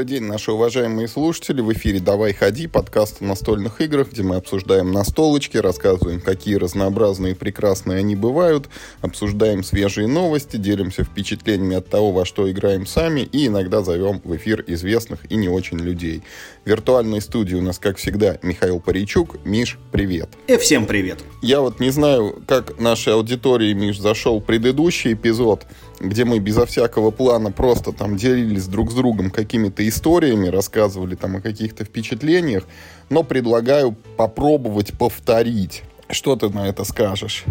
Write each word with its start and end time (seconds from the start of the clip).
Добрый 0.00 0.18
день, 0.18 0.28
наши 0.28 0.50
уважаемые 0.50 1.08
слушатели. 1.08 1.60
В 1.60 1.70
эфире 1.74 2.00
«Давай 2.00 2.32
ходи» 2.32 2.66
подкаст 2.66 3.20
о 3.20 3.24
настольных 3.24 3.82
играх, 3.82 4.12
где 4.12 4.22
мы 4.22 4.36
обсуждаем 4.36 4.92
настолочки, 4.92 5.58
рассказываем, 5.58 6.22
какие 6.22 6.54
разнообразные 6.54 7.32
и 7.32 7.34
прекрасные 7.34 7.98
они 7.98 8.16
бывают, 8.16 8.70
обсуждаем 9.02 9.62
свежие 9.62 10.06
новости, 10.06 10.56
делимся 10.56 11.04
впечатлениями 11.04 11.76
от 11.76 11.90
того, 11.90 12.12
во 12.12 12.24
что 12.24 12.50
играем 12.50 12.86
сами 12.86 13.20
и 13.20 13.48
иногда 13.48 13.82
зовем 13.82 14.22
в 14.24 14.34
эфир 14.36 14.64
известных 14.66 15.30
и 15.30 15.36
не 15.36 15.50
очень 15.50 15.76
людей. 15.76 16.22
В 16.64 16.70
виртуальной 16.70 17.20
студии 17.20 17.56
у 17.56 17.62
нас, 17.62 17.78
как 17.78 17.98
всегда, 17.98 18.38
Михаил 18.40 18.80
Паричук. 18.80 19.44
Миш, 19.44 19.78
привет. 19.92 20.30
И 20.46 20.56
всем 20.56 20.86
привет. 20.86 21.18
Я 21.42 21.60
вот 21.60 21.78
не 21.78 21.90
знаю, 21.90 22.42
как 22.46 22.80
нашей 22.80 23.12
аудитории, 23.12 23.74
Миш, 23.74 23.98
зашел 23.98 24.40
предыдущий 24.40 25.12
эпизод, 25.12 25.66
где 26.00 26.24
мы 26.24 26.38
безо 26.38 26.64
всякого 26.66 27.10
плана 27.10 27.52
просто 27.52 27.92
там 27.92 28.16
делились 28.16 28.66
друг 28.66 28.90
с 28.90 28.94
другом 28.94 29.30
какими-то 29.30 29.86
историями, 29.86 30.48
рассказывали 30.48 31.14
там 31.14 31.36
о 31.36 31.40
каких-то 31.40 31.84
впечатлениях, 31.84 32.64
но 33.10 33.22
предлагаю 33.22 33.92
попробовать 34.16 34.96
повторить. 34.98 35.82
Что 36.08 36.36
ты 36.36 36.48
на 36.48 36.66
это 36.66 36.84
скажешь? 36.84 37.44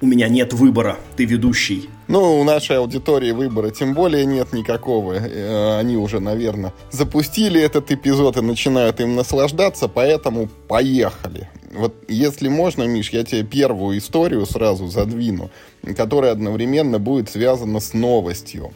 У 0.00 0.06
меня 0.06 0.28
нет 0.28 0.52
выбора, 0.52 0.98
ты 1.16 1.24
ведущий. 1.24 1.88
Ну, 2.06 2.40
у 2.40 2.44
нашей 2.44 2.76
аудитории 2.76 3.32
выбора 3.32 3.70
тем 3.70 3.94
более 3.94 4.26
нет 4.26 4.52
никакого. 4.52 5.14
Э, 5.14 5.78
они 5.78 5.96
уже, 5.96 6.20
наверное, 6.20 6.74
запустили 6.90 7.60
этот 7.60 7.90
эпизод 7.90 8.36
и 8.36 8.42
начинают 8.42 9.00
им 9.00 9.16
наслаждаться, 9.16 9.88
поэтому 9.88 10.48
поехали. 10.68 11.48
Вот 11.72 11.94
если 12.08 12.48
можно, 12.48 12.84
Миш, 12.84 13.10
я 13.10 13.24
тебе 13.24 13.42
первую 13.42 13.98
историю 13.98 14.44
сразу 14.44 14.86
задвину, 14.86 15.50
которая 15.96 16.32
одновременно 16.32 16.98
будет 16.98 17.30
связана 17.30 17.80
с 17.80 17.94
новостью. 17.94 18.72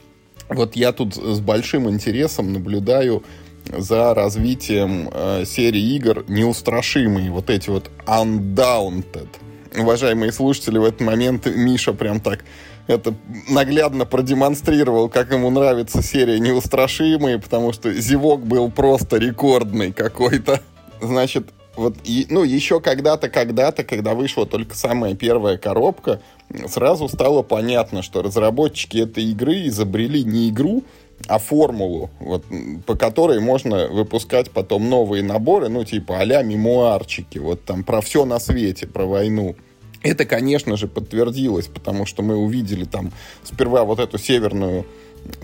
Вот 0.49 0.75
я 0.75 0.93
тут 0.93 1.15
с 1.15 1.39
большим 1.41 1.89
интересом 1.89 2.53
наблюдаю 2.53 3.23
за 3.67 4.15
развитием 4.15 5.11
э, 5.13 5.45
серии 5.47 5.95
игр 5.97 6.25
неустрашимые, 6.29 7.31
вот 7.31 7.51
эти 7.51 7.69
вот 7.71 7.91
Undaunted. 8.07 9.29
Уважаемые 9.77 10.33
слушатели, 10.33 10.79
в 10.79 10.85
этот 10.85 11.01
момент 11.01 11.47
Миша 11.47 11.93
прям 11.93 12.21
так 12.21 12.45
это 12.87 13.15
наглядно 13.49 14.05
продемонстрировал, 14.05 15.09
как 15.09 15.33
ему 15.33 15.51
нравится 15.51 16.03
серия 16.03 16.41
«Неустрашимые», 16.41 17.39
потому 17.39 17.73
что 17.73 17.93
зевок 17.93 18.45
был 18.45 18.71
просто 18.71 19.19
рекордный 19.19 19.93
какой-то. 19.93 20.61
Значит, 21.01 21.51
вот, 21.77 21.97
и, 22.05 22.27
ну, 22.31 22.43
еще 22.43 22.81
когда-то, 22.81 23.29
когда-то, 23.29 23.85
когда 23.85 24.15
вышла 24.15 24.45
только 24.45 24.77
самая 24.77 25.15
первая 25.15 25.57
коробка, 25.57 26.21
сразу 26.69 27.09
стало 27.09 27.43
понятно, 27.43 28.03
что 28.03 28.23
разработчики 28.23 28.99
этой 28.99 29.25
игры 29.25 29.69
изобрели 29.69 30.25
не 30.25 30.51
игру, 30.51 30.83
а 31.27 31.39
формулу, 31.39 32.11
вот, 32.19 32.45
по 32.87 32.97
которой 32.97 33.41
можно 33.41 33.89
выпускать 33.89 34.51
потом 34.51 34.89
новые 34.89 35.23
наборы, 35.23 35.69
ну, 35.69 35.85
типа 35.85 36.19
а-ля 36.19 36.43
мемуарчики, 36.43 37.39
вот 37.39 37.65
там 37.65 37.85
про 37.85 38.01
все 38.01 38.25
на 38.25 38.39
свете, 38.39 38.87
про 38.87 39.05
войну. 39.05 39.57
Это, 40.03 40.25
конечно 40.25 40.77
же, 40.77 40.89
подтвердилось, 40.89 41.67
потому 41.67 42.07
что 42.07 42.23
мы 42.23 42.37
увидели 42.37 42.85
там 42.85 43.13
сперва 43.45 43.85
вот 43.85 44.01
эту 44.01 44.19
северную 44.19 44.87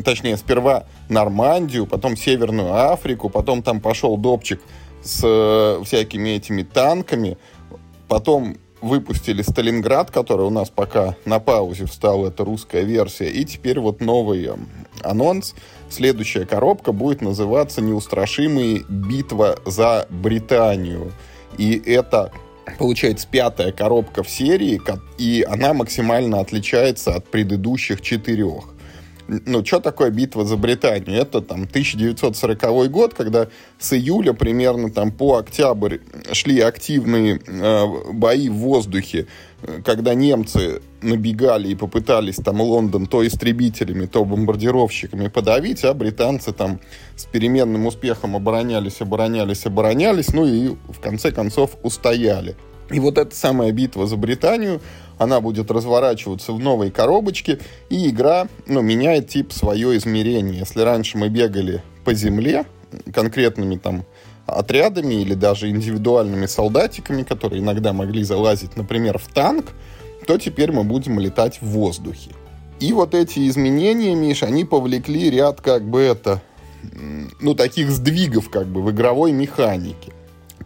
точнее, 0.04 0.36
сперва 0.36 0.86
Нормандию, 1.08 1.86
потом 1.86 2.16
Северную 2.16 2.74
Африку, 2.74 3.28
потом 3.28 3.62
там 3.62 3.80
пошел 3.80 4.16
допчик 4.16 4.60
с 5.02 5.20
э, 5.22 5.84
всякими 5.84 6.30
этими 6.30 6.62
танками. 6.62 7.36
Потом 8.08 8.56
выпустили 8.80 9.42
Сталинград, 9.42 10.10
который 10.10 10.46
у 10.46 10.50
нас 10.50 10.70
пока 10.70 11.16
на 11.24 11.38
паузе 11.38 11.86
встал, 11.86 12.26
это 12.26 12.44
русская 12.44 12.82
версия. 12.82 13.28
И 13.28 13.44
теперь 13.44 13.80
вот 13.80 14.00
новый 14.00 14.44
э, 14.44 14.56
анонс. 15.02 15.54
Следующая 15.88 16.46
коробка 16.46 16.92
будет 16.92 17.22
называться 17.22 17.80
«Неустрашимые 17.80 18.84
битва 18.88 19.58
за 19.64 20.06
Британию». 20.10 21.12
И 21.58 21.80
это 21.86 22.32
получается 22.78 23.26
пятая 23.30 23.72
коробка 23.72 24.22
в 24.22 24.28
серии, 24.28 24.80
и 25.18 25.46
она 25.48 25.72
максимально 25.72 26.40
отличается 26.40 27.14
от 27.14 27.28
предыдущих 27.28 28.02
четырех 28.02 28.75
ну, 29.28 29.64
что 29.64 29.80
такое 29.80 30.10
битва 30.10 30.44
за 30.44 30.56
Британию? 30.56 31.20
Это 31.20 31.40
там 31.40 31.62
1940 31.64 32.90
год, 32.90 33.14
когда 33.14 33.48
с 33.78 33.92
июля 33.92 34.32
примерно 34.32 34.90
там 34.90 35.10
по 35.10 35.36
октябрь 35.38 35.98
шли 36.32 36.60
активные 36.60 37.40
э, 37.46 38.12
бои 38.12 38.48
в 38.48 38.54
воздухе, 38.54 39.26
когда 39.84 40.14
немцы 40.14 40.80
набегали 41.02 41.68
и 41.68 41.74
попытались 41.74 42.36
там 42.36 42.60
Лондон 42.60 43.06
то 43.06 43.26
истребителями, 43.26 44.06
то 44.06 44.24
бомбардировщиками 44.24 45.28
подавить, 45.28 45.84
а 45.84 45.94
британцы 45.94 46.52
там 46.52 46.80
с 47.16 47.24
переменным 47.24 47.86
успехом 47.86 48.36
оборонялись, 48.36 49.00
оборонялись, 49.00 49.66
оборонялись, 49.66 50.32
ну 50.32 50.46
и 50.46 50.68
в 50.68 51.00
конце 51.00 51.32
концов 51.32 51.76
устояли. 51.82 52.54
И 52.90 53.00
вот 53.00 53.18
эта 53.18 53.34
самая 53.34 53.72
битва 53.72 54.06
за 54.06 54.16
Британию, 54.16 54.80
она 55.18 55.40
будет 55.40 55.70
разворачиваться 55.70 56.52
в 56.52 56.58
новой 56.58 56.90
коробочке, 56.90 57.58
и 57.88 58.08
игра 58.08 58.48
ну, 58.66 58.80
меняет 58.82 59.28
тип 59.28 59.52
свое 59.52 59.96
измерение. 59.96 60.60
Если 60.60 60.80
раньше 60.80 61.18
мы 61.18 61.28
бегали 61.28 61.82
по 62.04 62.14
земле 62.14 62.64
конкретными 63.12 63.76
там 63.76 64.04
отрядами 64.46 65.14
или 65.14 65.34
даже 65.34 65.68
индивидуальными 65.68 66.46
солдатиками, 66.46 67.22
которые 67.24 67.60
иногда 67.60 67.92
могли 67.92 68.22
залазить, 68.22 68.76
например, 68.76 69.18
в 69.18 69.26
танк, 69.32 69.66
то 70.26 70.38
теперь 70.38 70.72
мы 70.72 70.84
будем 70.84 71.18
летать 71.18 71.60
в 71.60 71.66
воздухе. 71.66 72.30
И 72.78 72.92
вот 72.92 73.14
эти 73.14 73.48
изменения, 73.48 74.14
Миш, 74.14 74.42
они 74.42 74.64
повлекли 74.64 75.30
ряд 75.30 75.60
как 75.60 75.88
бы 75.88 76.00
это, 76.00 76.42
ну, 77.40 77.54
таких 77.54 77.90
сдвигов 77.90 78.50
как 78.50 78.66
бы 78.66 78.82
в 78.82 78.90
игровой 78.90 79.32
механике. 79.32 80.12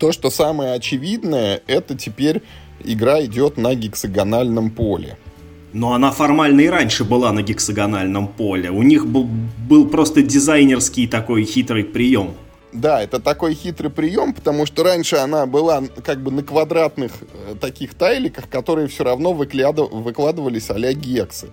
То, 0.01 0.13
что 0.13 0.31
самое 0.31 0.73
очевидное, 0.73 1.61
это 1.67 1.95
теперь 1.95 2.43
игра 2.83 3.23
идет 3.23 3.59
на 3.59 3.75
гексагональном 3.75 4.71
поле. 4.71 5.19
Но 5.75 5.93
она 5.93 6.11
формально 6.11 6.63
и 6.63 6.69
раньше 6.69 7.05
была 7.05 7.33
на 7.33 7.43
гексагональном 7.43 8.27
поле. 8.27 8.71
У 8.71 8.83
них 8.83 9.07
был, 9.07 9.29
был 9.69 9.87
просто 9.89 10.23
дизайнерский 10.23 11.07
такой 11.07 11.45
хитрый 11.45 11.85
прием. 11.85 12.35
Да, 12.73 13.03
это 13.03 13.21
такой 13.21 13.53
хитрый 13.55 13.91
прием, 13.91 14.33
потому 14.33 14.65
что 14.65 14.85
раньше 14.85 15.17
она 15.17 15.45
была 15.45 15.83
как 16.03 16.23
бы 16.23 16.31
на 16.31 16.43
квадратных 16.43 17.13
э, 17.21 17.57
таких 17.61 17.93
тайликах, 17.95 18.49
которые 18.49 18.89
все 18.89 19.05
равно 19.05 19.35
выклядыв... 19.35 19.91
выкладывались 19.91 20.71
а-ля 20.71 20.95
гексы. 20.95 21.49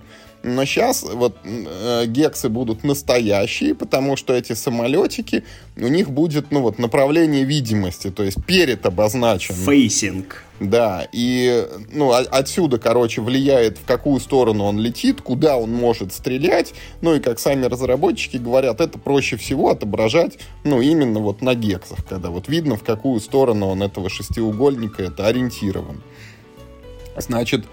Но 0.48 0.64
сейчас 0.64 1.04
вот 1.04 1.36
э, 1.44 2.06
гексы 2.08 2.48
будут 2.48 2.86
настоящие, 2.86 3.76
потому 3.76 4.16
что 4.16 4.34
эти 4.34 4.54
самолетики, 4.54 5.44
у 5.76 5.88
них 5.88 6.10
будет, 6.10 6.52
ну 6.52 6.62
вот, 6.62 6.80
направление 6.80 7.44
видимости, 7.44 8.10
то 8.12 8.24
есть 8.24 8.44
перед 8.46 8.86
обозначен. 8.86 9.54
Facing. 9.56 10.44
Да, 10.60 11.08
и, 11.12 11.68
ну, 11.92 12.12
отсюда, 12.12 12.80
короче, 12.80 13.22
влияет, 13.22 13.78
в 13.78 13.86
какую 13.86 14.20
сторону 14.20 14.64
он 14.64 14.80
летит, 14.80 15.22
куда 15.22 15.58
он 15.58 15.72
может 15.72 16.14
стрелять, 16.14 16.74
ну, 17.02 17.14
и, 17.14 17.20
как 17.20 17.40
сами 17.40 17.66
разработчики 17.66 18.38
говорят, 18.38 18.82
это 18.82 18.98
проще 18.98 19.36
всего 19.38 19.70
отображать, 19.70 20.40
ну, 20.64 20.82
именно 20.82 21.20
вот 21.20 21.42
на 21.42 21.54
гексах, 21.54 22.00
когда 22.08 22.30
вот 22.30 22.48
видно, 22.48 22.76
в 22.76 22.84
какую 22.84 23.20
сторону 23.20 23.68
он 23.68 23.84
этого 23.84 24.10
шестиугольника 24.10 25.04
это 25.04 25.28
ориентирован. 25.28 26.02
Значит, 27.18 27.66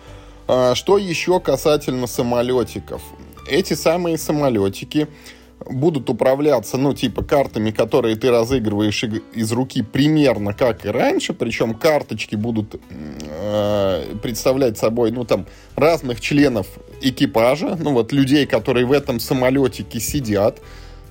что 0.46 0.98
еще 0.98 1.40
касательно 1.40 2.06
самолетиков? 2.06 3.02
Эти 3.48 3.74
самые 3.74 4.18
самолетики 4.18 5.08
будут 5.66 6.10
управляться, 6.10 6.76
ну, 6.76 6.94
типа, 6.94 7.22
картами, 7.24 7.70
которые 7.70 8.16
ты 8.16 8.30
разыгрываешь 8.30 9.04
из 9.32 9.52
руки 9.52 9.82
примерно 9.82 10.52
как 10.52 10.84
и 10.84 10.88
раньше, 10.88 11.32
причем 11.32 11.74
карточки 11.74 12.36
будут 12.36 12.80
э, 12.90 14.16
представлять 14.22 14.78
собой, 14.78 15.10
ну, 15.10 15.24
там, 15.24 15.46
разных 15.76 16.20
членов 16.20 16.66
экипажа, 17.00 17.76
ну, 17.80 17.92
вот 17.92 18.12
людей, 18.12 18.46
которые 18.46 18.86
в 18.86 18.92
этом 18.92 19.20
самолетике 19.20 20.00
сидят, 20.00 20.60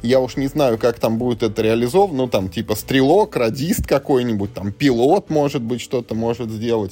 я 0.02 0.20
уж 0.20 0.36
не 0.36 0.48
знаю, 0.48 0.78
как 0.78 1.00
там 1.00 1.18
будет 1.18 1.44
это 1.44 1.62
реализовано, 1.62 2.24
ну, 2.24 2.28
там, 2.28 2.50
типа, 2.50 2.76
стрелок, 2.76 3.36
радист 3.36 3.88
какой-нибудь, 3.88 4.54
там, 4.54 4.72
пилот, 4.72 5.30
может 5.30 5.62
быть, 5.62 5.82
что-то 5.82 6.14
может 6.14 6.50
сделать. 6.50 6.92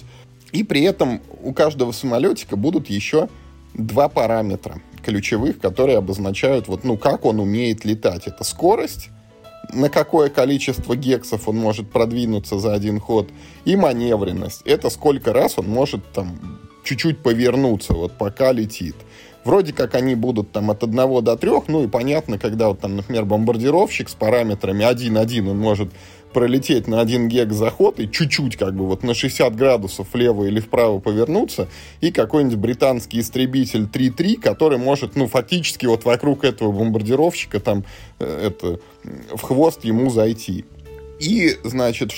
И 0.52 0.64
при 0.64 0.82
этом 0.84 1.22
у 1.42 1.54
каждого 1.54 1.92
самолетика 1.92 2.56
будут 2.56 2.90
еще 2.90 3.30
два 3.74 4.10
параметра 4.10 4.82
ключевых, 5.04 5.60
которые 5.60 5.98
обозначают, 5.98 6.68
вот, 6.68 6.84
ну, 6.84 6.98
как 6.98 7.26
он 7.26 7.40
умеет 7.40 7.86
летать. 7.86 8.28
Это 8.28 8.44
скорость, 8.44 9.10
на 9.74 9.90
какое 9.90 10.30
количество 10.30 10.96
гексов 10.96 11.48
он 11.48 11.58
может 11.58 11.90
продвинуться 11.90 12.60
за 12.60 12.74
один 12.74 13.00
ход, 13.00 13.30
и 13.66 13.76
маневренность. 13.76 14.62
Это 14.66 14.90
сколько 14.90 15.34
раз 15.34 15.58
он 15.58 15.70
может 15.70 16.04
там 16.12 16.60
чуть-чуть 16.84 17.20
повернуться, 17.20 17.94
вот 17.94 18.18
пока 18.18 18.52
летит. 18.52 18.96
Вроде 19.44 19.74
как 19.74 19.96
они 19.96 20.14
будут 20.14 20.52
там 20.52 20.70
от 20.70 20.84
1 20.84 21.24
до 21.24 21.36
3, 21.36 21.52
ну 21.68 21.84
и 21.84 21.88
понятно, 21.88 22.38
когда 22.38 22.70
вот 22.70 22.80
там, 22.80 22.96
например, 22.98 23.26
бомбардировщик 23.26 24.10
с 24.10 24.14
параметрами 24.14 24.84
1.1, 24.84 25.50
он 25.50 25.58
может 25.58 25.90
пролететь 26.32 26.88
на 26.88 27.02
1 27.02 27.28
гег 27.28 27.52
заход 27.52 28.00
и 28.00 28.10
чуть-чуть 28.10 28.58
как 28.58 28.76
бы 28.76 28.88
вот 28.88 29.04
на 29.04 29.14
60 29.14 29.56
градусов 29.56 30.08
влево 30.14 30.46
или 30.46 30.60
вправо 30.60 31.00
повернуться, 31.00 31.68
и 32.00 32.12
какой-нибудь 32.12 32.58
британский 32.58 33.20
истребитель 33.20 33.84
3.3, 33.84 34.40
который 34.40 34.78
может, 34.78 35.16
ну, 35.16 35.28
фактически 35.28 35.86
вот 35.86 36.06
вокруг 36.06 36.44
этого 36.44 36.72
бомбардировщика 36.72 37.60
там 37.60 37.84
э, 38.20 38.48
это 38.48 38.80
в 39.36 39.42
хвост 39.42 39.84
ему 39.84 40.10
зайти. 40.10 40.66
И, 41.20 41.60
значит, 41.64 42.14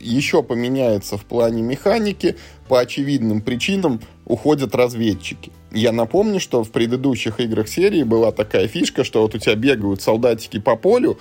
еще 0.00 0.42
поменяется 0.42 1.18
в 1.18 1.24
плане 1.26 1.60
механики. 1.60 2.36
По 2.66 2.80
очевидным 2.80 3.42
причинам 3.42 4.00
уходят 4.24 4.74
разведчики. 4.74 5.52
Я 5.70 5.92
напомню, 5.92 6.40
что 6.40 6.64
в 6.64 6.70
предыдущих 6.70 7.40
играх 7.40 7.68
серии 7.68 8.02
была 8.02 8.32
такая 8.32 8.68
фишка, 8.68 9.04
что 9.04 9.22
вот 9.22 9.34
у 9.34 9.38
тебя 9.38 9.54
бегают 9.54 10.00
солдатики 10.00 10.58
по 10.58 10.76
полю, 10.76 11.18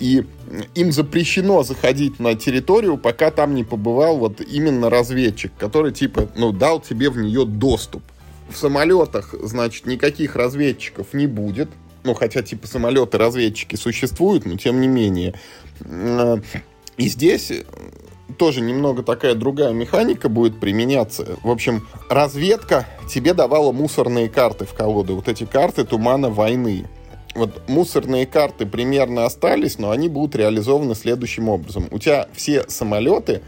и 0.00 0.24
им 0.74 0.92
запрещено 0.92 1.62
заходить 1.62 2.20
на 2.20 2.34
территорию, 2.34 2.98
пока 2.98 3.30
там 3.30 3.54
не 3.54 3.64
побывал 3.64 4.18
вот 4.18 4.40
именно 4.40 4.90
разведчик, 4.90 5.52
который 5.58 5.92
типа, 5.92 6.28
ну, 6.36 6.52
дал 6.52 6.80
тебе 6.80 7.08
в 7.08 7.16
нее 7.16 7.46
доступ. 7.46 8.02
В 8.50 8.56
самолетах, 8.56 9.34
значит, 9.42 9.86
никаких 9.86 10.36
разведчиков 10.36 11.14
не 11.14 11.26
будет. 11.26 11.68
Ну, 12.04 12.14
хотя 12.14 12.42
типа 12.42 12.68
самолеты-разведчики 12.68 13.74
существуют, 13.74 14.44
но 14.46 14.56
тем 14.56 14.80
не 14.80 14.86
менее. 14.86 15.34
И 16.96 17.08
здесь 17.08 17.50
тоже 18.38 18.60
немного 18.60 19.02
такая 19.02 19.34
другая 19.34 19.72
механика 19.72 20.28
будет 20.28 20.60
применяться. 20.60 21.36
В 21.42 21.50
общем, 21.50 21.86
разведка 22.08 22.86
тебе 23.08 23.34
давала 23.34 23.72
мусорные 23.72 24.28
карты 24.28 24.64
в 24.64 24.74
колоду. 24.74 25.16
Вот 25.16 25.28
эти 25.28 25.44
карты 25.44 25.84
тумана 25.84 26.30
войны 26.30 26.86
вот 27.36 27.68
мусорные 27.68 28.26
карты 28.26 28.66
примерно 28.66 29.26
остались, 29.26 29.78
но 29.78 29.90
они 29.90 30.08
будут 30.08 30.36
реализованы 30.36 30.94
следующим 30.94 31.48
образом. 31.48 31.86
У 31.90 31.98
тебя 31.98 32.28
все 32.32 32.64
самолеты 32.68 33.42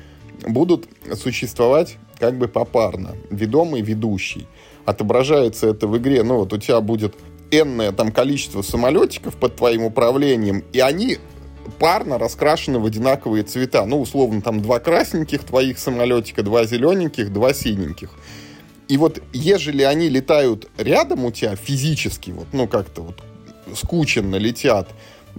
будут 0.46 0.88
существовать 1.14 1.96
как 2.18 2.36
бы 2.36 2.48
попарно. 2.48 3.16
Ведомый, 3.30 3.80
ведущий. 3.80 4.46
Отображается 4.84 5.68
это 5.68 5.86
в 5.86 5.96
игре, 5.98 6.22
ну 6.22 6.38
вот 6.38 6.52
у 6.52 6.58
тебя 6.58 6.80
будет 6.80 7.14
энное 7.50 7.92
там 7.92 8.12
количество 8.12 8.62
самолетиков 8.62 9.36
под 9.36 9.56
твоим 9.56 9.84
управлением, 9.84 10.64
и 10.72 10.80
они 10.80 11.18
парно 11.78 12.18
раскрашены 12.18 12.78
в 12.78 12.86
одинаковые 12.86 13.42
цвета. 13.44 13.84
Ну, 13.84 14.00
условно, 14.00 14.42
там 14.42 14.60
два 14.60 14.80
красненьких 14.80 15.44
твоих 15.44 15.78
самолетика, 15.78 16.42
два 16.42 16.64
зелененьких, 16.64 17.32
два 17.32 17.52
синеньких. 17.52 18.10
И 18.88 18.96
вот 18.96 19.22
ежели 19.32 19.82
они 19.82 20.08
летают 20.08 20.68
рядом 20.78 21.24
у 21.24 21.30
тебя 21.30 21.56
физически, 21.56 22.30
вот, 22.30 22.46
ну, 22.52 22.66
как-то 22.66 23.02
вот 23.02 23.22
скученно 23.74 24.36
летят, 24.36 24.88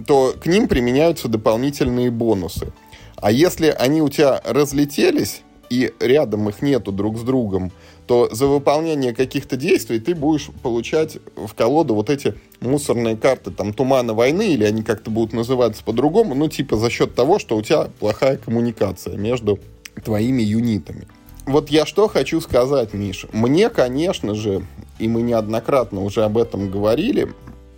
то 0.06 0.34
к 0.40 0.46
ним 0.46 0.68
применяются 0.68 1.28
дополнительные 1.28 2.10
бонусы. 2.10 2.72
А 3.16 3.32
если 3.32 3.66
они 3.66 4.02
у 4.02 4.08
тебя 4.08 4.40
разлетелись, 4.44 5.42
и 5.68 5.92
рядом 6.00 6.48
их 6.48 6.62
нету 6.62 6.90
друг 6.90 7.16
с 7.16 7.22
другом, 7.22 7.70
то 8.06 8.28
за 8.32 8.46
выполнение 8.46 9.14
каких-то 9.14 9.56
действий 9.56 10.00
ты 10.00 10.16
будешь 10.16 10.50
получать 10.62 11.18
в 11.36 11.54
колоду 11.54 11.94
вот 11.94 12.10
эти 12.10 12.34
мусорные 12.60 13.16
карты, 13.16 13.52
там, 13.52 13.72
тумана 13.72 14.12
войны, 14.12 14.52
или 14.52 14.64
они 14.64 14.82
как-то 14.82 15.12
будут 15.12 15.32
называться 15.32 15.84
по-другому, 15.84 16.34
ну, 16.34 16.48
типа 16.48 16.76
за 16.76 16.90
счет 16.90 17.14
того, 17.14 17.38
что 17.38 17.56
у 17.56 17.62
тебя 17.62 17.88
плохая 18.00 18.36
коммуникация 18.36 19.16
между 19.16 19.60
твоими 20.04 20.42
юнитами. 20.42 21.06
Вот 21.46 21.70
я 21.70 21.86
что 21.86 22.08
хочу 22.08 22.40
сказать, 22.40 22.94
Миша. 22.94 23.28
Мне, 23.32 23.70
конечно 23.70 24.34
же, 24.34 24.64
и 24.98 25.08
мы 25.08 25.22
неоднократно 25.22 26.02
уже 26.02 26.24
об 26.24 26.38
этом 26.38 26.70
говорили, 26.70 27.32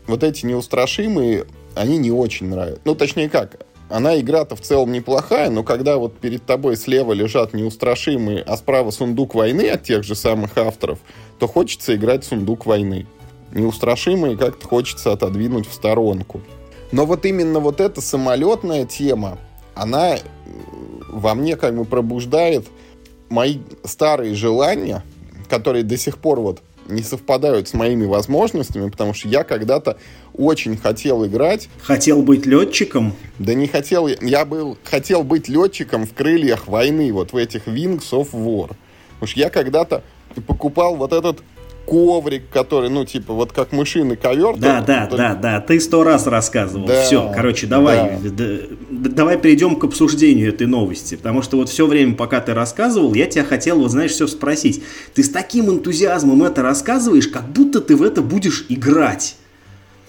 вот 0.07 0.25
эти 0.25 0.45
неустрашимые, 0.47 1.47
они 1.75 1.99
не 1.99 2.11
очень 2.11 2.49
нравятся. 2.49 2.81
Ну, 2.85 2.95
точнее 2.95 3.29
как, 3.29 3.65
она 3.89 4.19
игра-то 4.19 4.57
в 4.57 4.61
целом 4.61 4.91
неплохая, 4.91 5.51
но 5.51 5.63
когда 5.63 5.99
вот 5.99 6.19
перед 6.19 6.45
тобой 6.45 6.77
слева 6.77 7.13
лежат 7.13 7.53
неустрашимые, 7.53 8.43
а 8.43 8.57
справа 8.57 8.91
сундук 8.91 9.35
войны 9.35 9.69
от 9.69 9.85
тех 9.85 10.03
же 10.03 10.15
самых 10.15 10.57
авторов, 10.57 10.99
то 11.39 11.47
хочется 11.47 11.95
играть 11.95 12.25
сундук 12.25 12.67
войны. 12.67 13.07
Неустрашимые 13.53 14.37
как-то 14.37 14.67
хочется 14.67 15.13
отодвинуть 15.13 15.69
в 15.69 15.75
сторонку. 15.75 16.41
Но 16.91 17.07
вот 17.07 17.27
именно 17.27 17.61
вот 17.61 17.81
эта 17.81 18.01
самолетная 18.01 18.87
тема, 18.87 19.39
она 19.75 20.17
э, 20.17 20.21
во 21.09 21.35
мне 21.35 21.57
как 21.57 21.77
бы 21.77 21.85
пробуждает 21.85 22.67
мои 23.33 23.59
старые 23.85 24.35
желания, 24.35 25.03
которые 25.49 25.83
до 25.83 25.97
сих 25.97 26.19
пор 26.19 26.41
вот 26.41 26.63
не 26.87 27.03
совпадают 27.03 27.69
с 27.69 27.75
моими 27.75 28.05
возможностями, 28.05 28.91
потому 28.91 29.15
что 29.15 29.29
я 29.29 29.45
когда-то 29.45 29.97
очень 30.35 30.77
хотел 30.77 31.25
играть. 31.25 31.69
Хотел 31.83 32.23
быть 32.23 32.45
летчиком? 32.45 33.15
Да 33.39 33.55
не 33.55 33.69
хотел, 33.69 34.07
я 34.09 34.45
был, 34.45 34.77
хотел 34.85 35.23
быть 35.23 35.49
летчиком 35.49 36.07
в 36.07 36.13
крыльях 36.13 36.67
войны, 36.69 37.13
вот 37.13 37.33
в 37.33 37.37
этих 37.37 37.67
Wings 37.67 38.11
of 38.13 38.33
War. 38.33 38.73
Что 39.25 39.41
я 39.41 39.51
когда-то 39.51 40.03
покупал 40.47 40.97
вот 40.97 41.13
этот 41.13 41.43
коврик, 41.87 42.49
который, 42.51 42.91
ну, 42.91 43.05
типа, 43.05 43.33
вот 43.33 43.53
как 43.53 43.73
мышиный 43.73 44.17
ковер. 44.17 44.57
Да, 44.57 44.81
да, 44.81 45.07
только... 45.07 45.17
да, 45.17 45.35
да, 45.35 45.61
ты 45.61 45.81
сто 45.81 46.05
раз 46.05 46.27
рассказывал. 46.27 46.87
Да, 46.87 47.03
все, 47.03 47.31
короче, 47.35 47.67
давай, 47.67 48.19
да. 48.21 48.45
Давай 49.09 49.39
перейдем 49.39 49.77
к 49.77 49.85
обсуждению 49.85 50.49
этой 50.49 50.67
новости, 50.67 51.17
потому 51.17 51.43
что 51.43 51.57
вот 51.57 51.69
все 51.69 51.87
время, 51.87 52.15
пока 52.15 52.41
ты 52.41 52.55
рассказывал, 52.55 53.15
я 53.15 53.27
тебя 53.27 53.45
хотел, 53.45 53.79
вот 53.79 53.91
знаешь, 53.91 54.13
все 54.13 54.27
спросить. 54.27 54.83
Ты 55.15 55.23
с 55.23 55.31
таким 55.31 55.71
энтузиазмом 55.71 56.43
это 56.43 56.63
рассказываешь, 56.63 57.29
как 57.29 57.49
будто 57.51 57.81
ты 57.81 57.97
в 57.97 58.03
это 58.03 58.23
будешь 58.23 58.67
играть. 58.69 59.37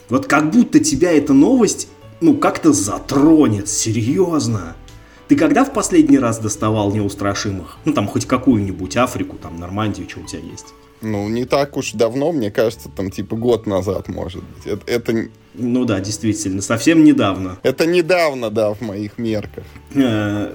Вот 0.10 0.28
как 0.28 0.52
будто 0.52 0.80
тебя 0.80 1.12
эта 1.12 1.34
новость, 1.34 1.88
ну, 2.22 2.36
как-то 2.36 2.74
затронет, 2.74 3.68
серьезно. 3.68 4.76
Ты 5.28 5.36
когда 5.36 5.64
в 5.64 5.74
последний 5.74 6.20
раз 6.20 6.40
доставал 6.40 6.94
неустрашимых? 6.94 7.78
Ну, 7.86 7.94
там, 7.94 8.08
хоть 8.08 8.26
какую-нибудь 8.26 8.98
Африку, 8.98 9.38
там, 9.42 9.60
Нормандию, 9.60 10.08
что 10.10 10.20
у 10.20 10.26
тебя 10.26 10.42
есть? 10.42 10.68
Ну, 11.02 11.28
не 11.30 11.46
так 11.46 11.76
уж 11.76 11.94
давно, 11.94 12.32
мне 12.32 12.52
кажется, 12.52 12.90
там 12.90 13.10
типа 13.10 13.36
год 13.36 13.66
назад, 13.66 14.08
может 14.08 14.44
быть. 14.44 14.66
Это, 14.66 14.92
это... 14.92 15.30
Ну 15.54 15.86
да, 15.86 16.00
действительно, 16.00 16.62
совсем 16.62 17.04
недавно. 17.04 17.60
Это 17.64 17.86
недавно, 17.86 18.50
да, 18.50 18.74
в 18.74 18.82
моих 18.82 19.18
мерках. 19.18 19.64
Э, 19.94 20.54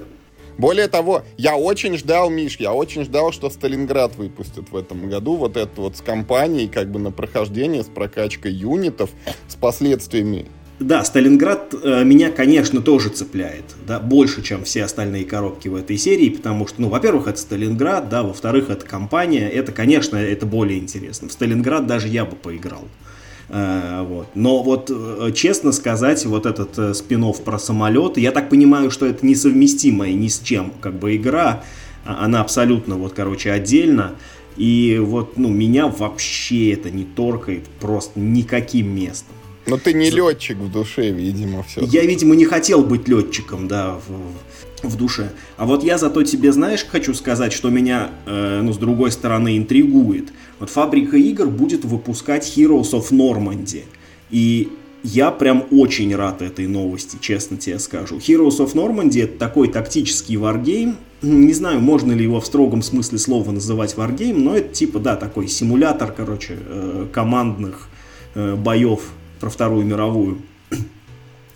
Более 0.57 0.89
того, 0.89 1.23
я 1.37 1.55
очень 1.55 1.97
ждал, 1.97 2.29
Миш, 2.29 2.57
я 2.59 2.73
очень 2.73 3.05
ждал, 3.05 3.31
что 3.31 3.49
Сталинград 3.49 4.17
выпустят 4.17 4.71
в 4.71 4.75
этом 4.75 5.09
году. 5.09 5.35
Вот 5.35 5.55
это 5.55 5.71
вот 5.79 5.95
с 5.95 6.01
компанией, 6.01 6.67
как 6.67 6.91
бы 6.91 6.99
на 6.99 7.11
прохождение, 7.11 7.83
с 7.83 7.87
прокачкой 7.87 8.51
юнитов, 8.51 9.09
с 9.47 9.55
последствиями 9.55 10.47
да, 10.79 11.03
Сталинград 11.03 11.73
э, 11.83 12.05
меня, 12.05 12.31
конечно, 12.31 12.81
тоже 12.81 13.09
цепляет, 13.09 13.65
да, 13.85 13.99
больше, 13.99 14.41
чем 14.41 14.63
все 14.63 14.85
остальные 14.85 15.25
коробки 15.25 15.67
в 15.67 15.75
этой 15.75 15.97
серии, 15.97 16.29
потому 16.29 16.67
что, 16.67 16.81
ну, 16.81 16.87
во-первых, 16.87 17.27
это 17.27 17.37
Сталинград, 17.37 18.07
да, 18.07 18.23
во-вторых, 18.23 18.69
это 18.69 18.85
компания, 18.85 19.49
это, 19.49 19.73
конечно, 19.73 20.15
это 20.15 20.45
более 20.45 20.79
интересно. 20.79 21.27
В 21.27 21.33
Сталинград 21.33 21.85
даже 21.85 22.07
я 22.07 22.23
бы 22.23 22.37
поиграл. 22.37 22.83
Э, 22.85 23.08
вот. 23.49 24.27
Но 24.35 24.61
вот, 24.61 24.91
э, 24.93 25.31
честно 25.33 25.71
сказать, 25.71 26.25
вот 26.25 26.45
этот 26.45 26.77
э, 26.77 26.93
спин 26.93 27.33
про 27.43 27.57
самолеты, 27.57 28.21
я 28.21 28.31
так 28.31 28.49
понимаю, 28.49 28.91
что 28.91 29.05
это 29.05 29.25
несовместимая 29.25 30.13
ни 30.13 30.27
с 30.27 30.39
чем, 30.39 30.71
как 30.81 30.99
бы, 30.99 31.15
игра, 31.15 31.63
а, 32.05 32.25
она 32.25 32.41
абсолютно, 32.41 32.95
вот, 32.95 33.13
короче, 33.13 33.51
отдельно. 33.51 34.15
И 34.55 34.99
вот, 35.01 35.37
ну, 35.37 35.49
меня 35.49 35.87
вообще 35.87 36.73
это 36.73 36.91
не 36.91 37.05
торкает 37.05 37.65
просто 37.79 38.19
никаким 38.19 38.93
местом. 38.95 39.35
Но 39.65 39.77
ты 39.77 39.93
не 39.93 40.09
летчик 40.09 40.57
в 40.57 40.71
душе, 40.71 41.11
видимо, 41.11 41.63
все. 41.63 41.81
Я, 41.85 42.03
видимо, 42.03 42.35
не 42.35 42.45
хотел 42.45 42.83
быть 42.83 43.07
летчиком, 43.07 43.67
да, 43.67 43.97
в, 44.07 44.87
в 44.87 44.95
душе. 44.97 45.31
А 45.57 45.65
вот 45.65 45.83
я 45.83 45.97
зато 45.97 46.23
тебе, 46.23 46.51
знаешь, 46.51 46.85
хочу 46.85 47.13
сказать, 47.13 47.53
что 47.53 47.69
меня, 47.69 48.11
э, 48.25 48.61
ну, 48.61 48.73
с 48.73 48.77
другой 48.77 49.11
стороны, 49.11 49.57
интригует. 49.57 50.29
Вот 50.59 50.69
фабрика 50.69 51.17
игр 51.17 51.47
будет 51.47 51.85
выпускать 51.85 52.57
Heroes 52.57 52.91
of 52.91 53.11
Normandy. 53.11 53.83
И 54.29 54.69
я 55.03 55.31
прям 55.31 55.65
очень 55.71 56.13
рад 56.15 56.41
этой 56.41 56.67
новости, 56.67 57.17
честно 57.21 57.57
тебе 57.57 57.79
скажу. 57.79 58.17
Heroes 58.17 58.59
of 58.59 58.73
Normandy 58.73 59.23
это 59.23 59.39
такой 59.39 59.69
тактический 59.69 60.35
варгейм. 60.35 60.97
Не 61.21 61.53
знаю, 61.53 61.79
можно 61.79 62.11
ли 62.11 62.23
его 62.23 62.41
в 62.41 62.45
строгом 62.45 62.81
смысле 62.81 63.17
слова 63.17 63.51
называть 63.51 63.95
варгейм, 63.95 64.43
но 64.43 64.55
это 64.55 64.73
типа, 64.73 64.99
да, 64.99 65.15
такой 65.15 65.47
симулятор, 65.47 66.11
короче, 66.11 66.57
э, 66.59 67.07
командных 67.11 67.89
э, 68.35 68.55
боев 68.55 69.01
про 69.39 69.49
Вторую 69.49 69.85
мировую. 69.85 70.41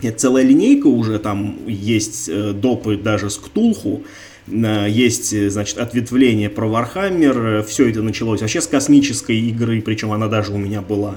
Это 0.02 0.18
целая 0.18 0.44
линейка 0.44 0.86
уже, 0.86 1.18
там 1.18 1.56
есть 1.66 2.28
э, 2.28 2.52
допы 2.52 2.96
даже 2.96 3.30
с 3.30 3.36
Ктулху, 3.36 4.02
есть, 4.46 5.32
э, 5.32 5.50
значит, 5.50 5.78
ответвление 5.78 6.50
про 6.50 6.66
Вархаммер, 6.66 7.62
все 7.62 7.88
это 7.88 8.02
началось 8.02 8.40
вообще 8.40 8.60
с 8.60 8.66
космической 8.66 9.38
игры, 9.38 9.80
причем 9.80 10.12
она 10.12 10.28
даже 10.28 10.52
у 10.52 10.58
меня 10.58 10.82
была. 10.82 11.16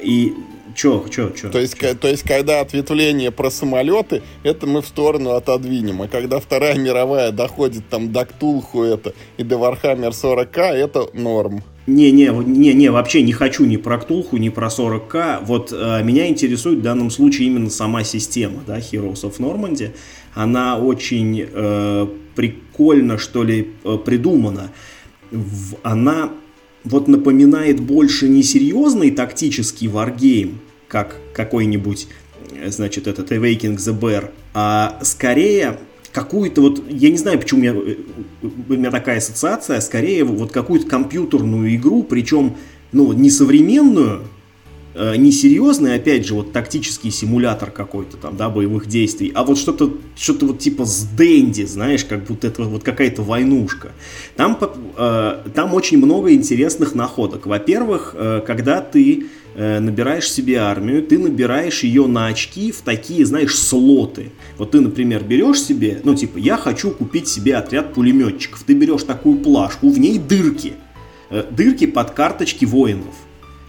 И 0.00 0.32
Чё, 0.78 1.04
чё, 1.10 1.30
чё? 1.30 1.50
То 1.50 1.58
есть, 1.58 1.76
чё? 1.76 1.92
то 1.94 2.06
есть, 2.06 2.22
когда 2.22 2.60
ответвление 2.60 3.32
про 3.32 3.50
самолеты, 3.50 4.22
это 4.44 4.64
мы 4.68 4.80
в 4.80 4.86
сторону 4.86 5.30
отодвинем. 5.30 6.02
А 6.02 6.06
когда 6.06 6.38
Вторая 6.38 6.78
мировая 6.78 7.32
доходит 7.32 7.88
там 7.88 8.12
до 8.12 8.24
Ктулху 8.26 8.84
это 8.84 9.12
и 9.38 9.42
до 9.42 9.58
Вархаммер 9.58 10.10
40к, 10.10 10.60
это 10.60 11.08
норм. 11.14 11.64
Не, 11.88 12.12
не, 12.12 12.26
не, 12.28 12.74
не, 12.74 12.90
вообще 12.92 13.22
не 13.22 13.32
хочу 13.32 13.64
ни 13.64 13.76
про 13.76 13.98
Ктулху, 13.98 14.36
ни 14.36 14.50
про 14.50 14.68
40к. 14.68 15.44
Вот 15.44 15.72
э, 15.72 16.02
меня 16.04 16.28
интересует 16.28 16.78
в 16.78 16.82
данном 16.82 17.10
случае 17.10 17.48
именно 17.48 17.70
сама 17.70 18.04
система, 18.04 18.60
да, 18.64 18.78
Heroes 18.78 19.22
of 19.24 19.38
Normandie. 19.38 19.90
Она 20.34 20.78
очень 20.78 21.44
э, 21.50 22.06
прикольно, 22.38 23.18
что 23.18 23.42
ли, 23.42 23.72
э, 23.82 23.98
придумана. 24.04 24.70
Она 25.82 26.30
вот 26.84 27.08
напоминает 27.08 27.80
больше 27.80 28.28
не 28.28 28.44
серьезный 28.44 29.10
тактический 29.10 29.88
варгейм, 29.88 30.60
как 30.86 31.16
какой-нибудь, 31.34 32.06
э, 32.52 32.70
значит, 32.70 33.08
этот 33.08 33.32
Awakening 33.32 33.78
the 33.78 33.98
Bear, 33.98 34.30
а 34.54 35.00
скорее 35.02 35.80
какую-то 36.12 36.60
вот, 36.60 36.84
я 36.88 37.10
не 37.10 37.16
знаю, 37.16 37.40
почему 37.40 37.58
у 37.58 37.62
меня, 37.64 37.74
э, 37.74 37.96
у 38.42 38.72
меня 38.72 38.92
такая 38.92 39.18
ассоциация, 39.18 39.80
скорее 39.80 40.22
вот 40.22 40.52
какую-то 40.52 40.86
компьютерную 40.86 41.74
игру, 41.74 42.04
причем, 42.04 42.54
ну, 42.92 43.12
не 43.14 43.30
современную, 43.30 44.28
э, 44.98 45.16
не 45.16 45.32
серьезный, 45.32 45.94
опять 45.94 46.26
же, 46.26 46.34
вот 46.34 46.52
тактический 46.52 47.10
симулятор 47.10 47.70
какой-то 47.70 48.16
там, 48.16 48.36
да, 48.36 48.50
боевых 48.50 48.86
действий, 48.86 49.32
а 49.34 49.44
вот 49.44 49.58
что-то, 49.58 49.96
что-то 50.16 50.46
вот 50.46 50.58
типа 50.58 50.84
с 50.84 51.04
Дэнди, 51.04 51.64
знаешь, 51.64 52.04
как 52.04 52.24
будто 52.24 52.48
это 52.48 52.64
вот 52.64 52.82
какая-то 52.82 53.22
войнушка. 53.22 53.92
Там, 54.36 54.58
э, 54.96 55.36
там 55.54 55.74
очень 55.74 55.98
много 55.98 56.32
интересных 56.32 56.94
находок. 56.94 57.46
Во-первых, 57.46 58.14
э, 58.18 58.42
когда 58.44 58.80
ты 58.80 59.26
Э, 59.60 59.80
набираешь 59.80 60.30
себе 60.30 60.58
армию, 60.58 61.02
ты 61.02 61.18
набираешь 61.18 61.82
ее 61.82 62.06
на 62.06 62.26
очки 62.26 62.70
в 62.70 62.82
такие, 62.82 63.26
знаешь, 63.26 63.58
слоты. 63.58 64.30
Вот 64.56 64.70
ты, 64.70 64.80
например, 64.80 65.24
берешь 65.24 65.60
себе, 65.60 66.00
ну, 66.04 66.14
типа, 66.14 66.38
я 66.38 66.56
хочу 66.56 66.92
купить 66.92 67.26
себе 67.26 67.56
отряд 67.56 67.92
пулеметчиков. 67.92 68.62
Ты 68.62 68.74
берешь 68.74 69.02
такую 69.02 69.38
плашку, 69.38 69.90
в 69.90 69.98
ней 69.98 70.16
дырки. 70.16 70.74
Э, 71.30 71.42
дырки 71.50 71.86
под 71.86 72.12
карточки 72.12 72.66
воинов. 72.66 73.14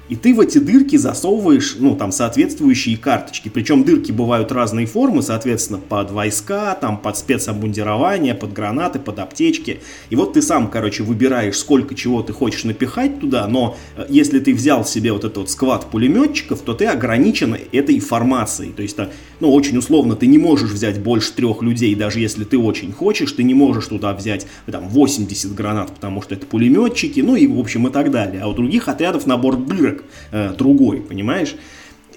И 0.09 0.15
ты 0.15 0.33
в 0.33 0.39
эти 0.39 0.57
дырки 0.57 0.95
засовываешь, 0.95 1.75
ну, 1.79 1.95
там, 1.95 2.11
соответствующие 2.11 2.97
карточки. 2.97 3.49
Причем 3.49 3.83
дырки 3.83 4.11
бывают 4.11 4.51
разной 4.51 4.85
формы, 4.85 5.21
соответственно, 5.21 5.79
под 5.79 6.09
войска, 6.11 6.73
там, 6.75 6.97
под 6.97 7.15
спецобмундирование, 7.17 8.33
под 8.33 8.51
гранаты, 8.51 8.97
под 8.97 9.19
аптечки. 9.19 9.81
И 10.09 10.15
вот 10.15 10.33
ты 10.33 10.41
сам, 10.41 10.69
короче, 10.69 11.03
выбираешь, 11.03 11.57
сколько 11.57 11.93
чего 11.93 12.23
ты 12.23 12.33
хочешь 12.33 12.63
напихать 12.63 13.19
туда, 13.19 13.47
но 13.47 13.77
э, 13.95 14.05
если 14.09 14.39
ты 14.39 14.53
взял 14.53 14.83
себе 14.83 15.13
вот 15.13 15.23
этот 15.23 15.37
вот 15.37 15.49
сквад 15.51 15.85
пулеметчиков, 15.91 16.61
то 16.61 16.73
ты 16.73 16.85
ограничен 16.85 17.55
этой 17.71 17.99
формацией. 17.99 18.71
То 18.71 18.81
есть, 18.81 18.97
ну, 19.39 19.53
очень 19.53 19.77
условно, 19.77 20.15
ты 20.15 20.27
не 20.27 20.37
можешь 20.37 20.71
взять 20.71 20.99
больше 20.99 21.33
трех 21.33 21.61
людей, 21.61 21.95
даже 21.95 22.19
если 22.19 22.43
ты 22.43 22.57
очень 22.57 22.91
хочешь, 22.91 23.31
ты 23.31 23.43
не 23.43 23.53
можешь 23.53 23.87
туда 23.87 24.13
взять, 24.13 24.47
там, 24.65 24.89
80 24.89 25.53
гранат, 25.53 25.91
потому 25.93 26.21
что 26.21 26.35
это 26.35 26.45
пулеметчики, 26.45 27.21
ну, 27.21 27.35
и, 27.35 27.47
в 27.47 27.59
общем, 27.59 27.87
и 27.87 27.91
так 27.91 28.11
далее. 28.11 28.41
А 28.41 28.47
у 28.47 28.53
других 28.53 28.87
отрядов 28.87 29.25
набор 29.25 29.57
дырок 29.57 30.03
э, 30.31 30.53
другой, 30.57 31.01
понимаешь? 31.01 31.55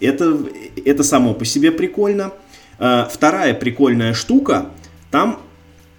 Это, 0.00 0.38
это 0.84 1.02
само 1.04 1.34
по 1.34 1.44
себе 1.44 1.70
прикольно. 1.70 2.32
Э, 2.78 3.06
вторая 3.10 3.54
прикольная 3.54 4.14
штука, 4.14 4.70
там 5.10 5.38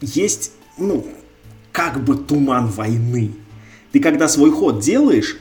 есть, 0.02 0.52
ну, 0.78 1.06
как 1.72 2.04
бы 2.04 2.16
туман 2.16 2.68
войны. 2.68 3.32
Ты 3.92 4.00
когда 4.00 4.28
свой 4.28 4.52
ход 4.52 4.80
делаешь, 4.80 5.38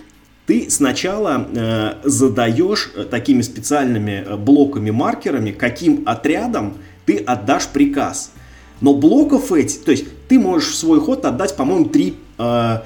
ты 0.47 0.71
сначала 0.71 1.47
э, 1.55 1.95
задаешь 2.05 2.91
э, 2.95 3.05
такими 3.05 3.43
специальными 3.43 4.25
э, 4.27 4.37
блоками-маркерами, 4.37 5.53
каким 5.53 6.03
отрядом 6.05 6.79
ты 7.07 7.19
отдашь 7.19 7.69
приказ. 7.69 8.33
Но 8.81 8.95
блоков 8.95 9.53
эти, 9.53 9.79
то 9.79 9.93
есть 9.93 10.07
ты 10.29 10.41
можешь 10.41 10.71
в 10.71 10.75
свой 10.75 11.01
ход 11.01 11.25
отдать, 11.25 11.55
по-моему, 11.57 11.87
три, 11.87 12.17
э, 12.39 12.81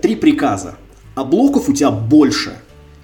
три 0.00 0.14
приказа, 0.14 0.76
а 1.16 1.24
блоков 1.24 1.68
у 1.68 1.72
тебя 1.72 1.90
больше. 1.90 2.52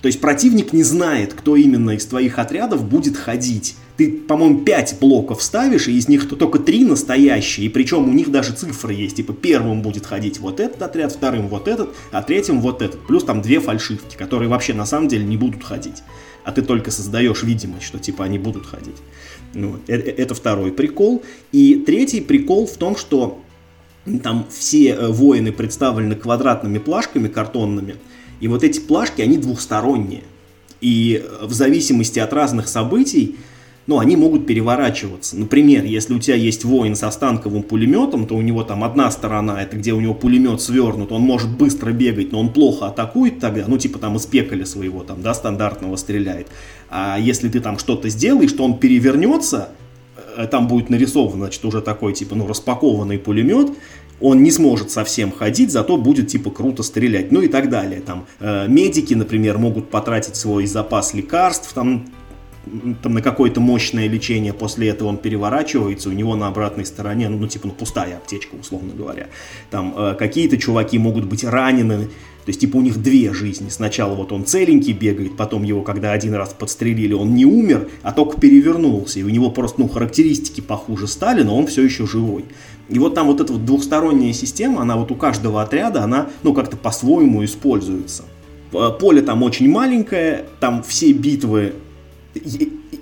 То 0.00 0.06
есть 0.06 0.20
противник 0.20 0.72
не 0.72 0.82
знает, 0.82 1.34
кто 1.34 1.56
именно 1.56 1.90
из 1.90 2.06
твоих 2.06 2.38
отрядов 2.38 2.84
будет 2.84 3.16
ходить. 3.16 3.76
Ты, 4.00 4.10
по-моему, 4.10 4.60
5 4.60 4.96
блоков 4.98 5.42
ставишь, 5.42 5.86
и 5.86 5.92
из 5.92 6.08
них 6.08 6.26
только 6.26 6.58
3 6.58 6.86
настоящие, 6.86 7.66
и 7.66 7.68
причем 7.68 8.08
у 8.08 8.12
них 8.14 8.30
даже 8.30 8.54
цифры 8.54 8.94
есть, 8.94 9.16
типа 9.16 9.34
первым 9.34 9.82
будет 9.82 10.06
ходить 10.06 10.38
вот 10.38 10.58
этот 10.58 10.80
отряд, 10.80 11.12
вторым 11.12 11.48
вот 11.48 11.68
этот, 11.68 11.90
а 12.10 12.22
третьим 12.22 12.62
вот 12.62 12.80
этот. 12.80 12.98
Плюс 13.06 13.24
там 13.24 13.42
две 13.42 13.60
фальшивки, 13.60 14.16
которые 14.16 14.48
вообще 14.48 14.72
на 14.72 14.86
самом 14.86 15.08
деле 15.08 15.26
не 15.26 15.36
будут 15.36 15.62
ходить. 15.62 16.02
А 16.44 16.52
ты 16.52 16.62
только 16.62 16.90
создаешь 16.90 17.42
видимость, 17.42 17.84
что 17.84 17.98
типа 17.98 18.24
они 18.24 18.38
будут 18.38 18.64
ходить. 18.64 18.96
Ну, 19.52 19.76
это, 19.86 20.08
э, 20.08 20.14
это 20.16 20.34
второй 20.34 20.72
прикол. 20.72 21.22
И 21.52 21.74
третий 21.74 22.22
прикол 22.22 22.66
в 22.66 22.78
том, 22.78 22.96
что 22.96 23.42
там 24.22 24.46
все 24.50 24.92
э, 24.92 25.08
воины 25.08 25.52
представлены 25.52 26.14
квадратными 26.14 26.78
плашками 26.78 27.28
картонными, 27.28 27.96
и 28.40 28.48
вот 28.48 28.64
эти 28.64 28.80
плашки, 28.80 29.20
они 29.20 29.36
двухсторонние. 29.36 30.22
И 30.80 31.22
в 31.42 31.52
зависимости 31.52 32.18
от 32.18 32.32
разных 32.32 32.66
событий, 32.66 33.36
ну, 33.90 33.98
они 33.98 34.14
могут 34.14 34.46
переворачиваться. 34.46 35.36
Например, 35.36 35.82
если 35.84 36.14
у 36.14 36.20
тебя 36.20 36.36
есть 36.36 36.64
воин 36.64 36.94
со 36.94 37.10
станковым 37.10 37.64
пулеметом, 37.64 38.28
то 38.28 38.36
у 38.36 38.40
него 38.40 38.62
там 38.62 38.84
одна 38.84 39.10
сторона, 39.10 39.60
это 39.60 39.76
где 39.76 39.92
у 39.92 40.00
него 40.00 40.14
пулемет 40.14 40.60
свернут, 40.60 41.10
он 41.10 41.22
может 41.22 41.50
быстро 41.50 41.90
бегать, 41.90 42.30
но 42.30 42.38
он 42.38 42.52
плохо 42.52 42.86
атакует 42.86 43.40
тогда, 43.40 43.64
ну, 43.66 43.78
типа 43.78 43.98
там 43.98 44.14
из 44.14 44.26
пекаля 44.26 44.64
своего, 44.64 45.02
там, 45.02 45.22
да, 45.22 45.34
стандартного 45.34 45.96
стреляет. 45.96 46.46
А 46.88 47.18
если 47.18 47.48
ты 47.48 47.58
там 47.58 47.78
что-то 47.78 48.08
сделаешь, 48.10 48.52
то 48.52 48.62
он 48.62 48.78
перевернется, 48.78 49.70
э, 50.36 50.46
там 50.46 50.68
будет 50.68 50.88
нарисован, 50.88 51.40
значит, 51.40 51.64
уже 51.64 51.80
такой, 51.80 52.12
типа, 52.12 52.36
ну, 52.36 52.46
распакованный 52.46 53.18
пулемет, 53.18 53.72
он 54.20 54.44
не 54.44 54.52
сможет 54.52 54.92
совсем 54.92 55.32
ходить, 55.32 55.72
зато 55.72 55.96
будет 55.96 56.28
типа 56.28 56.50
круто 56.50 56.84
стрелять, 56.84 57.32
ну 57.32 57.42
и 57.42 57.48
так 57.48 57.68
далее. 57.68 58.00
Там 58.02 58.26
э, 58.38 58.68
медики, 58.68 59.14
например, 59.14 59.58
могут 59.58 59.90
потратить 59.90 60.36
свой 60.36 60.66
запас 60.66 61.12
лекарств, 61.12 61.72
там 61.72 62.04
там, 63.02 63.14
на 63.14 63.22
какое-то 63.22 63.60
мощное 63.60 64.08
лечение, 64.08 64.52
после 64.52 64.88
этого 64.88 65.08
он 65.08 65.16
переворачивается, 65.16 66.08
у 66.08 66.12
него 66.12 66.36
на 66.36 66.48
обратной 66.48 66.84
стороне, 66.84 67.28
ну, 67.28 67.38
ну 67.38 67.46
типа, 67.48 67.68
ну, 67.68 67.72
пустая 67.72 68.16
аптечка, 68.16 68.54
условно 68.54 68.92
говоря. 68.94 69.28
Там 69.70 69.94
э, 69.96 70.14
какие-то 70.18 70.56
чуваки 70.58 70.98
могут 70.98 71.24
быть 71.24 71.44
ранены, 71.44 72.08
то 72.44 72.48
есть, 72.48 72.60
типа, 72.60 72.76
у 72.76 72.80
них 72.80 73.02
две 73.02 73.32
жизни. 73.32 73.68
Сначала 73.68 74.14
вот 74.14 74.32
он 74.32 74.44
целенький 74.44 74.92
бегает, 74.92 75.36
потом 75.36 75.62
его, 75.62 75.82
когда 75.82 76.12
один 76.12 76.34
раз 76.34 76.54
подстрелили, 76.58 77.12
он 77.12 77.34
не 77.34 77.44
умер, 77.44 77.88
а 78.02 78.12
только 78.12 78.40
перевернулся, 78.40 79.20
и 79.20 79.22
у 79.22 79.28
него 79.28 79.50
просто, 79.50 79.80
ну, 79.80 79.88
характеристики 79.88 80.60
похуже 80.60 81.06
стали, 81.06 81.42
но 81.42 81.56
он 81.56 81.66
все 81.66 81.82
еще 81.82 82.06
живой. 82.06 82.44
И 82.88 82.98
вот 82.98 83.14
там 83.14 83.26
вот 83.28 83.40
эта 83.40 83.52
вот 83.52 83.64
двухсторонняя 83.64 84.32
система, 84.32 84.82
она 84.82 84.96
вот 84.96 85.10
у 85.10 85.14
каждого 85.14 85.62
отряда, 85.62 86.02
она, 86.02 86.28
ну, 86.42 86.54
как-то 86.54 86.76
по-своему 86.76 87.44
используется. 87.44 88.24
Поле 89.00 89.22
там 89.22 89.42
очень 89.42 89.68
маленькое, 89.68 90.44
там 90.60 90.82
все 90.82 91.12
битвы 91.12 91.74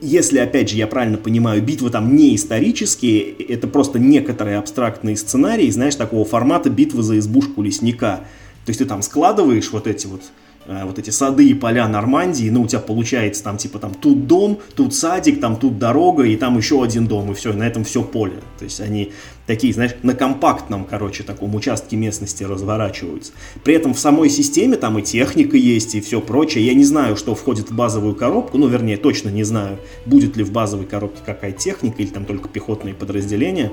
если, 0.00 0.38
опять 0.38 0.70
же, 0.70 0.76
я 0.76 0.86
правильно 0.86 1.18
понимаю, 1.18 1.62
битвы 1.62 1.90
там 1.90 2.16
не 2.16 2.34
исторические, 2.34 3.30
это 3.30 3.68
просто 3.68 3.98
некоторые 3.98 4.58
абстрактные 4.58 5.16
сценарии, 5.16 5.70
знаешь, 5.70 5.96
такого 5.96 6.24
формата 6.24 6.70
битвы 6.70 7.02
за 7.02 7.18
избушку 7.18 7.62
лесника. 7.62 8.24
То 8.64 8.70
есть 8.70 8.78
ты 8.78 8.86
там 8.86 9.02
складываешь 9.02 9.70
вот 9.72 9.86
эти 9.86 10.06
вот 10.06 10.22
Э, 10.68 10.84
вот 10.84 10.98
эти 10.98 11.08
сады 11.08 11.48
и 11.48 11.54
поля 11.54 11.88
Нормандии, 11.88 12.50
ну, 12.50 12.62
у 12.62 12.66
тебя 12.66 12.80
получается 12.80 13.42
там, 13.42 13.56
типа, 13.56 13.78
там, 13.78 13.94
тут 13.94 14.26
дом, 14.26 14.60
тут 14.76 14.94
садик, 14.94 15.40
там, 15.40 15.56
тут 15.56 15.78
дорога, 15.78 16.24
и 16.24 16.36
там 16.36 16.58
еще 16.58 16.82
один 16.84 17.06
дом, 17.06 17.32
и 17.32 17.34
все, 17.34 17.52
и 17.52 17.56
на 17.56 17.66
этом 17.66 17.84
все 17.84 18.02
поле. 18.02 18.34
То 18.58 18.64
есть 18.64 18.78
они 18.80 19.12
такие, 19.48 19.72
знаешь, 19.72 19.92
на 20.02 20.14
компактном, 20.14 20.84
короче, 20.84 21.22
таком 21.24 21.54
участке 21.54 21.96
местности 21.96 22.44
разворачиваются. 22.44 23.32
При 23.64 23.74
этом 23.74 23.94
в 23.94 23.98
самой 23.98 24.28
системе 24.28 24.76
там 24.76 24.98
и 24.98 25.02
техника 25.02 25.56
есть, 25.56 25.94
и 25.94 26.02
все 26.02 26.20
прочее. 26.20 26.66
Я 26.66 26.74
не 26.74 26.84
знаю, 26.84 27.16
что 27.16 27.34
входит 27.34 27.70
в 27.70 27.74
базовую 27.74 28.14
коробку, 28.14 28.58
ну, 28.58 28.68
вернее, 28.68 28.98
точно 28.98 29.30
не 29.30 29.44
знаю, 29.44 29.78
будет 30.04 30.36
ли 30.36 30.44
в 30.44 30.52
базовой 30.52 30.84
коробке 30.84 31.20
какая 31.24 31.52
техника, 31.52 32.02
или 32.02 32.10
там 32.10 32.26
только 32.26 32.46
пехотные 32.48 32.94
подразделения. 32.94 33.72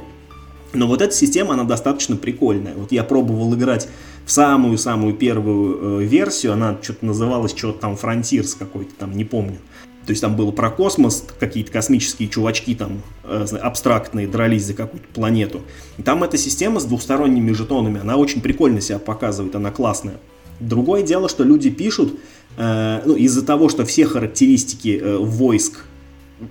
Но 0.74 0.88
вот 0.88 1.02
эта 1.02 1.14
система, 1.14 1.54
она 1.54 1.66
достаточно 1.66 2.16
прикольная. 2.16 2.74
Вот 2.76 2.94
я 2.94 3.04
пробовал 3.04 3.54
играть 3.54 3.90
в 4.26 4.32
самую-самую 4.32 5.14
первую 5.14 6.02
э, 6.02 6.06
версию, 6.06 6.54
она 6.54 6.78
что-то 6.82 7.06
называлась, 7.06 7.56
что-то 7.56 7.80
там 7.80 7.94
Frontiers 7.96 8.56
какой-то 8.58 8.94
там, 8.98 9.16
не 9.16 9.26
помню. 9.26 9.58
То 10.06 10.12
есть 10.12 10.22
там 10.22 10.36
было 10.36 10.52
про 10.52 10.70
космос, 10.70 11.26
какие-то 11.40 11.72
космические 11.72 12.30
чувачки 12.30 12.76
там 12.76 13.02
э, 13.24 13.46
абстрактные 13.62 14.28
дрались 14.28 14.66
за 14.66 14.74
какую-то 14.74 15.08
планету. 15.14 15.62
И 15.98 16.04
там 16.04 16.24
эта 16.24 16.38
система 16.38 16.80
с 16.80 16.86
двухсторонними 16.86 17.52
жетонами, 17.54 18.02
она 18.02 18.16
очень 18.16 18.42
прикольно 18.42 18.82
себя 18.82 19.00
показывает, 19.00 19.56
она 19.56 19.72
классная. 19.72 20.18
Другое 20.60 21.02
дело, 21.02 21.28
что 21.28 21.44
люди 21.44 21.70
пишут, 21.70 22.20
э, 22.58 23.02
ну, 23.04 23.16
из-за 23.16 23.44
того, 23.44 23.68
что 23.68 23.84
все 23.86 24.06
характеристики 24.06 25.00
э, 25.02 25.18
войск 25.18 25.86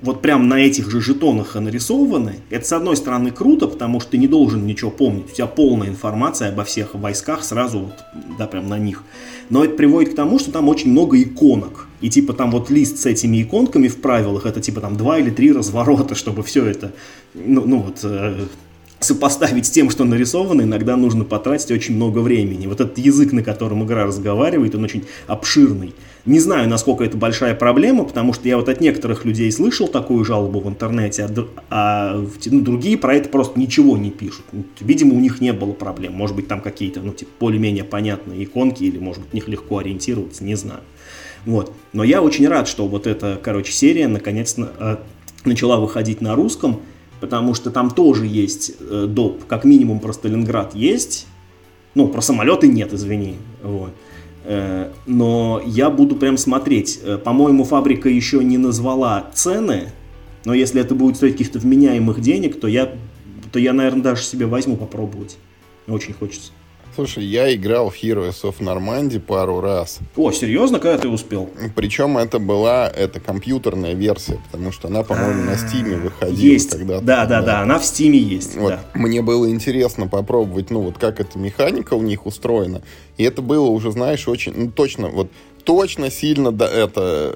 вот 0.02 0.22
прям 0.22 0.48
на 0.48 0.60
этих 0.60 0.90
же 0.90 1.00
жетонах 1.00 1.54
нарисованы, 1.54 2.36
это 2.50 2.66
с 2.66 2.72
одной 2.72 2.96
стороны 2.96 3.30
круто, 3.30 3.66
потому 3.66 4.00
что 4.00 4.12
ты 4.12 4.18
не 4.18 4.28
должен 4.28 4.66
ничего 4.66 4.90
помнить, 4.90 5.30
у 5.30 5.34
тебя 5.34 5.46
полная 5.46 5.88
информация 5.88 6.48
обо 6.48 6.64
всех 6.64 6.94
войсках 6.94 7.44
сразу 7.44 7.80
вот, 7.80 8.04
да, 8.38 8.46
прям 8.46 8.68
на 8.68 8.78
них. 8.78 9.04
Но 9.50 9.62
это 9.62 9.74
приводит 9.74 10.12
к 10.12 10.16
тому, 10.16 10.38
что 10.38 10.50
там 10.52 10.68
очень 10.68 10.90
много 10.90 11.20
иконок. 11.20 11.86
И 12.00 12.08
типа 12.08 12.32
там 12.32 12.50
вот 12.50 12.70
лист 12.70 12.98
с 12.98 13.06
этими 13.06 13.42
иконками 13.42 13.88
в 13.88 14.00
правилах, 14.00 14.46
это 14.46 14.60
типа 14.60 14.80
там 14.80 14.96
два 14.96 15.18
или 15.18 15.30
три 15.30 15.52
разворота, 15.52 16.14
чтобы 16.14 16.42
все 16.42 16.64
это, 16.64 16.92
ну, 17.34 17.64
ну 17.66 17.80
вот, 17.80 18.00
э, 18.04 18.46
сопоставить 19.00 19.66
с 19.66 19.70
тем, 19.70 19.90
что 19.90 20.04
нарисовано, 20.04 20.62
иногда 20.62 20.96
нужно 20.96 21.24
потратить 21.24 21.70
очень 21.70 21.94
много 21.94 22.20
времени. 22.20 22.66
Вот 22.66 22.80
этот 22.80 22.98
язык, 22.98 23.32
на 23.32 23.42
котором 23.42 23.84
игра 23.84 24.04
разговаривает, 24.04 24.74
он 24.74 24.84
очень 24.84 25.04
обширный. 25.26 25.94
Не 26.26 26.40
знаю, 26.40 26.70
насколько 26.70 27.04
это 27.04 27.18
большая 27.18 27.54
проблема, 27.54 28.04
потому 28.04 28.32
что 28.32 28.48
я 28.48 28.56
вот 28.56 28.70
от 28.70 28.80
некоторых 28.80 29.26
людей 29.26 29.52
слышал 29.52 29.88
такую 29.88 30.24
жалобу 30.24 30.58
в 30.58 30.68
интернете, 30.68 31.24
а, 31.24 31.46
а 31.68 32.26
ну, 32.46 32.60
другие 32.62 32.96
про 32.96 33.14
это 33.14 33.28
просто 33.28 33.60
ничего 33.60 33.98
не 33.98 34.10
пишут. 34.10 34.46
Ну, 34.52 34.64
видимо, 34.80 35.14
у 35.14 35.20
них 35.20 35.42
не 35.42 35.52
было 35.52 35.72
проблем. 35.72 36.14
Может 36.14 36.34
быть, 36.34 36.48
там 36.48 36.62
какие-то, 36.62 37.00
ну, 37.00 37.12
типа, 37.12 37.30
более-менее 37.40 37.84
понятные 37.84 38.44
иконки, 38.44 38.84
или, 38.84 38.98
может 38.98 39.22
быть, 39.22 39.32
в 39.32 39.34
них 39.34 39.48
легко 39.48 39.78
ориентироваться, 39.78 40.44
не 40.44 40.54
знаю. 40.54 40.80
Вот. 41.44 41.74
Но 41.92 42.04
я 42.04 42.22
очень 42.22 42.48
рад, 42.48 42.68
что 42.68 42.88
вот 42.88 43.06
эта, 43.06 43.38
короче, 43.42 43.72
серия 43.72 44.08
наконец-то 44.08 44.72
э, 44.78 44.96
начала 45.44 45.78
выходить 45.78 46.22
на 46.22 46.34
русском, 46.34 46.80
потому 47.20 47.52
что 47.52 47.70
там 47.70 47.90
тоже 47.90 48.26
есть 48.26 48.72
э, 48.80 49.06
доп. 49.06 49.44
Как 49.44 49.64
минимум 49.64 50.00
про 50.00 50.14
Сталинград 50.14 50.74
есть. 50.74 51.26
Ну, 51.94 52.08
про 52.08 52.22
самолеты 52.22 52.66
нет, 52.66 52.94
извини. 52.94 53.36
Вот. 53.62 53.92
Э, 54.44 54.90
но 55.06 55.62
я 55.64 55.90
буду 55.90 56.16
прям 56.16 56.36
смотреть. 56.36 57.00
Э, 57.02 57.18
по-моему, 57.18 57.64
фабрика 57.64 58.08
еще 58.08 58.44
не 58.44 58.58
назвала 58.58 59.30
цены, 59.34 59.88
но 60.44 60.52
если 60.54 60.80
это 60.80 60.94
будет 60.94 61.16
стоить 61.16 61.32
каких-то 61.32 61.58
вменяемых 61.58 62.20
денег, 62.20 62.60
то 62.60 62.68
я, 62.68 62.92
то 63.52 63.58
я, 63.58 63.72
наверное, 63.72 64.02
даже 64.02 64.22
себе 64.22 64.46
возьму 64.46 64.76
попробовать. 64.76 65.38
Очень 65.88 66.14
хочется. 66.14 66.52
Слушай, 66.94 67.24
я 67.24 67.52
играл 67.52 67.90
в 67.90 67.94
Heroes 68.00 68.42
of 68.42 68.60
Normandy 68.60 69.18
пару 69.18 69.60
раз. 69.60 69.98
О, 70.16 70.30
серьезно? 70.30 70.78
Когда 70.78 70.96
ты 70.98 71.08
успел? 71.08 71.50
Причем 71.74 72.16
это 72.16 72.38
была 72.38 72.88
это 72.88 73.18
компьютерная 73.18 73.94
версия, 73.94 74.40
потому 74.52 74.70
что 74.70 74.86
она, 74.86 75.02
по-моему, 75.02 75.42
на 75.42 75.56
Стиме 75.56 75.96
выходила. 75.96 76.38
Есть, 76.38 76.70
когда 76.70 77.00
да, 77.00 77.26
да, 77.26 77.42
да, 77.42 77.60
она 77.62 77.80
в 77.80 77.84
Стиме 77.84 78.18
есть. 78.18 78.56
Вот. 78.56 78.70
Да. 78.70 78.84
Мне 78.94 79.22
было 79.22 79.50
интересно 79.50 80.06
попробовать, 80.06 80.70
ну 80.70 80.82
вот 80.82 80.98
как 80.98 81.18
эта 81.18 81.36
механика 81.36 81.94
у 81.94 82.02
них 82.02 82.26
устроена. 82.26 82.82
И 83.16 83.24
это 83.24 83.42
было 83.42 83.66
уже, 83.66 83.90
знаешь, 83.90 84.28
очень, 84.28 84.52
ну 84.56 84.70
точно, 84.70 85.08
вот 85.08 85.30
точно 85.64 86.10
сильно 86.10 86.52
да, 86.52 86.70
это 86.70 87.34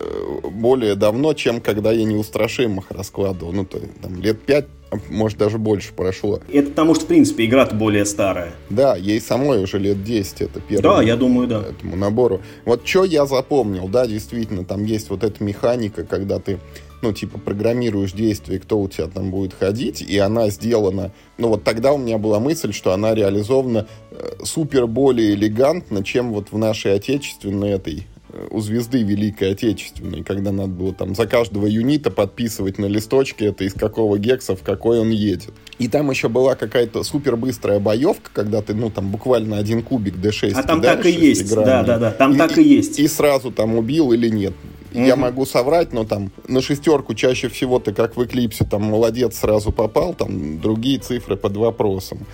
более 0.52 0.94
давно, 0.94 1.34
чем 1.34 1.60
когда 1.60 1.92
я 1.92 2.04
неустрашимых 2.04 2.90
раскладывал. 2.90 3.52
Ну, 3.52 3.64
то, 3.64 3.80
там, 4.00 4.20
лет 4.20 4.40
пять 4.40 4.66
может, 5.10 5.38
даже 5.38 5.58
больше 5.58 5.92
прошло. 5.92 6.40
Это 6.50 6.70
потому 6.70 6.94
что, 6.94 7.04
в 7.04 7.08
принципе, 7.08 7.44
игра-то 7.44 7.74
более 7.74 8.06
старая. 8.06 8.54
Да, 8.70 8.96
ей 8.96 9.20
самой 9.20 9.62
уже 9.62 9.78
лет 9.78 10.02
10, 10.02 10.40
это 10.42 10.60
первый. 10.60 10.82
Да, 10.82 11.02
я 11.02 11.16
думаю, 11.16 11.46
да. 11.46 11.60
Этому 11.60 11.96
набору. 11.96 12.40
Вот 12.64 12.86
что 12.86 13.04
я 13.04 13.26
запомнил, 13.26 13.88
да, 13.88 14.06
действительно, 14.06 14.64
там 14.64 14.84
есть 14.84 15.10
вот 15.10 15.24
эта 15.24 15.42
механика, 15.44 16.04
когда 16.04 16.38
ты 16.38 16.58
ну, 17.00 17.12
типа, 17.12 17.38
программируешь 17.38 18.12
действие, 18.12 18.58
кто 18.58 18.80
у 18.80 18.88
тебя 18.88 19.06
там 19.06 19.30
будет 19.30 19.54
ходить, 19.54 20.02
и 20.02 20.18
она 20.18 20.48
сделана... 20.48 21.12
Ну, 21.36 21.48
вот 21.48 21.62
тогда 21.62 21.92
у 21.92 21.98
меня 21.98 22.18
была 22.18 22.40
мысль, 22.40 22.72
что 22.72 22.92
она 22.92 23.14
реализована 23.14 23.86
э, 24.10 24.30
супер 24.42 24.88
более 24.88 25.34
элегантно, 25.34 26.02
чем 26.02 26.32
вот 26.32 26.50
в 26.50 26.58
нашей 26.58 26.94
отечественной 26.94 27.70
этой 27.70 28.08
у 28.50 28.60
звезды 28.60 29.02
Великой 29.02 29.52
Отечественной, 29.52 30.22
когда 30.22 30.52
надо 30.52 30.68
было 30.68 30.94
там 30.94 31.14
за 31.14 31.26
каждого 31.26 31.66
юнита 31.66 32.10
подписывать 32.10 32.78
на 32.78 32.86
листочке 32.86 33.46
это 33.46 33.64
из 33.64 33.74
какого 33.74 34.18
гекса 34.18 34.56
в 34.56 34.62
какой 34.62 35.00
он 35.00 35.10
едет. 35.10 35.50
И 35.78 35.88
там 35.88 36.10
еще 36.10 36.28
была 36.28 36.54
какая-то 36.54 37.02
супер 37.02 37.36
быстрая 37.36 37.78
боевка, 37.78 38.30
когда 38.32 38.62
ты, 38.62 38.74
ну, 38.74 38.90
там 38.90 39.10
буквально 39.10 39.58
один 39.58 39.82
кубик 39.82 40.16
D6 40.16 40.52
А 40.54 40.62
там 40.62 40.80
так 40.82 41.06
и 41.06 41.10
есть, 41.10 41.54
да, 41.54 41.82
да, 41.82 41.98
да, 41.98 42.10
там 42.10 42.34
и, 42.34 42.38
так 42.38 42.58
и 42.58 42.62
есть. 42.62 42.98
И, 42.98 43.04
и 43.04 43.08
сразу 43.08 43.50
там 43.52 43.76
убил 43.76 44.12
или 44.12 44.28
нет. 44.28 44.54
Mm-hmm. 44.92 45.06
Я 45.06 45.16
могу 45.16 45.44
соврать, 45.44 45.92
но 45.92 46.04
там 46.04 46.32
на 46.46 46.62
шестерку 46.62 47.14
чаще 47.14 47.48
всего 47.48 47.78
ты 47.78 47.92
как 47.92 48.16
в 48.16 48.24
Эклипсе 48.24 48.64
там 48.64 48.82
молодец 48.82 49.38
сразу 49.38 49.70
попал, 49.70 50.14
там 50.14 50.60
другие 50.60 50.98
цифры 50.98 51.36
под 51.36 51.56
вопросом. 51.56 52.26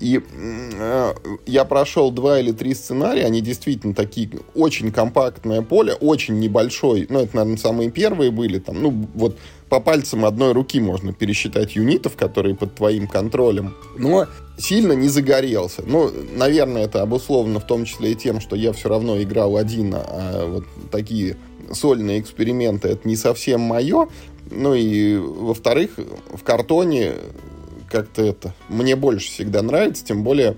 И 0.00 0.20
э, 0.20 1.14
я 1.46 1.64
прошел 1.64 2.10
два 2.10 2.38
или 2.40 2.52
три 2.52 2.74
сценария, 2.74 3.24
они 3.24 3.40
действительно 3.40 3.94
такие, 3.94 4.30
очень 4.54 4.92
компактное 4.92 5.62
поле, 5.62 5.94
очень 5.94 6.38
небольшой, 6.38 7.06
ну, 7.08 7.20
это, 7.20 7.36
наверное, 7.36 7.58
самые 7.58 7.90
первые 7.90 8.30
были, 8.30 8.58
там, 8.58 8.80
ну, 8.80 9.08
вот 9.14 9.36
по 9.68 9.80
пальцам 9.80 10.24
одной 10.24 10.52
руки 10.52 10.80
можно 10.80 11.12
пересчитать 11.12 11.76
юнитов, 11.76 12.16
которые 12.16 12.54
под 12.54 12.74
твоим 12.74 13.06
контролем, 13.06 13.74
но 13.96 14.26
сильно 14.56 14.92
не 14.92 15.08
загорелся. 15.08 15.82
Ну, 15.86 16.10
наверное, 16.34 16.84
это 16.84 17.02
обусловлено 17.02 17.60
в 17.60 17.66
том 17.66 17.84
числе 17.84 18.12
и 18.12 18.14
тем, 18.14 18.40
что 18.40 18.56
я 18.56 18.72
все 18.72 18.88
равно 18.88 19.20
играл 19.20 19.56
один, 19.56 19.94
а 19.94 20.46
вот 20.46 20.64
такие 20.90 21.36
сольные 21.72 22.20
эксперименты 22.20 22.88
это 22.88 23.06
не 23.06 23.16
совсем 23.16 23.60
мое. 23.60 24.08
Ну 24.50 24.74
и, 24.74 25.16
во-вторых, 25.16 25.90
в 26.32 26.42
картоне 26.42 27.14
как-то 27.90 28.22
это... 28.22 28.54
Мне 28.68 28.96
больше 28.96 29.28
всегда 29.28 29.62
нравится, 29.62 30.04
тем 30.04 30.22
более, 30.22 30.56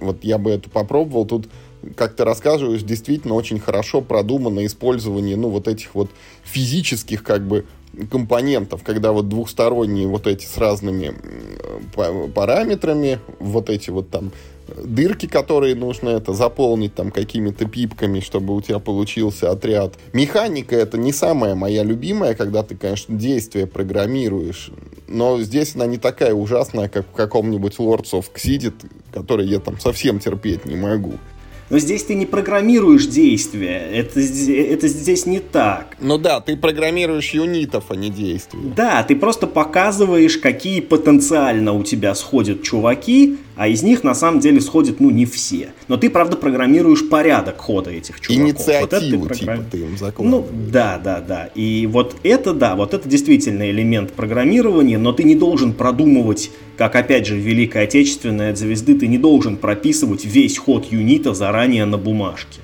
вот 0.00 0.24
я 0.24 0.38
бы 0.38 0.50
это 0.50 0.70
попробовал. 0.70 1.26
Тут, 1.26 1.48
как 1.96 2.14
ты 2.14 2.24
рассказываешь, 2.24 2.82
действительно 2.82 3.34
очень 3.34 3.60
хорошо 3.60 4.00
продумано 4.00 4.64
использование, 4.66 5.36
ну, 5.36 5.48
вот 5.48 5.68
этих 5.68 5.94
вот 5.94 6.10
физических, 6.44 7.22
как 7.22 7.46
бы, 7.46 7.66
компонентов, 8.10 8.82
когда 8.84 9.12
вот 9.12 9.28
двухсторонние 9.28 10.06
вот 10.06 10.26
эти 10.26 10.44
с 10.44 10.56
разными 10.58 11.14
параметрами, 12.34 13.18
вот 13.40 13.70
эти 13.70 13.90
вот 13.90 14.10
там 14.10 14.30
дырки, 14.76 15.26
которые 15.26 15.74
нужно 15.74 16.10
это 16.10 16.32
заполнить 16.32 16.94
там 16.94 17.10
какими-то 17.10 17.66
пипками, 17.66 18.20
чтобы 18.20 18.54
у 18.54 18.60
тебя 18.60 18.78
получился 18.78 19.50
отряд. 19.50 19.94
Механика 20.12 20.76
это 20.76 20.98
не 20.98 21.12
самая 21.12 21.54
моя 21.54 21.82
любимая, 21.82 22.34
когда 22.34 22.62
ты, 22.62 22.76
конечно, 22.76 23.16
действие 23.16 23.66
программируешь, 23.66 24.70
но 25.06 25.40
здесь 25.40 25.74
она 25.74 25.86
не 25.86 25.98
такая 25.98 26.34
ужасная, 26.34 26.88
как 26.88 27.06
в 27.06 27.12
каком-нибудь 27.12 27.76
Lords 27.78 28.12
of 28.12 28.26
Xidit, 28.34 28.74
который 29.12 29.46
я 29.46 29.58
там 29.58 29.80
совсем 29.80 30.18
терпеть 30.18 30.64
не 30.64 30.76
могу. 30.76 31.14
Но 31.70 31.78
здесь 31.78 32.04
ты 32.04 32.14
не 32.14 32.24
программируешь 32.24 33.06
действия. 33.06 33.86
Это, 33.92 34.20
это 34.20 34.88
здесь 34.88 35.26
не 35.26 35.38
так. 35.38 35.96
Ну 36.00 36.16
да, 36.16 36.40
ты 36.40 36.56
программируешь 36.56 37.30
юнитов, 37.34 37.90
а 37.90 37.96
не 37.96 38.08
действия. 38.08 38.60
Да, 38.74 39.02
ты 39.02 39.14
просто 39.14 39.46
показываешь, 39.46 40.38
какие 40.38 40.80
потенциально 40.80 41.72
у 41.72 41.82
тебя 41.82 42.14
сходят 42.14 42.62
чуваки, 42.62 43.36
а 43.58 43.66
из 43.66 43.82
них 43.82 44.04
на 44.04 44.14
самом 44.14 44.38
деле 44.38 44.60
сходят, 44.60 45.00
ну, 45.00 45.10
не 45.10 45.26
все. 45.26 45.70
Но 45.88 45.96
ты, 45.96 46.10
правда, 46.10 46.36
программируешь 46.36 47.08
порядок 47.08 47.58
хода 47.58 47.90
этих 47.90 48.20
чуваков. 48.20 48.46
Инициативу, 48.46 49.22
вот 49.22 49.32
ты 49.32 49.36
программ... 49.40 49.58
типа, 49.58 49.70
ты 49.72 49.78
им. 49.78 50.30
Ну, 50.30 50.46
да, 50.70 51.00
да, 51.02 51.20
да. 51.20 51.50
И 51.56 51.88
вот 51.90 52.14
это, 52.22 52.54
да, 52.54 52.76
вот 52.76 52.94
это 52.94 53.08
действительно 53.08 53.68
элемент 53.68 54.12
программирования, 54.12 54.96
но 54.96 55.12
ты 55.12 55.24
не 55.24 55.34
должен 55.34 55.72
продумывать, 55.72 56.52
как, 56.76 56.94
опять 56.94 57.26
же, 57.26 57.34
в 57.34 57.38
Великой 57.38 57.82
Отечественной 57.82 58.50
от 58.50 58.58
звезды, 58.58 58.94
ты 58.94 59.08
не 59.08 59.18
должен 59.18 59.56
прописывать 59.56 60.24
весь 60.24 60.56
ход 60.56 60.86
юнита 60.92 61.34
заранее 61.34 61.84
на 61.84 61.98
бумажке. 61.98 62.60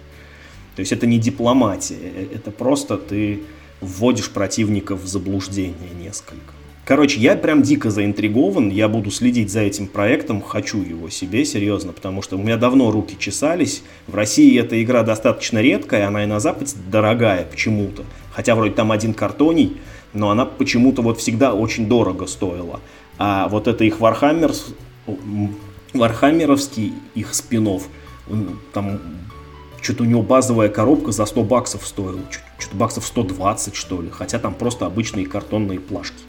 То 0.76 0.80
есть 0.80 0.92
это 0.92 1.08
не 1.08 1.18
дипломатия, 1.18 1.96
э, 2.00 2.26
это 2.36 2.52
просто 2.52 2.98
ты 2.98 3.40
вводишь 3.80 4.30
противников 4.30 5.02
в 5.02 5.08
заблуждение 5.08 5.90
несколько. 6.00 6.54
Короче, 6.84 7.18
я 7.18 7.34
прям 7.34 7.62
дико 7.62 7.90
заинтригован, 7.90 8.68
я 8.68 8.88
буду 8.88 9.10
следить 9.10 9.50
за 9.50 9.60
этим 9.60 9.86
проектом, 9.86 10.42
хочу 10.42 10.82
его 10.82 11.08
себе, 11.08 11.46
серьезно, 11.46 11.94
потому 11.94 12.20
что 12.20 12.36
у 12.36 12.42
меня 12.42 12.58
давно 12.58 12.90
руки 12.90 13.16
чесались. 13.18 13.82
В 14.06 14.14
России 14.14 14.58
эта 14.60 14.82
игра 14.82 15.02
достаточно 15.02 15.62
редкая, 15.62 16.06
она 16.06 16.24
и 16.24 16.26
на 16.26 16.40
Западе 16.40 16.74
дорогая 16.90 17.46
почему-то. 17.46 18.04
Хотя 18.32 18.54
вроде 18.54 18.74
там 18.74 18.92
один 18.92 19.14
картоний, 19.14 19.78
но 20.12 20.28
она 20.28 20.44
почему-то 20.44 21.00
вот 21.00 21.18
всегда 21.18 21.54
очень 21.54 21.88
дорого 21.88 22.26
стоила. 22.26 22.80
А 23.16 23.48
вот 23.48 23.66
это 23.66 23.82
их 23.84 24.00
Вархаммер, 24.00 24.52
Вархаммеровский 25.94 26.92
их 27.14 27.34
спинов, 27.34 27.88
там 28.74 29.00
что-то 29.80 30.02
у 30.02 30.06
него 30.06 30.20
базовая 30.20 30.68
коробка 30.68 31.12
за 31.12 31.24
100 31.24 31.44
баксов 31.44 31.86
стоила, 31.86 32.20
что-то 32.58 32.76
баксов 32.76 33.06
120 33.06 33.74
что 33.74 34.02
ли, 34.02 34.10
хотя 34.10 34.38
там 34.38 34.52
просто 34.52 34.84
обычные 34.84 35.24
картонные 35.24 35.80
плашки 35.80 36.24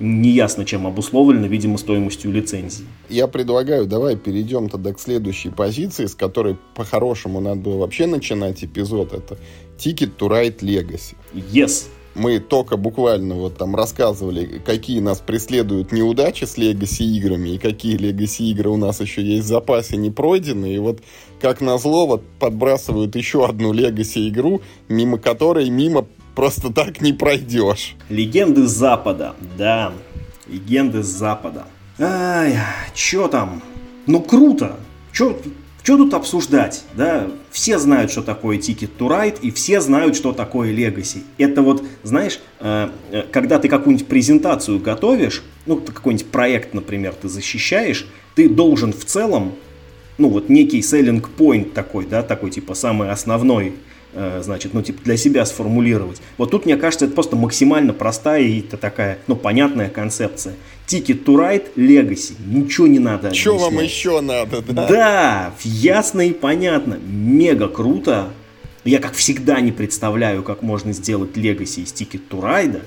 неясно 0.00 0.64
чем 0.64 0.86
обусловлено, 0.86 1.46
видимо, 1.46 1.78
стоимостью 1.78 2.32
лицензии. 2.32 2.84
Я 3.08 3.26
предлагаю, 3.26 3.86
давай 3.86 4.16
перейдем 4.16 4.68
тогда 4.68 4.92
к 4.92 5.00
следующей 5.00 5.50
позиции, 5.50 6.06
с 6.06 6.14
которой 6.14 6.56
по-хорошему 6.74 7.40
надо 7.40 7.60
было 7.60 7.78
вообще 7.78 8.06
начинать 8.06 8.64
эпизод. 8.64 9.12
Это 9.12 9.38
Ticket 9.78 10.12
to 10.18 10.28
Ride 10.28 10.58
Legacy. 10.58 11.14
Yes. 11.32 11.86
Мы 12.14 12.38
только 12.38 12.76
буквально 12.76 13.34
вот 13.34 13.56
там 13.56 13.74
рассказывали, 13.74 14.62
какие 14.64 15.00
нас 15.00 15.18
преследуют 15.18 15.90
неудачи 15.90 16.44
с 16.44 16.56
Legacy 16.56 17.04
играми 17.04 17.50
и 17.50 17.58
какие 17.58 17.98
Legacy 17.98 18.52
игры 18.52 18.70
у 18.70 18.76
нас 18.76 19.00
еще 19.00 19.20
есть 19.20 19.46
в 19.46 19.48
запасе 19.48 19.96
не 19.96 20.10
пройдены. 20.10 20.74
И 20.74 20.78
вот 20.78 21.00
как 21.40 21.60
назло 21.60 22.06
вот 22.06 22.22
подбрасывают 22.38 23.16
еще 23.16 23.44
одну 23.44 23.74
Legacy 23.74 24.28
игру, 24.28 24.60
мимо 24.88 25.18
которой, 25.18 25.68
мимо 25.70 26.06
просто 26.34 26.72
так 26.72 27.00
не 27.00 27.12
пройдешь. 27.12 27.94
Легенды 28.08 28.66
Запада, 28.66 29.34
да. 29.56 29.92
Легенды 30.46 31.02
Запада. 31.02 31.64
Ай, 31.98 32.58
чё 32.94 33.28
там? 33.28 33.62
Ну 34.06 34.20
круто. 34.20 34.76
Чё, 35.12 35.38
что 35.84 35.98
тут 35.98 36.14
обсуждать, 36.14 36.82
да? 36.94 37.28
Все 37.50 37.78
знают, 37.78 38.10
что 38.10 38.22
такое 38.22 38.56
Ticket 38.56 38.90
to 38.98 39.06
Ride, 39.08 39.38
и 39.42 39.50
все 39.50 39.82
знают, 39.82 40.16
что 40.16 40.32
такое 40.32 40.72
Legacy. 40.72 41.22
Это 41.36 41.60
вот, 41.60 41.84
знаешь, 42.02 42.40
э, 42.60 42.88
э, 43.12 43.24
когда 43.30 43.58
ты 43.58 43.68
какую-нибудь 43.68 44.08
презентацию 44.08 44.80
готовишь, 44.80 45.42
ну, 45.66 45.76
какой-нибудь 45.76 46.26
проект, 46.28 46.72
например, 46.72 47.14
ты 47.14 47.28
защищаешь, 47.28 48.06
ты 48.34 48.48
должен 48.48 48.94
в 48.94 49.04
целом, 49.04 49.56
ну, 50.16 50.30
вот 50.30 50.48
некий 50.48 50.80
selling 50.80 51.22
point 51.36 51.70
такой, 51.72 52.06
да, 52.06 52.22
такой, 52.22 52.50
типа, 52.50 52.72
самый 52.74 53.10
основной, 53.10 53.74
значит, 54.42 54.74
ну, 54.74 54.82
типа, 54.82 55.02
для 55.04 55.16
себя 55.16 55.44
сформулировать. 55.44 56.20
Вот 56.38 56.50
тут, 56.50 56.66
мне 56.66 56.76
кажется, 56.76 57.06
это 57.06 57.14
просто 57.14 57.36
максимально 57.36 57.92
простая 57.92 58.42
и 58.42 58.60
такая, 58.60 59.18
ну, 59.26 59.36
понятная 59.36 59.88
концепция. 59.88 60.54
Ticket 60.86 61.24
to 61.24 61.36
Ride 61.36 61.74
Legacy. 61.76 62.34
Ничего 62.46 62.86
не 62.86 62.98
надо 62.98 63.32
Что 63.34 63.56
вам 63.56 63.80
еще 63.80 64.20
надо, 64.20 64.62
да? 64.62 64.86
Да, 64.86 65.54
ясно 65.62 66.20
и 66.26 66.32
понятно. 66.32 66.98
Мега 67.04 67.68
круто. 67.68 68.30
Я, 68.84 68.98
как 68.98 69.14
всегда, 69.14 69.60
не 69.60 69.72
представляю, 69.72 70.42
как 70.42 70.62
можно 70.62 70.92
сделать 70.92 71.36
Legacy 71.36 71.82
из 71.82 71.92
Ticket 71.92 72.22
to 72.28 72.40
Ride, 72.40 72.82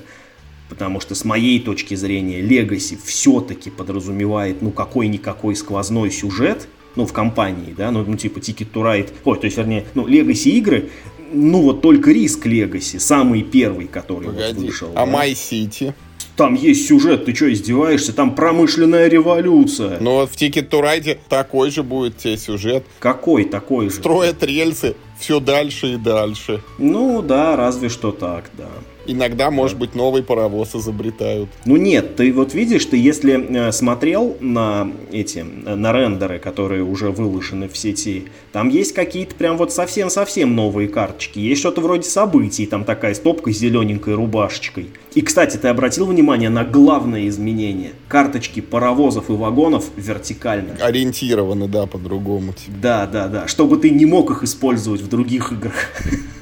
потому 0.68 1.00
что 1.00 1.16
с 1.16 1.24
моей 1.24 1.58
точки 1.58 1.96
зрения 1.96 2.40
Legacy 2.40 2.96
все-таки 3.04 3.68
подразумевает, 3.70 4.62
ну, 4.62 4.70
какой-никакой 4.70 5.56
сквозной 5.56 6.12
сюжет, 6.12 6.68
ну, 6.94 7.04
в 7.04 7.12
компании, 7.12 7.74
да, 7.76 7.90
ну, 7.90 8.04
ну 8.06 8.16
типа 8.16 8.38
Ticket 8.38 8.70
to 8.72 8.82
Ride, 8.82 9.10
ой, 9.24 9.38
то 9.38 9.46
есть, 9.46 9.56
вернее, 9.56 9.86
ну, 9.94 10.06
Legacy 10.06 10.50
игры, 10.50 10.90
ну, 11.32 11.62
вот 11.62 11.80
только 11.82 12.10
Риск 12.10 12.46
Legacy, 12.46 12.98
самый 12.98 13.42
первый, 13.42 13.86
который 13.86 14.26
Погоди, 14.26 14.54
вот 14.54 14.66
вышел. 14.66 14.90
А 14.94 15.06
да? 15.06 15.12
My 15.12 15.32
City? 15.32 15.94
Там 16.36 16.54
есть 16.54 16.86
сюжет, 16.86 17.24
ты 17.24 17.34
что, 17.34 17.52
издеваешься? 17.52 18.12
Там 18.12 18.34
промышленная 18.36 19.08
революция. 19.08 19.98
Ну 20.00 20.12
вот 20.12 20.30
в 20.30 20.36
Ticket 20.36 20.68
to 20.68 20.80
Ride 20.80 21.18
такой 21.28 21.72
же 21.72 21.82
будет 21.82 22.18
тебе 22.18 22.36
сюжет. 22.36 22.84
Какой 23.00 23.44
такой 23.44 23.86
же? 23.86 23.96
Строят 23.96 24.42
рельсы 24.44 24.94
все 25.18 25.40
дальше 25.40 25.94
и 25.94 25.96
дальше. 25.96 26.62
Ну 26.78 27.22
да, 27.22 27.56
разве 27.56 27.88
что 27.88 28.12
так, 28.12 28.50
да. 28.56 28.68
Иногда, 29.10 29.50
может 29.50 29.78
быть, 29.78 29.94
новый 29.94 30.22
паровоз 30.22 30.74
изобретают. 30.74 31.48
Ну 31.64 31.76
нет, 31.76 32.16
ты 32.16 32.30
вот 32.30 32.52
видишь, 32.52 32.84
ты 32.84 32.98
если 32.98 33.68
э, 33.68 33.72
смотрел 33.72 34.36
на 34.40 34.92
эти, 35.10 35.38
э, 35.38 35.74
на 35.74 35.94
рендеры, 35.94 36.38
которые 36.38 36.84
уже 36.84 37.10
выложены 37.10 37.70
в 37.70 37.76
сети, 37.78 38.26
там 38.52 38.68
есть 38.68 38.92
какие-то 38.92 39.34
прям 39.34 39.56
вот 39.56 39.72
совсем-совсем 39.72 40.54
новые 40.54 40.88
карточки. 40.88 41.38
Есть 41.38 41.60
что-то 41.60 41.80
вроде 41.80 42.02
событий, 42.02 42.66
там 42.66 42.84
такая 42.84 43.14
стопка 43.14 43.50
с 43.50 43.56
зелененькой 43.56 44.14
рубашечкой. 44.14 44.90
И, 45.14 45.22
кстати, 45.22 45.56
ты 45.56 45.68
обратил 45.68 46.04
внимание 46.04 46.50
на 46.50 46.64
главное 46.64 47.26
изменение? 47.28 47.92
Карточки 48.08 48.60
паровозов 48.60 49.30
и 49.30 49.32
вагонов 49.32 49.86
вертикально. 49.96 50.76
Ориентированы, 50.80 51.66
да, 51.66 51.86
по-другому. 51.86 52.52
Да, 52.68 53.06
да, 53.06 53.28
да. 53.28 53.48
Чтобы 53.48 53.78
ты 53.78 53.88
не 53.88 54.04
мог 54.04 54.30
их 54.30 54.42
использовать 54.42 55.00
в 55.00 55.08
других 55.08 55.50
играх. 55.50 55.74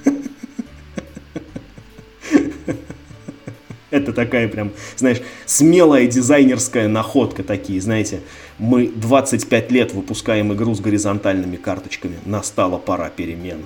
Это 3.90 4.12
такая 4.12 4.48
прям, 4.48 4.72
знаешь, 4.96 5.20
смелая 5.44 6.06
дизайнерская 6.06 6.88
находка 6.88 7.44
такие, 7.44 7.80
знаете. 7.80 8.20
Мы 8.58 8.88
25 8.88 9.70
лет 9.70 9.92
выпускаем 9.92 10.52
игру 10.54 10.74
с 10.74 10.80
горизонтальными 10.80 11.56
карточками. 11.56 12.16
Настала 12.24 12.78
пора 12.78 13.10
перемен. 13.10 13.60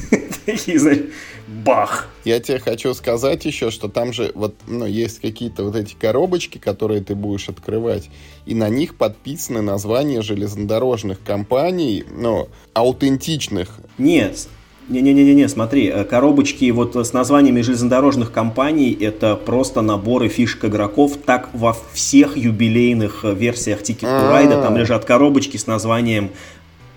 Такие, 0.46 0.78
знаешь, 0.78 1.04
бах. 1.46 2.08
Я 2.24 2.40
тебе 2.40 2.58
хочу 2.58 2.92
сказать 2.94 3.44
еще, 3.44 3.70
что 3.70 3.88
там 3.88 4.12
же 4.12 4.32
вот, 4.34 4.54
ну, 4.66 4.84
есть 4.84 5.20
какие-то 5.20 5.64
вот 5.64 5.76
эти 5.76 5.94
коробочки, 5.94 6.58
которые 6.58 7.02
ты 7.02 7.14
будешь 7.14 7.48
открывать, 7.48 8.10
и 8.44 8.54
на 8.54 8.68
них 8.68 8.96
подписаны 8.96 9.62
названия 9.62 10.22
железнодорожных 10.22 11.22
компаний, 11.22 12.04
ну, 12.10 12.48
аутентичных. 12.74 13.78
Нет, 13.98 14.48
не-не-не-не, 14.88 15.48
смотри, 15.48 15.88
э, 15.88 16.04
коробочки 16.04 16.70
вот 16.70 16.96
с 16.96 17.12
названиями 17.12 17.60
железнодорожных 17.60 18.32
компаний 18.32 18.96
это 19.00 19.36
просто 19.36 19.82
наборы 19.82 20.28
фишек 20.28 20.64
игроков. 20.64 21.16
Так 21.24 21.50
во 21.52 21.76
всех 21.92 22.36
юбилейных 22.36 23.24
э, 23.24 23.34
версиях 23.34 23.82
Ticket 23.82 24.02
to 24.02 24.32
Ride 24.32 24.62
там 24.62 24.76
лежат 24.76 25.04
коробочки 25.04 25.56
с 25.56 25.66
названием 25.66 26.30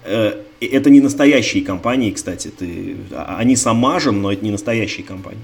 э, 0.03 0.33
это 0.61 0.89
не 0.89 1.01
настоящие 1.01 1.63
компании, 1.63 2.11
кстати. 2.11 2.47
Ты, 2.47 2.95
а, 3.11 3.37
они 3.39 3.55
с 3.55 3.65
амажем, 3.67 4.21
но 4.21 4.31
это 4.31 4.43
не 4.43 4.51
настоящие 4.51 5.05
компании. 5.05 5.43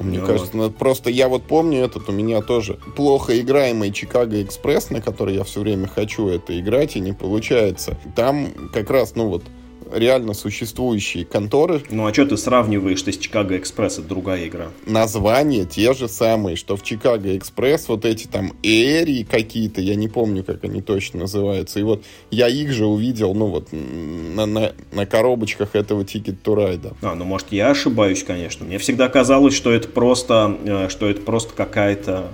Мне 0.00 0.18
вот. 0.18 0.28
кажется, 0.28 0.56
ну, 0.56 0.70
просто 0.70 1.10
я 1.10 1.28
вот 1.28 1.42
помню 1.42 1.84
этот, 1.84 2.08
у 2.08 2.12
меня 2.12 2.40
тоже 2.40 2.78
плохо 2.96 3.38
играемый 3.38 3.92
Чикаго 3.92 4.42
Экспресс, 4.42 4.90
на 4.90 5.02
который 5.02 5.34
я 5.34 5.44
все 5.44 5.60
время 5.60 5.88
хочу 5.88 6.28
это 6.28 6.58
играть, 6.58 6.96
и 6.96 7.00
не 7.00 7.12
получается. 7.12 7.98
Там 8.16 8.48
как 8.72 8.88
раз, 8.90 9.14
ну 9.14 9.28
вот, 9.28 9.44
реально 9.92 10.34
существующие 10.34 11.24
конторы. 11.24 11.82
Ну 11.90 12.06
а 12.06 12.12
что 12.12 12.26
ты 12.26 12.36
сравниваешь 12.36 13.02
ты 13.02 13.12
с 13.12 13.18
Чикаго 13.18 13.56
Экспресс, 13.56 13.98
это 13.98 14.08
другая 14.08 14.46
игра. 14.46 14.68
Названия 14.86 15.64
те 15.64 15.92
же 15.94 16.08
самые, 16.08 16.56
что 16.56 16.76
в 16.76 16.82
Чикаго 16.82 17.36
Экспресс, 17.36 17.88
вот 17.88 18.04
эти 18.04 18.26
там 18.26 18.52
Эри 18.62 19.24
какие-то, 19.24 19.80
я 19.80 19.94
не 19.94 20.08
помню, 20.08 20.44
как 20.44 20.64
они 20.64 20.82
точно 20.82 21.20
называются. 21.20 21.80
И 21.80 21.82
вот 21.82 22.04
я 22.30 22.48
их 22.48 22.72
же 22.72 22.86
увидел, 22.86 23.34
ну 23.34 23.46
вот, 23.46 23.68
на, 23.72 24.46
на, 24.46 24.72
на 24.92 25.06
коробочках 25.06 25.74
этого 25.74 26.02
Ticket 26.02 26.36
to 26.44 26.54
Ride. 26.54 26.94
А, 27.02 27.14
ну 27.14 27.24
может 27.24 27.48
я 27.50 27.70
ошибаюсь, 27.70 28.22
конечно. 28.22 28.64
Мне 28.66 28.78
всегда 28.78 29.08
казалось, 29.08 29.54
что 29.54 29.72
это 29.72 29.88
просто, 29.88 30.56
э, 30.64 30.88
что 30.88 31.08
это 31.08 31.20
просто 31.20 31.54
какая-то 31.54 32.28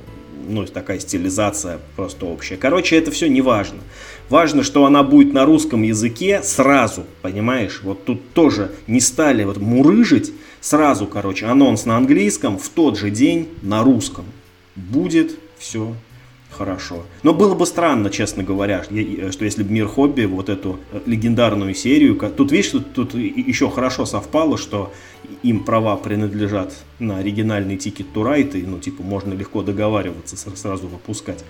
ну, 0.49 0.65
такая 0.67 0.99
стилизация 0.99 1.81
просто 1.97 2.27
общая. 2.27 2.57
Короче, 2.57 2.97
это 2.97 3.11
все 3.11 3.29
не 3.29 3.41
важно. 3.41 3.79
Важно, 4.29 4.65
что 4.65 4.85
она 4.87 5.03
будет 5.03 5.33
на 5.33 5.45
русском 5.45 5.83
языке 5.83 6.43
сразу, 6.43 7.05
понимаешь? 7.23 7.81
Вот 7.83 8.05
тут 8.05 8.33
тоже 8.33 8.73
не 8.87 9.01
стали 9.01 9.45
вот 9.45 9.59
мурыжить, 9.59 10.33
сразу, 10.61 11.07
короче, 11.07 11.47
анонс 11.47 11.85
на 11.87 11.97
английском, 11.97 12.59
в 12.59 12.69
тот 12.69 12.99
же 12.99 13.11
день 13.11 13.49
на 13.63 13.85
русском. 13.85 14.25
Будет 14.75 15.39
все 15.59 15.95
хорошо. 16.51 17.05
Но 17.23 17.35
было 17.35 17.55
бы 17.55 17.67
странно, 17.67 18.11
честно 18.11 18.43
говоря, 18.43 18.83
что 18.85 19.45
если 19.45 19.63
бы 19.63 19.73
Мир 19.73 19.87
Хобби 19.87 20.25
вот 20.25 20.49
эту 20.49 20.79
э, 20.91 21.01
легендарную 21.07 21.75
серию, 21.75 22.17
тут 22.37 22.51
видишь, 22.51 22.71
тут, 22.71 22.95
тут 22.95 23.15
еще 23.15 23.71
хорошо 23.71 24.07
совпало, 24.07 24.57
что 24.57 24.93
им 25.43 25.65
права 25.65 25.97
принадлежат 25.97 26.75
на 26.99 27.19
оригинальный 27.19 27.77
Ticket 27.77 28.13
to 28.13 28.25
Ride, 28.25 28.55
и 28.55 28.63
ну 28.63 28.79
типа 28.79 29.03
можно 29.03 29.35
легко 29.35 29.63
договариваться 29.63 30.37
сразу 30.37 30.89
выпускать. 30.89 31.45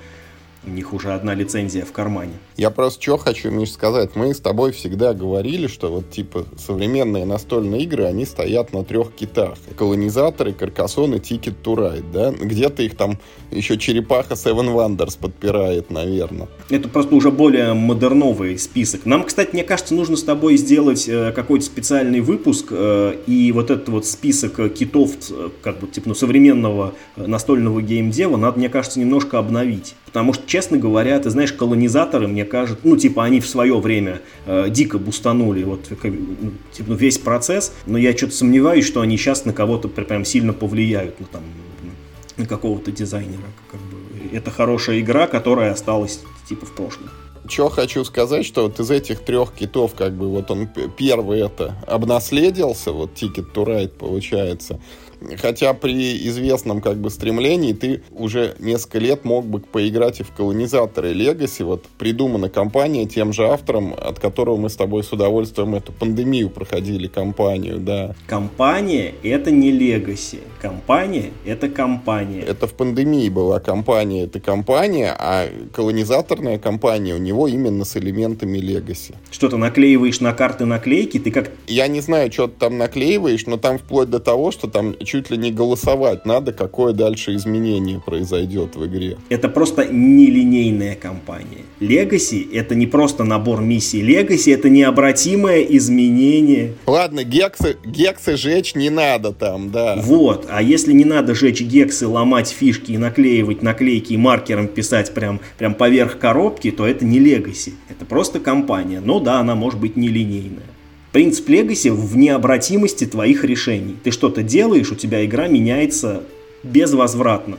У 0.67 0.71
них 0.71 0.93
уже 0.93 1.15
одна 1.15 1.35
лицензия 1.35 1.85
в 1.85 1.93
кармане. 1.93 2.33
Я 2.57 2.71
просто 2.71 3.03
что 3.03 3.17
хочу, 3.17 3.51
Миш, 3.51 3.71
сказать. 3.71 4.17
Мы 4.17 4.35
с 4.35 4.41
тобой 4.41 4.73
всегда 4.73 5.15
говорили, 5.15 5.69
что 5.69 5.89
вот 5.93 6.11
типа 6.11 6.45
современные 6.59 7.25
настольные 7.25 7.83
игры, 7.83 8.05
они 8.05 8.25
стоят 8.25 8.73
на 8.73 8.85
трех 8.85 9.13
китах. 9.13 9.59
Колонизаторы, 9.77 10.53
Каркасон 10.53 11.15
и 11.15 11.19
to 11.19 11.53
Ride, 11.65 12.11
да? 12.13 12.33
Где-то 12.33 12.83
их 12.83 12.97
там 12.97 13.19
еще 13.51 13.79
черепаха 13.79 14.35
Seven 14.35 14.75
Wonders 14.75 15.19
подпирает, 15.19 15.91
наверное. 15.91 16.49
Это 16.69 16.89
просто 16.89 17.15
уже 17.15 17.31
более 17.31 17.75
модерновый 17.75 18.59
список. 18.59 19.07
Нам, 19.07 19.25
кстати, 19.25 19.51
мне 19.53 19.65
кажется, 19.65 19.95
нужно 19.95 20.17
с 20.17 20.23
тобой 20.23 20.57
сделать 20.57 21.09
э, 21.09 21.33
какой-то 21.33 21.65
специальный 21.65 22.21
выпуск 22.21 22.69
э, 22.71 23.17
и 23.27 23.53
вот 23.53 23.71
этот 23.71 23.89
вот 23.89 24.07
список 24.07 24.59
э, 24.59 24.69
китов, 24.69 25.13
как 25.63 25.79
бы, 25.79 25.87
типа, 25.87 26.09
ну, 26.09 26.15
современного 26.15 26.95
настольного 27.17 27.81
геймдева 27.81 28.37
надо, 28.37 28.59
мне 28.59 28.69
кажется, 28.69 28.99
немножко 28.99 29.39
обновить. 29.39 29.95
Потому 30.17 30.33
что, 30.33 30.45
честно 30.47 30.79
говоря, 30.79 31.19
ты 31.19 31.29
знаешь, 31.29 31.53
колонизаторы, 31.53 32.27
мне 32.27 32.47
кажется, 32.47 32.81
ну, 32.85 32.97
типа, 32.97 33.25
они 33.25 33.43
в 33.43 33.47
свое 33.47 33.79
время 33.79 34.23
э, 34.47 34.71
дико 34.71 34.97
бустанули 34.97 35.63
вот, 35.63 35.91
ну, 35.91 36.53
типа, 36.73 36.89
ну, 36.89 36.95
весь 36.95 37.19
процесс, 37.19 37.75
но 37.85 37.99
я 37.99 38.17
что-то 38.17 38.33
сомневаюсь, 38.33 38.87
что 38.87 39.03
они 39.03 39.19
сейчас 39.19 39.45
на 39.45 39.53
кого-то 39.53 39.89
прям 39.89 40.25
сильно 40.25 40.55
повлияют, 40.55 41.17
ну, 41.21 41.27
там, 41.31 41.43
на 42.39 42.47
какого-то 42.47 42.91
дизайнера. 42.93 43.43
Как 43.71 43.79
бы. 43.79 44.35
Это 44.35 44.51
хорошая 44.51 45.01
игра, 45.01 45.27
которая 45.27 45.73
осталась, 45.73 46.21
типа, 46.49 46.65
в 46.65 46.73
прошлом. 46.73 47.11
Что 47.47 47.69
хочу 47.69 48.03
сказать, 48.03 48.47
что 48.47 48.63
вот 48.63 48.81
из 48.81 48.91
этих 48.91 49.21
трех 49.21 49.53
китов, 49.53 49.93
как 49.95 50.15
бы, 50.15 50.31
вот 50.31 50.51
он 50.51 50.67
первый 50.97 51.41
это 51.41 51.77
обнаследился, 51.87 52.93
вот 52.93 53.11
Ticket 53.13 53.53
to 53.53 53.67
Ride 53.67 53.89
получается, 53.89 54.81
Хотя 55.41 55.75
при 55.75 56.17
известном 56.29 56.81
как 56.81 56.99
бы 56.99 57.11
стремлении 57.11 57.73
ты 57.73 58.03
уже 58.11 58.55
несколько 58.59 58.99
лет 58.99 59.25
мог 59.25 59.47
бы 59.47 59.61
поиграть 59.61 60.21
и 60.21 60.23
в 60.23 60.31
колонизаторы 60.31 61.13
Legacy. 61.13 61.65
Вот 61.65 61.85
придумана 61.99 62.49
компания 62.49 63.07
тем 63.07 63.33
же 63.33 63.47
автором, 63.47 63.95
от 63.95 64.19
которого 64.19 64.57
мы 64.57 64.69
с 64.69 64.77
тобой 64.77 65.03
с 65.03 65.13
удовольствием 65.13 65.75
эту 65.75 65.93
пандемию 65.93 66.51
проходили, 66.51 67.07
компанию, 67.07 67.79
да. 67.79 68.15
Компания— 68.27 69.15
это 69.23 69.51
не 69.51 69.73
Legacy. 69.73 70.41
Компания— 70.61 71.31
это 71.47 71.69
компания. 71.69 72.41
Это 72.41 72.67
в 72.67 72.75
пандемии 72.75 73.29
была 73.29 73.61
компания, 73.61 74.25
это 74.25 74.41
компания, 74.41 75.15
а 75.19 75.49
колонизаторная 75.73 76.59
компания 76.59 77.15
у 77.15 77.19
него 77.19 77.49
именно 77.49 77.85
с 77.85 77.97
элементами 77.97 78.59
Legacy. 78.59 79.15
Что 79.31 79.49
то 79.49 79.57
наклеиваешь 79.57 80.21
на 80.21 80.33
карты 80.33 80.65
наклейки, 80.67 81.19
ты 81.19 81.31
как... 81.31 81.51
Я 81.67 81.89
не 81.89 82.01
знаю, 82.01 82.31
что 82.33 82.49
ты 82.49 82.55
там 82.59 82.79
наклеиваешь, 82.79 83.47
но 83.47 83.57
там 83.57 83.79
вплоть 83.79 84.11
до 84.11 84.21
того, 84.21 84.51
что 84.51 84.69
там 84.69 84.95
чуть 85.05 85.16
ли 85.31 85.37
не 85.37 85.51
голосовать 85.51 86.27
надо, 86.27 86.53
какое 86.53 86.93
дальше 86.93 87.35
изменение 87.35 88.01
произойдет 88.05 88.77
в 88.77 88.87
игре. 88.87 89.17
Это 89.29 89.49
просто 89.49 89.87
нелинейная 89.87 90.95
кампания. 90.95 91.65
Legacy— 91.81 92.47
это 92.53 92.75
не 92.75 92.87
просто 92.87 93.25
набор 93.25 93.61
миссий. 93.61 94.03
Legacy— 94.03 94.55
это 94.55 94.69
необратимое 94.69 95.63
изменение. 95.63 96.75
Ладно, 96.87 97.25
гексы, 97.25 97.77
гексы 97.85 98.37
жечь 98.37 98.75
не 98.75 98.91
надо 98.91 99.33
там, 99.33 99.71
да. 99.71 99.97
Вот, 100.03 100.47
а 100.51 100.63
если 100.63 100.93
не 100.93 101.05
надо 101.05 101.35
жечь 101.35 101.61
гексы, 101.61 102.07
ломать 102.07 102.49
фишки 102.49 102.93
и 102.93 102.99
наклеивать 102.99 103.63
наклейки 103.63 104.15
и 104.15 104.17
маркером 104.17 104.69
писать 104.69 105.13
прям, 105.15 105.41
прям 105.59 105.75
поверх 105.75 106.19
коробки, 106.19 106.71
то 106.71 106.87
это 106.87 107.05
не 107.05 107.19
Legacy. 107.19 107.75
Это 107.89 108.05
просто 108.05 108.41
компания. 108.41 109.01
Но 109.01 109.21
да, 109.21 109.41
она 109.41 109.55
может 109.55 109.81
быть 109.81 109.97
нелинейная. 109.97 110.76
Принцип 111.17 111.49
Legacy 111.49 111.91
в 111.91 112.15
необратимости 112.19 113.07
твоих 113.07 113.43
решений. 113.43 113.97
Ты 114.05 114.11
что-то 114.11 114.43
делаешь, 114.43 114.93
у 114.93 114.95
тебя 114.95 115.25
игра 115.25 115.49
меняется 115.49 116.25
безвозвратно. 116.63 117.57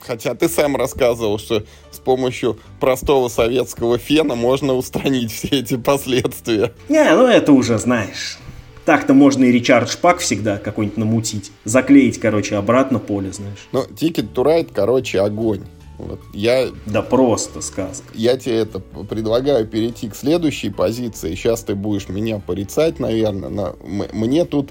Хотя 0.00 0.34
ты 0.34 0.50
сам 0.50 0.76
рассказывал, 0.76 1.38
что 1.38 1.64
с 1.90 1.98
помощью 1.98 2.58
простого 2.78 3.28
советского 3.28 3.96
фена 3.96 4.34
можно 4.34 4.74
устранить 4.74 5.32
все 5.32 5.48
эти 5.48 5.78
последствия. 5.78 6.74
Не, 6.90 7.10
ну 7.16 7.26
это 7.26 7.52
уже 7.52 7.78
знаешь. 7.78 8.36
Так-то 8.84 9.14
можно 9.14 9.44
и 9.44 9.50
Ричард 9.50 9.88
Шпак 9.88 10.18
всегда 10.18 10.58
какой-нибудь 10.58 10.98
намутить. 10.98 11.52
Заклеить, 11.64 12.20
короче, 12.20 12.56
обратно 12.56 12.98
поле, 12.98 13.32
знаешь. 13.32 13.66
Ну, 13.72 13.80
to 13.80 14.44
Ride, 14.44 14.72
короче, 14.74 15.20
огонь. 15.20 15.62
Вот 16.08 16.20
я, 16.32 16.68
да 16.86 17.02
просто 17.02 17.60
сказка. 17.60 18.06
Я 18.14 18.36
тебе 18.36 18.56
это 18.56 18.80
предлагаю 18.80 19.66
перейти 19.66 20.08
к 20.08 20.16
следующей 20.16 20.70
позиции. 20.70 21.34
Сейчас 21.34 21.62
ты 21.62 21.74
будешь 21.74 22.08
меня 22.08 22.38
порицать, 22.38 22.98
наверное. 22.98 23.50
Но 23.50 23.76
мне 24.12 24.44
тут 24.44 24.70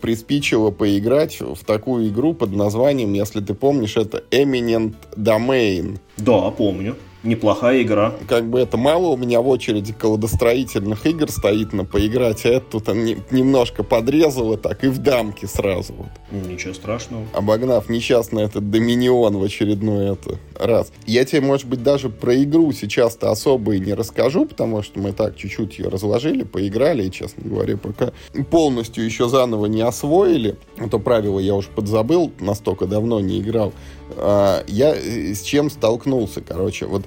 приспичило 0.00 0.70
поиграть 0.70 1.40
в 1.40 1.64
такую 1.64 2.08
игру 2.08 2.34
под 2.34 2.52
названием, 2.52 3.12
если 3.12 3.40
ты 3.40 3.54
помнишь, 3.54 3.96
это 3.96 4.22
Eminent 4.30 4.94
Domain. 5.16 5.98
Да, 6.16 6.50
помню. 6.50 6.96
Неплохая 7.24 7.82
игра. 7.82 8.14
Как 8.28 8.44
бы 8.44 8.60
это 8.60 8.76
мало 8.76 9.08
у 9.08 9.16
меня 9.16 9.40
в 9.40 9.48
очереди 9.48 9.94
колодостроительных 9.94 11.06
игр 11.06 11.30
стоит 11.30 11.72
на 11.72 11.86
поиграть, 11.86 12.44
а 12.44 12.50
это 12.50 12.66
тут 12.72 12.88
не, 12.94 13.16
немножко 13.30 13.82
подрезало 13.82 14.58
так 14.58 14.84
и 14.84 14.88
в 14.88 14.98
дамке 14.98 15.46
сразу. 15.46 15.94
Вот. 15.94 16.46
Ничего 16.46 16.74
страшного. 16.74 17.24
Обогнав 17.32 17.88
несчастно 17.88 18.40
этот 18.40 18.70
Доминион 18.70 19.38
в 19.38 19.42
очередной 19.42 20.12
это 20.12 20.38
раз. 20.58 20.92
Я 21.06 21.24
тебе, 21.24 21.40
может 21.40 21.66
быть, 21.66 21.82
даже 21.82 22.10
про 22.10 22.42
игру 22.42 22.72
сейчас-то 22.72 23.30
особо 23.30 23.74
и 23.74 23.80
не 23.80 23.94
расскажу, 23.94 24.44
потому 24.44 24.82
что 24.82 25.00
мы 25.00 25.12
так 25.12 25.36
чуть-чуть 25.36 25.78
ее 25.78 25.88
разложили, 25.88 26.42
поиграли, 26.42 27.04
и, 27.04 27.10
честно 27.10 27.48
говоря, 27.48 27.78
пока 27.78 28.12
полностью 28.50 29.04
еще 29.04 29.28
заново 29.28 29.66
не 29.66 29.80
освоили. 29.80 30.56
Это 30.76 30.98
правило 30.98 31.38
я 31.38 31.54
уже 31.54 31.68
подзабыл, 31.68 32.32
настолько 32.38 32.86
давно 32.86 33.20
не 33.20 33.40
играл. 33.40 33.72
А, 34.16 34.64
я 34.66 34.94
с 34.94 35.42
чем 35.42 35.70
столкнулся, 35.70 36.40
короче, 36.40 36.86
вот 36.86 37.04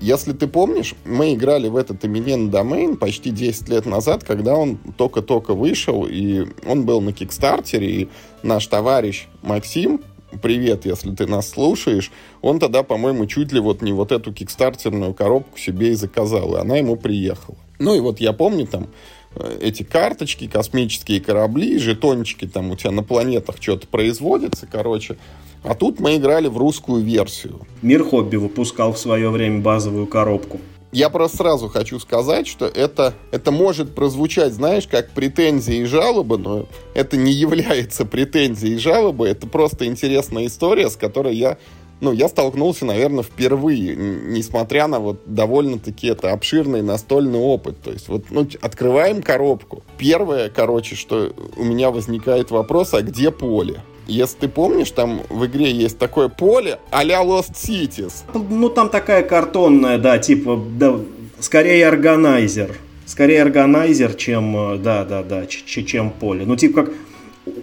если 0.00 0.32
ты 0.32 0.46
помнишь, 0.46 0.94
мы 1.04 1.34
играли 1.34 1.68
в 1.68 1.76
этот 1.76 2.04
Eminent 2.04 2.50
Domain 2.50 2.96
почти 2.96 3.30
10 3.30 3.68
лет 3.68 3.86
назад, 3.86 4.24
когда 4.24 4.54
он 4.54 4.78
только-только 4.96 5.54
вышел, 5.54 6.06
и 6.08 6.46
он 6.66 6.84
был 6.84 7.00
на 7.00 7.12
Кикстартере, 7.12 7.90
и 7.90 8.08
наш 8.42 8.66
товарищ 8.66 9.26
Максим, 9.42 10.00
привет, 10.42 10.84
если 10.86 11.14
ты 11.14 11.26
нас 11.26 11.48
слушаешь, 11.48 12.10
он 12.42 12.58
тогда, 12.58 12.82
по-моему, 12.82 13.26
чуть 13.26 13.52
ли 13.52 13.60
вот 13.60 13.82
не 13.82 13.92
вот 13.92 14.12
эту 14.12 14.32
кикстартерную 14.32 15.14
коробку 15.14 15.58
себе 15.58 15.90
и 15.90 15.94
заказал, 15.94 16.56
и 16.56 16.60
она 16.60 16.76
ему 16.76 16.96
приехала. 16.96 17.56
Ну 17.78 17.94
и 17.94 18.00
вот 18.00 18.20
я 18.20 18.32
помню 18.32 18.66
там 18.66 18.88
э, 19.36 19.58
эти 19.60 19.82
карточки, 19.82 20.48
космические 20.48 21.20
корабли, 21.20 21.78
жетончики 21.78 22.46
там 22.46 22.70
у 22.70 22.76
тебя 22.76 22.90
на 22.90 23.02
планетах 23.02 23.56
что-то 23.60 23.86
производится, 23.86 24.66
короче. 24.70 25.16
А 25.62 25.74
тут 25.74 26.00
мы 26.00 26.16
играли 26.16 26.48
в 26.48 26.56
русскую 26.56 27.02
версию. 27.02 27.60
Мир 27.82 28.04
Хобби 28.04 28.36
выпускал 28.36 28.92
в 28.92 28.98
свое 28.98 29.30
время 29.30 29.60
базовую 29.60 30.06
коробку. 30.06 30.60
Я 30.90 31.10
просто 31.10 31.38
сразу 31.38 31.68
хочу 31.68 31.98
сказать, 32.00 32.46
что 32.46 32.64
это, 32.64 33.12
это 33.30 33.50
может 33.50 33.94
прозвучать, 33.94 34.54
знаешь, 34.54 34.86
как 34.86 35.10
претензии 35.10 35.80
и 35.80 35.84
жалобы, 35.84 36.38
но 36.38 36.66
это 36.94 37.18
не 37.18 37.32
является 37.32 38.06
претензией 38.06 38.76
и 38.76 38.78
жалобой, 38.78 39.30
это 39.30 39.46
просто 39.46 39.84
интересная 39.84 40.46
история, 40.46 40.88
с 40.88 40.96
которой 40.96 41.36
я, 41.36 41.58
ну, 42.00 42.10
я 42.10 42.26
столкнулся, 42.28 42.86
наверное, 42.86 43.22
впервые, 43.22 43.96
несмотря 43.96 44.86
на 44.86 44.98
вот 44.98 45.20
довольно-таки 45.26 46.06
это 46.06 46.32
обширный 46.32 46.80
настольный 46.80 47.38
опыт. 47.38 47.82
То 47.82 47.90
есть 47.90 48.08
вот, 48.08 48.24
ну, 48.30 48.48
открываем 48.62 49.20
коробку. 49.20 49.82
Первое, 49.98 50.48
короче, 50.48 50.96
что 50.96 51.34
у 51.58 51.64
меня 51.64 51.90
возникает 51.90 52.50
вопрос, 52.50 52.94
а 52.94 53.02
где 53.02 53.30
поле? 53.30 53.82
Если 54.08 54.38
ты 54.38 54.48
помнишь, 54.48 54.90
там 54.90 55.20
в 55.28 55.44
игре 55.46 55.70
есть 55.70 55.98
такое 55.98 56.28
поле 56.28 56.78
а-ля 56.90 57.22
Lost 57.22 57.52
Cities. 57.52 58.12
Ну, 58.32 58.70
там 58.70 58.88
такая 58.88 59.22
картонная, 59.22 59.98
да, 59.98 60.18
типа, 60.18 60.58
да, 60.78 60.98
скорее 61.40 61.86
органайзер. 61.86 62.74
Скорее 63.04 63.42
органайзер, 63.42 64.14
чем, 64.14 64.56
э, 64.56 64.78
да, 64.78 65.04
да, 65.04 65.22
да, 65.22 65.46
чем 65.46 66.10
поле. 66.10 66.44
Ну, 66.46 66.56
типа 66.56 66.84
как 66.84 66.94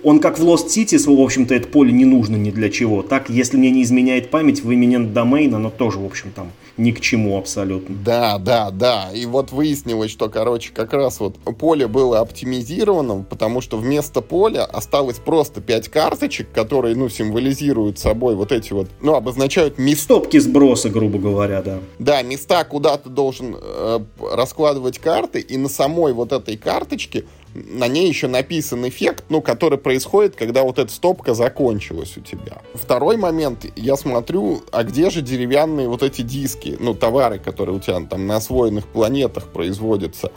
он 0.04 0.20
как 0.20 0.40
в 0.40 0.44
Lost 0.44 0.68
Cities, 0.68 1.14
в 1.14 1.20
общем-то, 1.20 1.56
это 1.56 1.68
поле 1.68 1.92
не 1.92 2.06
нужно 2.06 2.36
ни 2.36 2.52
для 2.52 2.70
чего. 2.70 3.02
Так, 3.02 3.30
если 3.30 3.58
мне 3.58 3.72
не 3.72 3.84
изменяет 3.84 4.30
память, 4.30 4.64
в 4.64 4.70
Eminent 4.70 5.14
Domain 5.14 5.54
оно 5.54 5.70
тоже, 5.70 6.00
в 6.00 6.06
общем, 6.06 6.32
там 6.36 6.52
ни 6.78 6.92
к 6.92 7.00
чему 7.00 7.38
абсолютно. 7.38 7.96
Да, 7.96 8.38
да, 8.38 8.72
да. 8.72 9.12
И 9.14 9.26
вот 9.26 9.52
выяснилось, 9.52 10.12
что, 10.12 10.30
короче, 10.30 10.72
как 10.74 10.94
раз 10.94 11.20
вот 11.20 11.38
поле 11.58 11.88
было 11.88 12.20
оптимизировано, 12.20 13.26
потому 13.30 13.62
что 13.62 13.78
вместо 13.78 14.22
поля 14.22 14.66
осталось 14.66 15.18
просто 15.18 15.62
пять 15.62 15.90
карточек, 15.90 16.52
которые, 16.52 16.96
ну, 16.96 17.10
символизируют 17.10 18.00
собой 18.00 18.36
вот 18.36 18.52
эти 18.52 18.74
вот, 18.74 18.90
ну, 19.02 19.16
обозначают 19.16 19.78
места. 19.78 20.06
Стопки 20.06 20.38
сброса, 20.38 20.90
грубо 20.90 21.18
говоря, 21.18 21.62
да. 21.62 21.80
Да, 22.00 22.22
места, 22.22 22.64
куда 22.64 22.98
ты 22.98 23.10
должен 23.10 23.56
э, 23.60 24.00
раскладывать 24.34 25.00
карты, 25.00 25.40
и 25.40 25.58
на 25.58 25.70
самой 25.70 26.14
вот 26.14 26.32
этой 26.32 26.58
карточке 26.58 27.26
на 27.56 27.88
ней 27.88 28.08
еще 28.08 28.28
написан 28.28 28.88
эффект, 28.88 29.26
ну, 29.30 29.42
который 29.42 29.78
происходит, 29.78 30.36
когда 30.36 30.64
вот 30.64 30.78
эта 30.78 30.92
стопка 30.92 31.34
закончилась 31.34 32.18
у 32.18 32.22
тебя. 32.22 32.62
Второй 32.74 33.18
момент, 33.18 33.66
я 33.76 33.96
смотрю, 33.96 34.62
а 34.72 34.84
где 34.84 35.10
же 35.10 35.22
деревянные 35.22 35.88
вот 35.88 36.04
эти 36.04 36.22
диски, 36.22 36.76
ну, 36.80 36.94
товары, 36.94 37.40
которые 37.40 37.78
у 37.78 37.80
тебя 37.80 38.02
там 38.02 38.28
на 38.28 38.36
освоенных 38.36 38.88
планетах 38.88 39.48
производятся. 39.48 40.32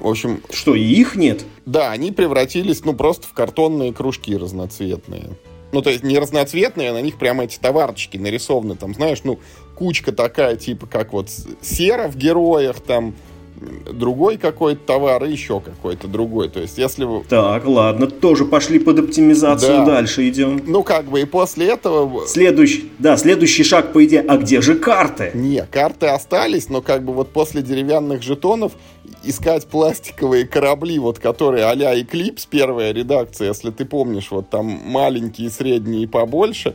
В 0.00 0.08
общем... 0.08 0.42
Что, 0.50 0.74
и 0.74 0.82
их 0.82 1.16
нет? 1.16 1.44
Да, 1.66 1.90
они 1.90 2.10
превратились, 2.10 2.84
ну, 2.84 2.94
просто 2.94 3.26
в 3.26 3.32
картонные 3.32 3.92
кружки 3.92 4.36
разноцветные. 4.36 5.30
Ну, 5.72 5.82
то 5.82 5.90
есть 5.90 6.04
не 6.04 6.18
разноцветные, 6.18 6.90
а 6.90 6.92
на 6.94 7.02
них 7.02 7.18
прямо 7.18 7.44
эти 7.44 7.58
товарчики 7.58 8.16
нарисованы. 8.16 8.76
Там, 8.76 8.94
знаешь, 8.94 9.20
ну, 9.24 9.40
кучка 9.74 10.12
такая, 10.12 10.56
типа, 10.56 10.86
как 10.86 11.12
вот 11.12 11.28
сера 11.60 12.08
в 12.08 12.16
героях, 12.16 12.80
там, 12.80 13.14
другой 13.92 14.36
какой-то 14.36 14.80
товар 14.86 15.24
и 15.24 15.32
еще 15.32 15.60
какой-то 15.60 16.08
другой. 16.08 16.48
То 16.48 16.60
есть, 16.60 16.78
если 16.78 17.04
вы... 17.04 17.24
Так, 17.24 17.66
ладно, 17.66 18.06
тоже 18.06 18.44
пошли 18.44 18.78
под 18.78 19.00
оптимизацию, 19.00 19.78
да. 19.78 19.86
дальше 19.86 20.28
идем. 20.28 20.60
Ну, 20.66 20.82
как 20.82 21.06
бы, 21.06 21.20
и 21.20 21.24
после 21.24 21.68
этого... 21.68 22.26
Следующий, 22.26 22.90
да, 22.98 23.16
следующий 23.16 23.64
шаг, 23.64 23.92
по 23.92 24.04
идее, 24.04 24.24
а 24.26 24.36
где 24.36 24.60
же 24.60 24.74
карты? 24.76 25.30
Не, 25.34 25.66
карты 25.70 26.06
остались, 26.06 26.68
но 26.68 26.82
как 26.82 27.04
бы 27.04 27.12
вот 27.12 27.32
после 27.32 27.62
деревянных 27.62 28.22
жетонов 28.22 28.72
искать 29.22 29.66
пластиковые 29.66 30.46
корабли, 30.46 30.98
вот 30.98 31.18
которые 31.18 31.64
а-ля 31.64 31.98
Eclipse, 31.98 32.46
первая 32.48 32.92
редакция, 32.92 33.48
если 33.48 33.70
ты 33.70 33.84
помнишь, 33.84 34.30
вот 34.30 34.50
там 34.50 34.66
маленькие, 34.66 35.50
средние 35.50 36.04
и 36.04 36.06
побольше, 36.06 36.74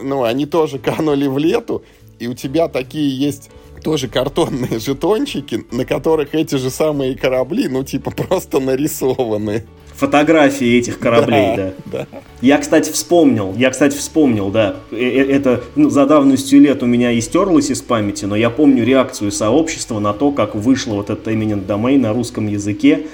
ну, 0.00 0.22
они 0.22 0.46
тоже 0.46 0.78
канули 0.78 1.26
в 1.26 1.38
лету, 1.38 1.82
и 2.18 2.26
у 2.26 2.34
тебя 2.34 2.68
такие 2.68 3.16
есть 3.16 3.50
тоже 3.82 4.08
картонные 4.08 4.78
жетончики, 4.78 5.64
на 5.72 5.84
которых 5.84 6.34
эти 6.34 6.56
же 6.56 6.70
самые 6.70 7.16
корабли, 7.16 7.68
ну, 7.68 7.84
типа, 7.84 8.10
просто 8.10 8.60
нарисованы. 8.60 9.64
Фотографии 9.94 10.78
этих 10.78 11.00
кораблей, 11.00 11.56
да. 11.56 11.72
да. 11.86 12.06
да. 12.12 12.18
Я, 12.40 12.58
кстати, 12.58 12.92
вспомнил, 12.92 13.52
я, 13.56 13.70
кстати, 13.70 13.96
вспомнил, 13.96 14.50
да, 14.50 14.76
э, 14.92 14.96
э, 14.96 15.32
это 15.32 15.64
ну, 15.74 15.90
за 15.90 16.06
давностью 16.06 16.60
лет 16.60 16.84
у 16.84 16.86
меня 16.86 17.18
истерлось 17.18 17.70
из 17.70 17.82
памяти, 17.82 18.24
но 18.26 18.36
я 18.36 18.48
помню 18.48 18.84
реакцию 18.84 19.32
сообщества 19.32 19.98
на 19.98 20.12
то, 20.12 20.30
как 20.30 20.54
вышло 20.54 20.94
вот 20.94 21.10
этот 21.10 21.26
Eminent 21.26 21.66
Domain 21.66 21.98
на 21.98 22.12
русском 22.12 22.46
языке, 22.46 23.06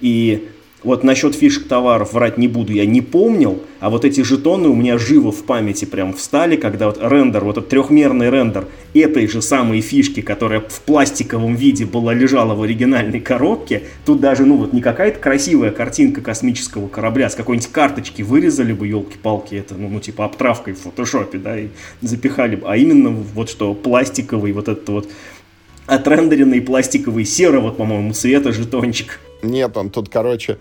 и 0.00 0.48
вот 0.82 1.04
насчет 1.04 1.34
фишек 1.34 1.68
товаров 1.68 2.12
врать 2.12 2.38
не 2.38 2.48
буду, 2.48 2.72
я 2.72 2.86
не 2.86 3.00
помнил, 3.00 3.62
а 3.80 3.90
вот 3.90 4.04
эти 4.04 4.22
жетоны 4.22 4.68
у 4.68 4.74
меня 4.74 4.98
живо 4.98 5.30
в 5.30 5.44
памяти 5.44 5.84
прям 5.84 6.14
встали, 6.14 6.56
когда 6.56 6.86
вот 6.86 6.98
рендер, 7.00 7.44
вот 7.44 7.58
этот 7.58 7.68
трехмерный 7.68 8.30
рендер 8.30 8.66
этой 8.94 9.26
же 9.28 9.42
самой 9.42 9.80
фишки, 9.80 10.20
которая 10.20 10.60
в 10.60 10.80
пластиковом 10.80 11.54
виде 11.54 11.84
была 11.84 12.14
лежала 12.14 12.54
в 12.54 12.62
оригинальной 12.62 13.20
коробке, 13.20 13.82
тут 14.04 14.20
даже, 14.20 14.44
ну 14.44 14.56
вот 14.56 14.72
не 14.72 14.80
какая-то 14.80 15.18
красивая 15.18 15.70
картинка 15.70 16.20
космического 16.20 16.88
корабля, 16.88 17.28
с 17.28 17.34
какой-нибудь 17.34 17.70
карточки 17.70 18.22
вырезали 18.22 18.72
бы, 18.72 18.86
елки-палки, 18.86 19.54
это, 19.54 19.74
ну, 19.74 19.88
ну 19.88 20.00
типа 20.00 20.24
обтравкой 20.24 20.74
в 20.74 20.78
фотошопе, 20.80 21.38
да, 21.38 21.58
и 21.58 21.68
запихали 22.00 22.56
бы, 22.56 22.66
а 22.66 22.76
именно 22.76 23.10
вот 23.10 23.50
что 23.50 23.74
пластиковый 23.74 24.52
вот 24.52 24.68
этот 24.68 24.88
вот 24.88 25.08
отрендеренный 25.86 26.60
пластиковый 26.60 27.26
вот, 27.60 27.76
по-моему, 27.76 28.12
цвета 28.12 28.52
жетончик. 28.52 29.20
Нет, 29.42 29.76
он 29.76 29.90
тут, 29.90 30.08
короче, 30.08 30.58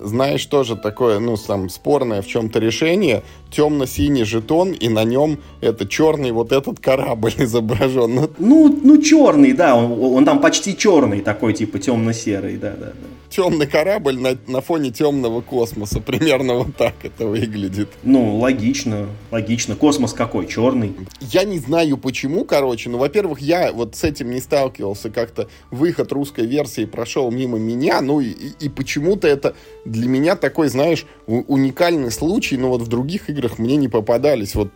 знаешь, 0.00 0.44
тоже 0.46 0.76
такое, 0.76 1.18
ну, 1.18 1.36
сам 1.36 1.68
спорное 1.68 2.22
в 2.22 2.26
чем-то 2.26 2.58
решение. 2.58 3.22
Темно-синий 3.50 4.24
жетон, 4.24 4.72
и 4.72 4.88
на 4.88 5.04
нем 5.04 5.38
это 5.60 5.86
черный 5.86 6.32
вот 6.32 6.52
этот 6.52 6.80
корабль 6.80 7.32
изображен. 7.38 8.14
Ну, 8.14 8.30
ну, 8.38 8.80
ну 8.82 9.02
черный, 9.02 9.52
да, 9.52 9.76
он, 9.76 9.92
он 10.16 10.24
там 10.24 10.40
почти 10.40 10.76
черный 10.76 11.20
такой, 11.20 11.54
типа 11.54 11.78
темно-серый, 11.78 12.56
да, 12.56 12.70
да, 12.70 12.86
да 12.86 13.16
темный 13.36 13.66
корабль 13.66 14.18
на, 14.18 14.38
на 14.46 14.60
фоне 14.60 14.90
темного 14.90 15.40
космоса. 15.40 16.00
Примерно 16.00 16.54
вот 16.54 16.76
так 16.76 16.94
это 17.02 17.26
выглядит. 17.26 17.90
Ну, 18.02 18.36
логично, 18.38 19.08
логично. 19.30 19.76
Космос 19.76 20.12
какой? 20.12 20.46
Черный? 20.46 20.94
Я 21.20 21.44
не 21.44 21.58
знаю 21.58 21.98
почему, 21.98 22.44
короче. 22.44 22.88
Ну, 22.88 22.98
во-первых, 22.98 23.40
я 23.40 23.72
вот 23.72 23.94
с 23.94 24.04
этим 24.04 24.30
не 24.30 24.40
сталкивался. 24.40 25.10
Как-то 25.10 25.48
выход 25.70 26.12
русской 26.12 26.46
версии 26.46 26.86
прошел 26.86 27.30
мимо 27.30 27.58
меня. 27.58 28.00
Ну, 28.00 28.20
и, 28.20 28.30
и 28.58 28.68
почему-то 28.68 29.28
это 29.28 29.54
для 29.86 30.08
меня 30.08 30.36
такой, 30.36 30.68
знаешь, 30.68 31.06
уникальный 31.26 32.10
случай. 32.10 32.56
Но 32.56 32.68
вот 32.68 32.82
в 32.82 32.88
других 32.88 33.30
играх 33.30 33.58
мне 33.58 33.76
не 33.76 33.88
попадались. 33.88 34.54
Вот 34.54 34.70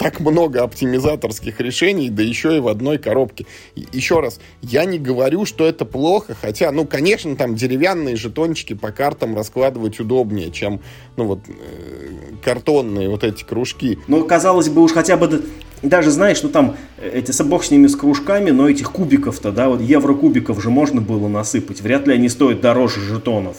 так 0.00 0.18
много 0.18 0.62
оптимизаторских 0.62 1.60
решений, 1.60 2.08
да 2.08 2.22
еще 2.22 2.56
и 2.56 2.60
в 2.60 2.68
одной 2.68 2.96
коробке. 2.96 3.44
Еще 3.92 4.20
раз, 4.20 4.40
я 4.62 4.86
не 4.86 4.98
говорю, 4.98 5.44
что 5.44 5.66
это 5.66 5.84
плохо, 5.84 6.34
хотя, 6.40 6.72
ну, 6.72 6.86
конечно, 6.86 7.36
там 7.36 7.54
деревянные 7.54 8.16
жетончики 8.16 8.72
по 8.72 8.92
картам 8.92 9.36
раскладывать 9.36 10.00
удобнее, 10.00 10.50
чем, 10.52 10.80
ну, 11.18 11.26
вот, 11.26 11.40
э, 11.48 12.32
картонные 12.42 13.10
вот 13.10 13.24
эти 13.24 13.44
кружки. 13.44 13.98
Ну, 14.08 14.24
казалось 14.24 14.70
бы, 14.70 14.82
уж 14.82 14.92
хотя 14.92 15.18
бы 15.18 15.42
даже 15.82 16.10
знаешь, 16.10 16.38
что 16.38 16.48
там 16.48 16.76
э, 16.96 17.18
эти 17.18 17.42
бог 17.42 17.62
с 17.62 17.70
ними 17.70 17.86
с 17.86 17.94
кружками, 17.94 18.52
но 18.52 18.70
этих 18.70 18.92
кубиков-то, 18.92 19.52
да, 19.52 19.68
вот 19.68 19.82
еврокубиков 19.82 20.62
же 20.62 20.70
можно 20.70 21.02
было 21.02 21.28
насыпать. 21.28 21.82
Вряд 21.82 22.06
ли 22.06 22.14
они 22.14 22.30
стоят 22.30 22.62
дороже 22.62 23.00
жетонов. 23.00 23.58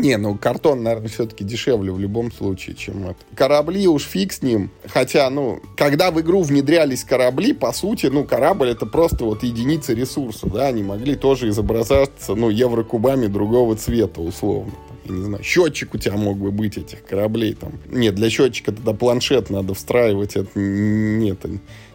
Не, 0.00 0.16
ну 0.16 0.34
картон, 0.36 0.82
наверное, 0.82 1.08
все-таки 1.08 1.44
дешевле 1.44 1.92
в 1.92 1.98
любом 1.98 2.32
случае, 2.32 2.74
чем 2.74 3.06
это. 3.06 3.18
Корабли 3.34 3.86
уж 3.86 4.04
фиг 4.04 4.32
с 4.32 4.40
ним. 4.40 4.70
Хотя, 4.86 5.28
ну, 5.28 5.60
когда 5.76 6.10
в 6.10 6.18
игру 6.22 6.42
внедрялись 6.42 7.04
корабли, 7.04 7.52
по 7.52 7.70
сути, 7.72 8.06
ну, 8.06 8.24
корабль 8.24 8.70
это 8.70 8.86
просто 8.86 9.24
вот 9.26 9.42
единица 9.42 9.92
ресурса, 9.92 10.48
да, 10.48 10.68
они 10.68 10.82
могли 10.82 11.16
тоже 11.16 11.50
изображаться, 11.50 12.34
ну, 12.34 12.48
еврокубами 12.48 13.26
другого 13.26 13.76
цвета, 13.76 14.22
условно. 14.22 14.72
Я 15.04 15.12
не 15.12 15.24
знаю, 15.24 15.44
счетчик 15.44 15.94
у 15.94 15.98
тебя 15.98 16.16
мог 16.16 16.38
бы 16.38 16.50
быть 16.50 16.78
этих 16.78 17.04
кораблей 17.04 17.52
там. 17.52 17.72
Нет, 17.90 18.14
для 18.14 18.30
счетчика 18.30 18.72
тогда 18.72 18.94
планшет 18.94 19.50
надо 19.50 19.74
встраивать, 19.74 20.34
это 20.34 20.58
нет, 20.58 21.40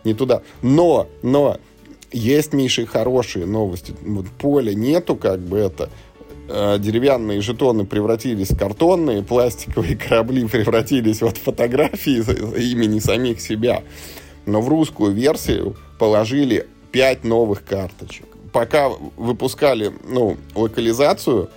не 0.04 0.14
туда. 0.14 0.44
Но, 0.62 1.08
но, 1.24 1.58
есть, 2.12 2.54
Миша, 2.54 2.86
хорошие 2.86 3.48
новости. 3.48 3.96
Вот 4.02 4.28
поля 4.28 4.76
нету, 4.76 5.16
как 5.16 5.40
бы 5.40 5.58
это. 5.58 5.90
Э, 6.48 6.78
деревянные 6.80 7.42
жетоны 7.42 7.86
превратились 7.86 8.52
в 8.52 8.58
картонные, 8.58 9.24
пластиковые 9.24 9.98
корабли 9.98 10.46
превратились 10.48 11.22
вот 11.22 11.38
в 11.38 11.42
фотографии 11.42 12.22
имени 12.72 13.00
самих 13.00 13.42
себя. 13.42 13.82
Но 14.46 14.62
в 14.62 14.70
русскую 14.70 15.12
версию 15.12 15.76
положили 15.98 16.68
5 16.92 17.24
новых 17.24 17.66
карточек. 17.66 18.26
Пока 18.54 18.90
выпускали 19.18 19.92
ну, 20.08 20.38
локализацию, 20.54 21.50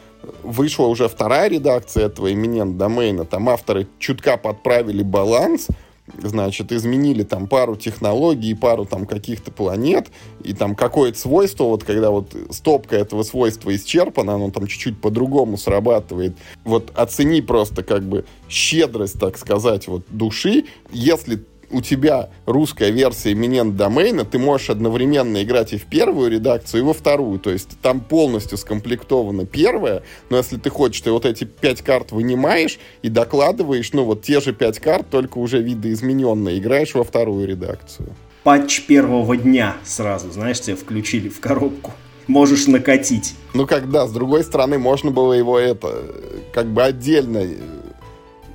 вышла 0.42 0.86
уже 0.86 1.08
вторая 1.08 1.48
редакция 1.48 2.06
этого 2.06 2.32
именент 2.32 2.78
домена. 2.78 3.24
Там 3.24 3.48
авторы 3.48 3.86
чутка 3.98 4.36
подправили 4.36 5.02
баланс– 5.02 5.68
значит, 6.18 6.72
изменили 6.72 7.22
там 7.22 7.46
пару 7.46 7.76
технологий, 7.76 8.54
пару 8.54 8.84
там 8.84 9.06
каких-то 9.06 9.50
планет, 9.50 10.08
и 10.42 10.52
там 10.54 10.74
какое-то 10.74 11.18
свойство, 11.18 11.64
вот 11.64 11.84
когда 11.84 12.10
вот 12.10 12.34
стопка 12.50 12.96
этого 12.96 13.22
свойства 13.22 13.74
исчерпана, 13.74 14.34
оно 14.34 14.50
там 14.50 14.66
чуть-чуть 14.66 15.00
по-другому 15.00 15.56
срабатывает. 15.56 16.36
Вот 16.64 16.90
оцени 16.94 17.40
просто 17.40 17.82
как 17.82 18.02
бы 18.02 18.24
щедрость, 18.48 19.18
так 19.18 19.38
сказать, 19.38 19.88
вот 19.88 20.04
души, 20.10 20.64
если 20.90 21.44
у 21.70 21.82
тебя 21.82 22.30
русская 22.46 22.90
версия 22.90 23.32
именент 23.32 23.76
домейна, 23.76 24.24
ты 24.24 24.38
можешь 24.38 24.70
одновременно 24.70 25.42
играть 25.42 25.72
и 25.72 25.78
в 25.78 25.84
первую 25.84 26.30
редакцию, 26.30 26.82
и 26.82 26.84
во 26.84 26.92
вторую. 26.92 27.38
То 27.38 27.50
есть 27.50 27.78
там 27.80 28.00
полностью 28.00 28.58
скомплектована 28.58 29.46
первая, 29.46 30.02
но 30.30 30.36
если 30.36 30.56
ты 30.56 30.70
хочешь, 30.70 31.00
ты 31.00 31.10
вот 31.10 31.24
эти 31.24 31.44
пять 31.44 31.82
карт 31.82 32.12
вынимаешь 32.12 32.78
и 33.02 33.08
докладываешь, 33.08 33.92
ну 33.92 34.04
вот 34.04 34.22
те 34.22 34.40
же 34.40 34.52
пять 34.52 34.78
карт, 34.78 35.10
только 35.10 35.38
уже 35.38 35.60
видоизмененные, 35.60 36.58
играешь 36.58 36.94
во 36.94 37.04
вторую 37.04 37.46
редакцию. 37.46 38.14
Патч 38.44 38.82
первого 38.86 39.36
дня 39.36 39.76
сразу, 39.84 40.30
знаешь, 40.30 40.60
тебе 40.60 40.76
включили 40.76 41.28
в 41.28 41.40
коробку 41.40 41.92
можешь 42.28 42.66
накатить. 42.66 43.34
Ну, 43.54 43.66
когда, 43.66 44.06
с 44.06 44.12
другой 44.12 44.44
стороны, 44.44 44.78
можно 44.78 45.10
было 45.10 45.32
его 45.32 45.58
это, 45.58 46.04
как 46.52 46.66
бы 46.66 46.82
отдельно 46.82 47.42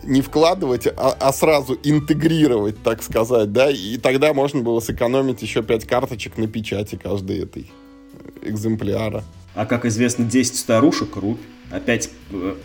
не 0.04 0.22
вкладывать, 0.22 0.88
а, 0.88 1.16
а 1.20 1.34
сразу 1.34 1.78
интегрировать, 1.84 2.82
так 2.84 3.04
сказать, 3.04 3.52
да, 3.52 3.70
и 3.70 3.98
тогда 3.98 4.34
можно 4.34 4.62
было 4.62 4.80
сэкономить 4.80 5.42
еще 5.42 5.64
5 5.64 5.86
карточек 5.86 6.38
на 6.38 6.48
печати 6.48 7.00
каждой 7.02 7.40
этой 7.40 7.72
экземпляра. 8.42 9.24
А 9.56 9.66
как 9.66 9.86
известно, 9.86 10.26
10 10.26 10.56
старушек 10.58 11.16
рубь, 11.16 11.42
а 11.72 11.80
5, 11.80 12.10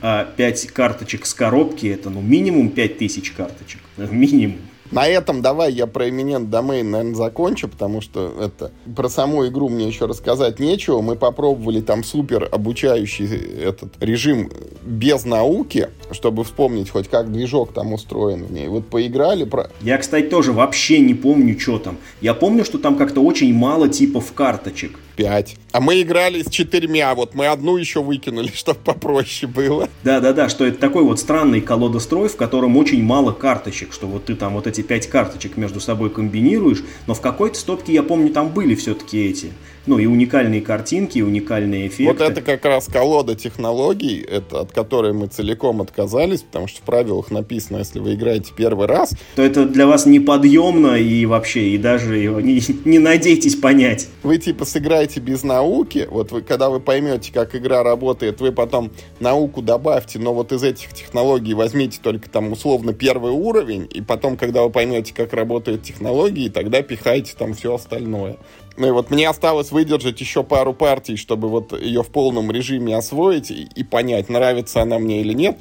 а 0.02 0.24
5 0.36 0.66
карточек 0.68 1.26
с 1.26 1.34
коробки 1.34 1.86
это 1.86 2.10
ну 2.10 2.20
минимум 2.20 2.70
5000 2.70 3.32
карточек, 3.32 3.80
минимум. 3.96 4.58
На 4.90 5.06
этом 5.06 5.42
давай 5.42 5.72
я 5.72 5.86
про 5.86 6.08
именент 6.08 6.50
домен, 6.50 6.90
наверное, 6.90 7.14
закончу, 7.14 7.68
потому 7.68 8.00
что 8.00 8.32
это 8.40 8.70
про 8.96 9.08
саму 9.08 9.46
игру 9.46 9.68
мне 9.68 9.86
еще 9.86 10.06
рассказать 10.06 10.60
нечего. 10.60 11.00
Мы 11.00 11.16
попробовали 11.16 11.80
там 11.80 12.04
супер 12.04 12.48
обучающий 12.50 13.26
этот 13.62 13.92
режим 14.00 14.50
без 14.82 15.24
науки, 15.24 15.88
чтобы 16.10 16.44
вспомнить 16.44 16.90
хоть 16.90 17.08
как 17.08 17.30
движок 17.30 17.72
там 17.72 17.92
устроен 17.92 18.44
в 18.44 18.52
ней. 18.52 18.68
Вот 18.68 18.88
поиграли 18.88 19.44
про... 19.44 19.70
Я, 19.80 19.98
кстати, 19.98 20.26
тоже 20.26 20.52
вообще 20.52 21.00
не 21.00 21.14
помню, 21.14 21.58
что 21.58 21.78
там. 21.78 21.98
Я 22.20 22.34
помню, 22.34 22.64
что 22.64 22.78
там 22.78 22.96
как-то 22.96 23.20
очень 23.20 23.52
мало 23.52 23.88
типов 23.88 24.32
карточек. 24.32 24.98
5. 25.18 25.56
А 25.72 25.80
мы 25.80 26.00
играли 26.00 26.42
с 26.42 26.48
четырьмя, 26.48 27.12
вот 27.16 27.34
мы 27.34 27.48
одну 27.48 27.76
еще 27.76 28.00
выкинули, 28.00 28.50
чтобы 28.54 28.78
попроще 28.78 29.50
было. 29.50 29.88
Да-да-да, 30.04 30.48
что 30.48 30.64
это 30.64 30.78
такой 30.78 31.02
вот 31.02 31.18
странный 31.18 31.60
колодострой, 31.60 32.28
в 32.28 32.36
котором 32.36 32.76
очень 32.76 33.02
мало 33.02 33.32
карточек, 33.32 33.92
что 33.92 34.06
вот 34.06 34.26
ты 34.26 34.36
там 34.36 34.54
вот 34.54 34.68
эти 34.68 34.80
пять 34.80 35.08
карточек 35.08 35.56
между 35.56 35.80
собой 35.80 36.10
комбинируешь, 36.10 36.84
но 37.08 37.14
в 37.14 37.20
какой-то 37.20 37.58
стопке, 37.58 37.92
я 37.92 38.04
помню, 38.04 38.30
там 38.30 38.50
были 38.50 38.76
все-таки 38.76 39.18
эти 39.18 39.52
ну 39.88 39.98
и 39.98 40.06
уникальные 40.06 40.60
картинки, 40.60 41.18
и 41.18 41.22
уникальные 41.22 41.88
эффекты. 41.88 42.04
Вот 42.04 42.20
это 42.20 42.42
как 42.42 42.64
раз 42.64 42.86
колода 42.86 43.34
технологий, 43.34 44.20
это, 44.20 44.60
от 44.60 44.72
которой 44.72 45.12
мы 45.12 45.26
целиком 45.26 45.80
отказались, 45.80 46.42
потому 46.42 46.68
что 46.68 46.80
в 46.80 46.84
правилах 46.84 47.30
написано, 47.30 47.78
если 47.78 47.98
вы 47.98 48.14
играете 48.14 48.52
первый 48.56 48.86
раз... 48.86 49.14
То 49.34 49.42
это 49.42 49.64
для 49.66 49.86
вас 49.86 50.06
неподъемно 50.06 50.96
и 50.96 51.24
вообще, 51.26 51.70
и 51.70 51.78
даже 51.78 52.18
не, 52.42 52.62
не 52.84 52.98
надейтесь 52.98 53.56
понять. 53.56 54.08
Вы 54.22 54.38
типа 54.38 54.64
сыграете 54.64 55.20
без 55.20 55.42
науки, 55.42 56.06
вот 56.10 56.30
вы, 56.32 56.42
когда 56.42 56.68
вы 56.68 56.80
поймете, 56.80 57.32
как 57.32 57.54
игра 57.54 57.82
работает, 57.82 58.40
вы 58.40 58.52
потом 58.52 58.90
науку 59.20 59.62
добавьте, 59.62 60.18
но 60.18 60.34
вот 60.34 60.52
из 60.52 60.62
этих 60.62 60.92
технологий 60.92 61.54
возьмите 61.54 61.98
только 62.02 62.28
там 62.28 62.52
условно 62.52 62.92
первый 62.92 63.32
уровень, 63.32 63.88
и 63.92 64.02
потом, 64.02 64.36
когда 64.36 64.62
вы 64.62 64.70
поймете, 64.70 65.14
как 65.14 65.32
работают 65.32 65.82
технологии, 65.82 66.48
тогда 66.48 66.82
пихайте 66.82 67.34
там 67.36 67.54
все 67.54 67.74
остальное. 67.74 68.36
Ну 68.78 68.86
и 68.86 68.90
вот 68.92 69.10
мне 69.10 69.28
осталось 69.28 69.72
выдержать 69.72 70.20
еще 70.20 70.44
пару 70.44 70.72
партий, 70.72 71.16
чтобы 71.16 71.48
вот 71.48 71.78
ее 71.78 72.04
в 72.04 72.08
полном 72.08 72.52
режиме 72.52 72.96
освоить 72.96 73.50
и, 73.50 73.68
и 73.74 73.82
понять, 73.82 74.28
нравится 74.28 74.82
она 74.82 75.00
мне 75.00 75.20
или 75.20 75.32
нет. 75.32 75.58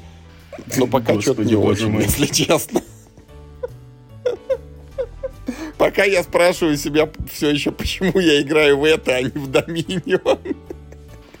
Но 0.76 0.86
пока 0.86 1.20
что-то 1.20 1.44
не 1.44 1.56
очень, 1.56 1.90
мой. 1.90 2.04
если 2.04 2.26
честно. 2.26 2.80
Пока 5.78 6.04
я 6.04 6.22
спрашиваю 6.22 6.76
себя 6.76 7.08
все 7.32 7.50
еще, 7.50 7.72
почему 7.72 8.20
я 8.20 8.40
играю 8.40 8.78
в 8.78 8.84
это, 8.84 9.16
а 9.16 9.22
не 9.22 9.30
в 9.30 9.48
Доминион. 9.48 10.38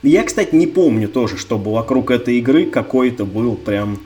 Я, 0.02 0.24
кстати, 0.24 0.54
не 0.54 0.66
помню 0.66 1.08
тоже, 1.08 1.36
чтобы 1.36 1.72
вокруг 1.72 2.10
этой 2.10 2.38
игры 2.38 2.66
какой-то 2.66 3.24
был 3.24 3.54
прям 3.54 4.00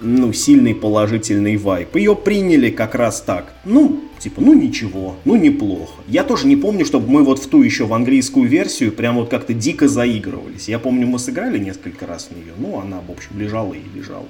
ну, 0.00 0.32
сильный 0.32 0.74
положительный 0.74 1.56
вайп. 1.56 1.96
Ее 1.96 2.14
приняли 2.14 2.70
как 2.70 2.94
раз 2.94 3.20
так. 3.20 3.54
Ну, 3.64 4.07
типа, 4.18 4.40
ну 4.40 4.54
ничего, 4.54 5.16
ну 5.24 5.36
неплохо. 5.36 6.02
Я 6.06 6.24
тоже 6.24 6.46
не 6.46 6.56
помню, 6.56 6.84
чтобы 6.84 7.10
мы 7.10 7.24
вот 7.24 7.38
в 7.38 7.48
ту 7.48 7.62
еще 7.62 7.86
в 7.86 7.94
английскую 7.94 8.48
версию 8.48 8.92
прям 8.92 9.16
вот 9.16 9.28
как-то 9.28 9.54
дико 9.54 9.88
заигрывались. 9.88 10.68
Я 10.68 10.78
помню, 10.78 11.06
мы 11.06 11.18
сыграли 11.18 11.58
несколько 11.58 12.06
раз 12.06 12.28
в 12.30 12.36
нее, 12.36 12.52
ну 12.58 12.80
она, 12.80 13.00
в 13.06 13.10
общем, 13.10 13.38
лежала 13.38 13.74
и 13.74 13.98
лежала. 13.98 14.26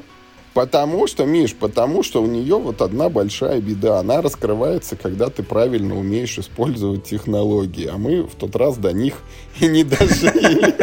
Потому 0.55 1.07
что, 1.07 1.25
Миш, 1.25 1.55
потому 1.55 2.03
что 2.03 2.21
у 2.21 2.27
нее 2.27 2.59
вот 2.59 2.83
одна 2.83 3.09
большая 3.09 3.61
беда. 3.61 4.01
Она 4.01 4.23
раскрывается, 4.23 4.97
когда 4.97 5.31
ты 5.31 5.45
правильно 5.45 5.97
умеешь 5.97 6.37
использовать 6.37 7.05
технологии. 7.05 7.87
А 7.87 7.97
мы 7.97 8.25
в 8.25 8.35
тот 8.35 8.57
раз 8.57 8.77
до 8.77 8.93
них 8.93 9.23
и 9.61 9.69
не 9.69 9.85
дожили 9.85 10.75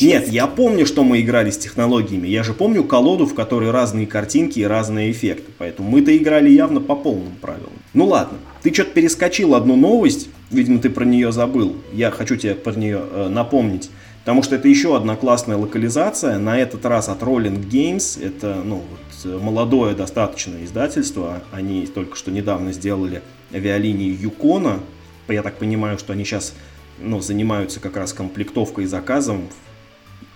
Нет, 0.00 0.28
я 0.28 0.46
помню, 0.46 0.86
что 0.86 1.04
мы 1.04 1.20
играли 1.20 1.50
с 1.50 1.58
технологиями. 1.58 2.28
Я 2.28 2.42
же 2.42 2.54
помню 2.54 2.84
колоду, 2.84 3.26
в 3.26 3.34
которой 3.34 3.70
разные 3.70 4.06
картинки 4.06 4.58
и 4.60 4.64
разные 4.64 5.10
эффекты. 5.10 5.52
Поэтому 5.58 5.90
мы-то 5.90 6.16
играли 6.16 6.50
явно 6.50 6.80
по 6.80 6.96
полным 6.96 7.34
правилам. 7.40 7.72
Ну 7.92 8.06
ладно, 8.06 8.38
ты 8.62 8.72
что-то 8.72 8.90
перескочил 8.90 9.54
одну 9.54 9.76
новость. 9.76 10.28
Видимо, 10.50 10.78
ты 10.78 10.90
про 10.90 11.04
нее 11.04 11.32
забыл. 11.32 11.76
Я 11.92 12.10
хочу 12.10 12.36
тебе 12.36 12.54
про 12.54 12.72
нее 12.72 13.02
э, 13.10 13.28
напомнить. 13.28 13.90
Потому 14.24 14.42
что 14.42 14.56
это 14.56 14.68
еще 14.68 14.96
одна 14.96 15.16
классная 15.16 15.58
локализация, 15.58 16.38
на 16.38 16.58
этот 16.58 16.86
раз 16.86 17.10
от 17.10 17.20
Rolling 17.20 17.68
Games, 17.68 18.18
это 18.24 18.62
ну, 18.64 18.82
вот, 19.22 19.42
молодое 19.42 19.94
достаточно 19.94 20.64
издательство, 20.64 21.42
они 21.52 21.86
только 21.86 22.16
что 22.16 22.30
недавно 22.30 22.72
сделали 22.72 23.20
авиалинии 23.52 24.16
Юкона, 24.18 24.80
я 25.28 25.42
так 25.42 25.56
понимаю, 25.56 25.98
что 25.98 26.14
они 26.14 26.24
сейчас 26.24 26.54
ну, 26.98 27.20
занимаются 27.20 27.80
как 27.80 27.98
раз 27.98 28.14
комплектовкой 28.14 28.84
и 28.84 28.86
заказом 28.86 29.48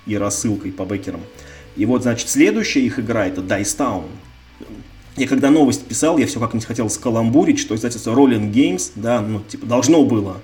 и 0.09 0.17
рассылкой 0.17 0.73
по 0.73 0.85
бекерам. 0.85 1.21
И 1.77 1.87
вот, 1.87 2.03
значит, 2.03 2.29
следующая 2.29 2.81
их 2.81 2.99
игра 2.99 3.27
это 3.27 3.41
Dice 3.41 3.77
Town. 3.77 4.05
Я 5.17 5.29
когда 5.29 5.51
новость 5.51 5.85
писал, 5.85 6.19
я 6.19 6.27
все 6.27 6.41
как-нибудь 6.41 6.67
хотел 6.67 6.91
скаламбурить, 6.91 7.59
что 7.59 7.75
издательство 7.75 8.13
Rolling 8.13 8.53
Games, 8.53 8.93
да, 8.95 9.21
ну, 9.21 9.41
типа, 9.41 9.67
должно 9.67 10.05
было 10.05 10.41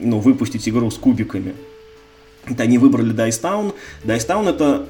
ну, 0.00 0.18
выпустить 0.18 0.68
игру 0.68 0.90
с 0.90 0.96
кубиками. 0.96 1.54
Это 2.46 2.62
они 2.62 2.78
выбрали 2.78 3.14
Dice 3.14 3.40
Town. 3.40 3.74
Dice 4.04 4.26
Town 4.26 4.48
это, 4.48 4.88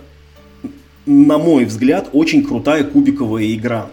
на 1.06 1.38
мой 1.38 1.64
взгляд, 1.64 2.10
очень 2.12 2.44
крутая 2.44 2.84
кубиковая 2.84 3.52
игра. 3.52 3.90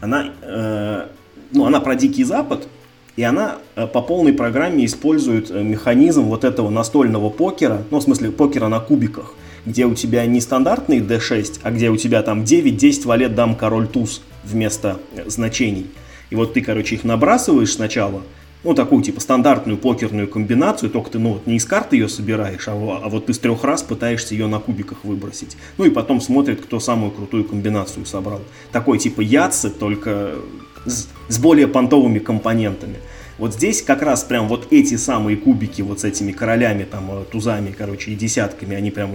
Она, 0.00 0.32
э, 0.42 1.08
ну, 1.52 1.66
она 1.66 1.80
про 1.80 1.94
Дикий 1.94 2.24
Запад, 2.24 2.68
и 3.16 3.22
она 3.22 3.58
э, 3.74 3.86
по 3.86 4.02
полной 4.02 4.32
программе 4.32 4.84
использует 4.84 5.50
э, 5.50 5.62
механизм 5.62 6.24
вот 6.24 6.44
этого 6.44 6.68
настольного 6.68 7.30
покера, 7.30 7.82
ну, 7.90 7.98
в 7.98 8.02
смысле, 8.02 8.30
покера 8.30 8.68
на 8.68 8.78
кубиках, 8.78 9.34
где 9.64 9.86
у 9.86 9.94
тебя 9.94 10.24
не 10.26 10.40
стандартный 10.40 11.00
D6, 11.00 11.60
а 11.62 11.70
где 11.70 11.90
у 11.90 11.96
тебя 11.96 12.22
там 12.22 12.44
9, 12.44 12.76
10 12.76 13.06
валет, 13.06 13.34
дам, 13.34 13.56
король, 13.56 13.88
туз 13.88 14.22
вместо 14.44 14.98
э, 15.14 15.28
значений. 15.28 15.86
И 16.28 16.34
вот 16.34 16.52
ты, 16.54 16.60
короче, 16.60 16.96
их 16.96 17.04
набрасываешь 17.04 17.72
сначала, 17.72 18.22
ну, 18.64 18.74
такую, 18.74 19.02
типа, 19.02 19.20
стандартную 19.20 19.78
покерную 19.78 20.28
комбинацию, 20.28 20.90
только 20.90 21.10
ты, 21.10 21.18
ну, 21.18 21.34
вот 21.34 21.46
не 21.46 21.56
из 21.56 21.64
карты 21.64 21.96
ее 21.96 22.08
собираешь, 22.08 22.68
а, 22.68 22.72
а 22.72 23.08
вот 23.08 23.26
ты 23.26 23.32
с 23.32 23.38
трех 23.38 23.64
раз 23.64 23.82
пытаешься 23.82 24.34
ее 24.34 24.46
на 24.46 24.58
кубиках 24.58 25.04
выбросить. 25.04 25.56
Ну, 25.78 25.86
и 25.86 25.90
потом 25.90 26.20
смотрит, 26.20 26.60
кто 26.60 26.80
самую 26.80 27.12
крутую 27.12 27.44
комбинацию 27.44 28.04
собрал. 28.04 28.42
Такой, 28.72 28.98
типа, 28.98 29.22
ядцы, 29.22 29.70
только 29.70 30.34
с, 30.86 31.38
более 31.38 31.68
понтовыми 31.68 32.18
компонентами. 32.18 32.96
Вот 33.38 33.54
здесь 33.54 33.82
как 33.82 34.02
раз 34.02 34.24
прям 34.24 34.48
вот 34.48 34.68
эти 34.70 34.96
самые 34.96 35.36
кубики 35.36 35.82
вот 35.82 36.00
с 36.00 36.04
этими 36.04 36.32
королями, 36.32 36.84
там, 36.84 37.10
э, 37.10 37.24
тузами, 37.30 37.74
короче, 37.76 38.12
и 38.12 38.14
десятками, 38.14 38.74
они 38.74 38.90
прям 38.90 39.12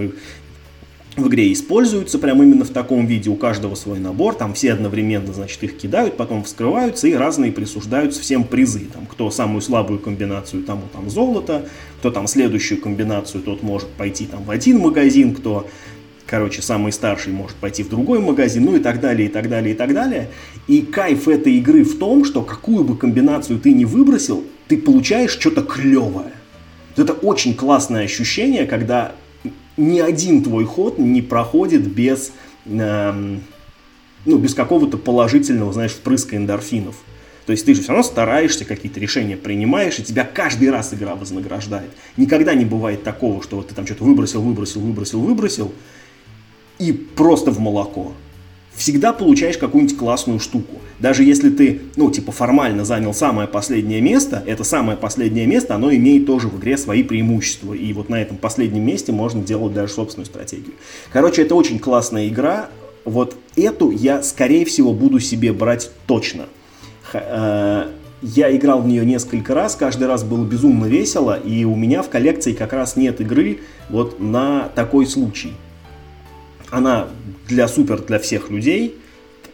в 1.17 1.27
игре 1.27 1.51
используются 1.51 2.19
прям 2.19 2.41
именно 2.41 2.63
в 2.63 2.69
таком 2.69 3.05
виде, 3.05 3.29
у 3.29 3.35
каждого 3.35 3.75
свой 3.75 3.99
набор, 3.99 4.33
там 4.35 4.53
все 4.53 4.71
одновременно, 4.71 5.33
значит, 5.33 5.61
их 5.63 5.77
кидают, 5.77 6.15
потом 6.15 6.43
вскрываются 6.43 7.07
и 7.07 7.13
разные 7.13 7.51
присуждаются 7.51 8.21
всем 8.21 8.45
призы, 8.45 8.85
там, 8.93 9.05
кто 9.05 9.29
самую 9.29 9.61
слабую 9.61 9.99
комбинацию, 9.99 10.63
тому 10.63 10.83
там 10.93 11.09
золото, 11.09 11.65
кто 11.99 12.11
там 12.11 12.27
следующую 12.27 12.81
комбинацию, 12.81 13.43
тот 13.43 13.61
может 13.61 13.89
пойти 13.89 14.25
там 14.25 14.43
в 14.43 14.51
один 14.51 14.79
магазин, 14.79 15.35
кто 15.35 15.67
короче, 16.31 16.61
самый 16.61 16.93
старший 16.93 17.33
может 17.33 17.57
пойти 17.57 17.83
в 17.83 17.89
другой 17.89 18.19
магазин, 18.19 18.63
ну 18.63 18.77
и 18.77 18.79
так 18.79 19.01
далее, 19.01 19.27
и 19.27 19.29
так 19.29 19.49
далее, 19.49 19.73
и 19.75 19.77
так 19.77 19.93
далее. 19.93 20.29
И 20.65 20.81
кайф 20.81 21.27
этой 21.27 21.55
игры 21.55 21.83
в 21.83 21.99
том, 21.99 22.23
что 22.23 22.41
какую 22.41 22.85
бы 22.85 22.95
комбинацию 22.95 23.59
ты 23.59 23.73
ни 23.73 23.83
выбросил, 23.83 24.45
ты 24.69 24.77
получаешь 24.77 25.31
что-то 25.31 25.61
клевое. 25.61 26.31
Это 26.95 27.11
очень 27.11 27.53
классное 27.53 28.05
ощущение, 28.05 28.65
когда 28.65 29.11
ни 29.75 29.99
один 29.99 30.41
твой 30.41 30.63
ход 30.63 30.99
не 30.99 31.21
проходит 31.21 31.85
без, 31.85 32.31
эм, 32.65 33.41
ну, 34.25 34.37
без 34.37 34.53
какого-то 34.53 34.97
положительного, 34.97 35.73
знаешь, 35.73 35.91
впрыска 35.91 36.37
эндорфинов. 36.37 36.95
То 37.45 37.51
есть 37.51 37.65
ты 37.65 37.75
же 37.75 37.81
все 37.81 37.89
равно 37.89 38.03
стараешься, 38.03 38.63
какие-то 38.63 39.01
решения 39.01 39.35
принимаешь, 39.35 39.99
и 39.99 40.03
тебя 40.03 40.23
каждый 40.23 40.71
раз 40.71 40.93
игра 40.93 41.15
вознаграждает. 41.15 41.89
Никогда 42.15 42.53
не 42.53 42.63
бывает 42.63 43.03
такого, 43.03 43.43
что 43.43 43.57
вот 43.57 43.67
ты 43.67 43.75
там 43.75 43.85
что-то 43.85 44.05
выбросил, 44.05 44.41
выбросил, 44.41 44.79
выбросил, 44.79 45.19
выбросил, 45.19 45.73
и 46.81 46.91
просто 46.91 47.51
в 47.51 47.59
молоко. 47.59 48.13
Всегда 48.73 49.13
получаешь 49.13 49.57
какую-нибудь 49.57 49.97
классную 49.97 50.39
штуку. 50.39 50.77
Даже 50.97 51.23
если 51.23 51.51
ты, 51.51 51.81
ну, 51.95 52.09
типа, 52.09 52.31
формально 52.31 52.85
занял 52.85 53.13
самое 53.13 53.47
последнее 53.47 54.01
место, 54.01 54.41
это 54.47 54.63
самое 54.63 54.97
последнее 54.97 55.45
место, 55.45 55.75
оно 55.75 55.93
имеет 55.93 56.25
тоже 56.25 56.47
в 56.47 56.57
игре 56.57 56.77
свои 56.77 57.03
преимущества. 57.03 57.73
И 57.73 57.93
вот 57.93 58.09
на 58.09 58.19
этом 58.19 58.37
последнем 58.37 58.83
месте 58.83 59.11
можно 59.11 59.43
делать 59.43 59.73
даже 59.73 59.93
собственную 59.93 60.25
стратегию. 60.25 60.73
Короче, 61.11 61.43
это 61.43 61.53
очень 61.53 61.77
классная 61.77 62.27
игра. 62.27 62.69
Вот 63.05 63.35
эту 63.55 63.91
я, 63.91 64.23
скорее 64.23 64.65
всего, 64.65 64.93
буду 64.93 65.19
себе 65.19 65.53
брать 65.53 65.91
точно. 66.07 66.45
Э, 67.13 67.89
я 68.23 68.55
играл 68.55 68.81
в 68.81 68.87
нее 68.87 69.05
несколько 69.05 69.53
раз, 69.53 69.75
каждый 69.75 70.07
раз 70.07 70.23
было 70.23 70.45
безумно 70.45 70.85
весело, 70.85 71.37
и 71.39 71.65
у 71.65 71.75
меня 71.75 72.01
в 72.01 72.09
коллекции 72.09 72.53
как 72.53 72.73
раз 72.73 72.95
нет 72.95 73.19
игры 73.21 73.59
вот 73.89 74.19
на 74.19 74.69
такой 74.75 75.05
случай. 75.05 75.53
Она 76.71 77.09
для 77.47 77.67
супер 77.67 78.01
для 78.01 78.17
всех 78.17 78.49
людей, 78.49 78.97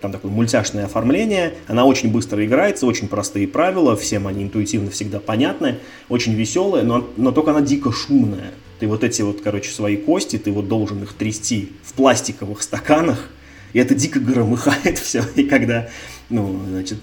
там 0.01 0.11
такое 0.11 0.32
мультяшное 0.32 0.86
оформление, 0.86 1.55
она 1.68 1.86
очень 1.86 2.11
быстро 2.11 2.45
играется, 2.45 2.86
очень 2.86 3.07
простые 3.07 3.47
правила, 3.47 3.95
всем 3.95 4.28
они 4.28 4.43
интуитивно 4.43 4.91
всегда 4.91 5.20
понятны, 5.20 5.80
очень 6.09 6.34
веселая, 6.34 6.84
но, 6.84 7.07
но 7.18 7.32
только 7.32 7.51
она 7.51 7.61
дико 7.61 7.91
шумная. 7.91 8.51
Ты 8.80 8.88
вот 8.88 9.03
эти 9.03 9.24
вот, 9.24 9.41
короче, 9.41 9.72
свои 9.72 9.97
кости, 9.97 10.38
ты 10.38 10.51
вот 10.51 10.68
должен 10.68 11.01
их 11.01 11.13
трясти 11.13 11.72
в 11.84 11.93
пластиковых 11.93 12.61
стаканах, 12.61 13.30
и 13.74 13.80
это 13.80 13.95
дико 13.95 14.20
громыхает 14.20 14.99
все, 15.03 15.24
и 15.36 15.43
когда, 15.43 15.89
ну, 16.30 16.59
значит, 16.70 16.99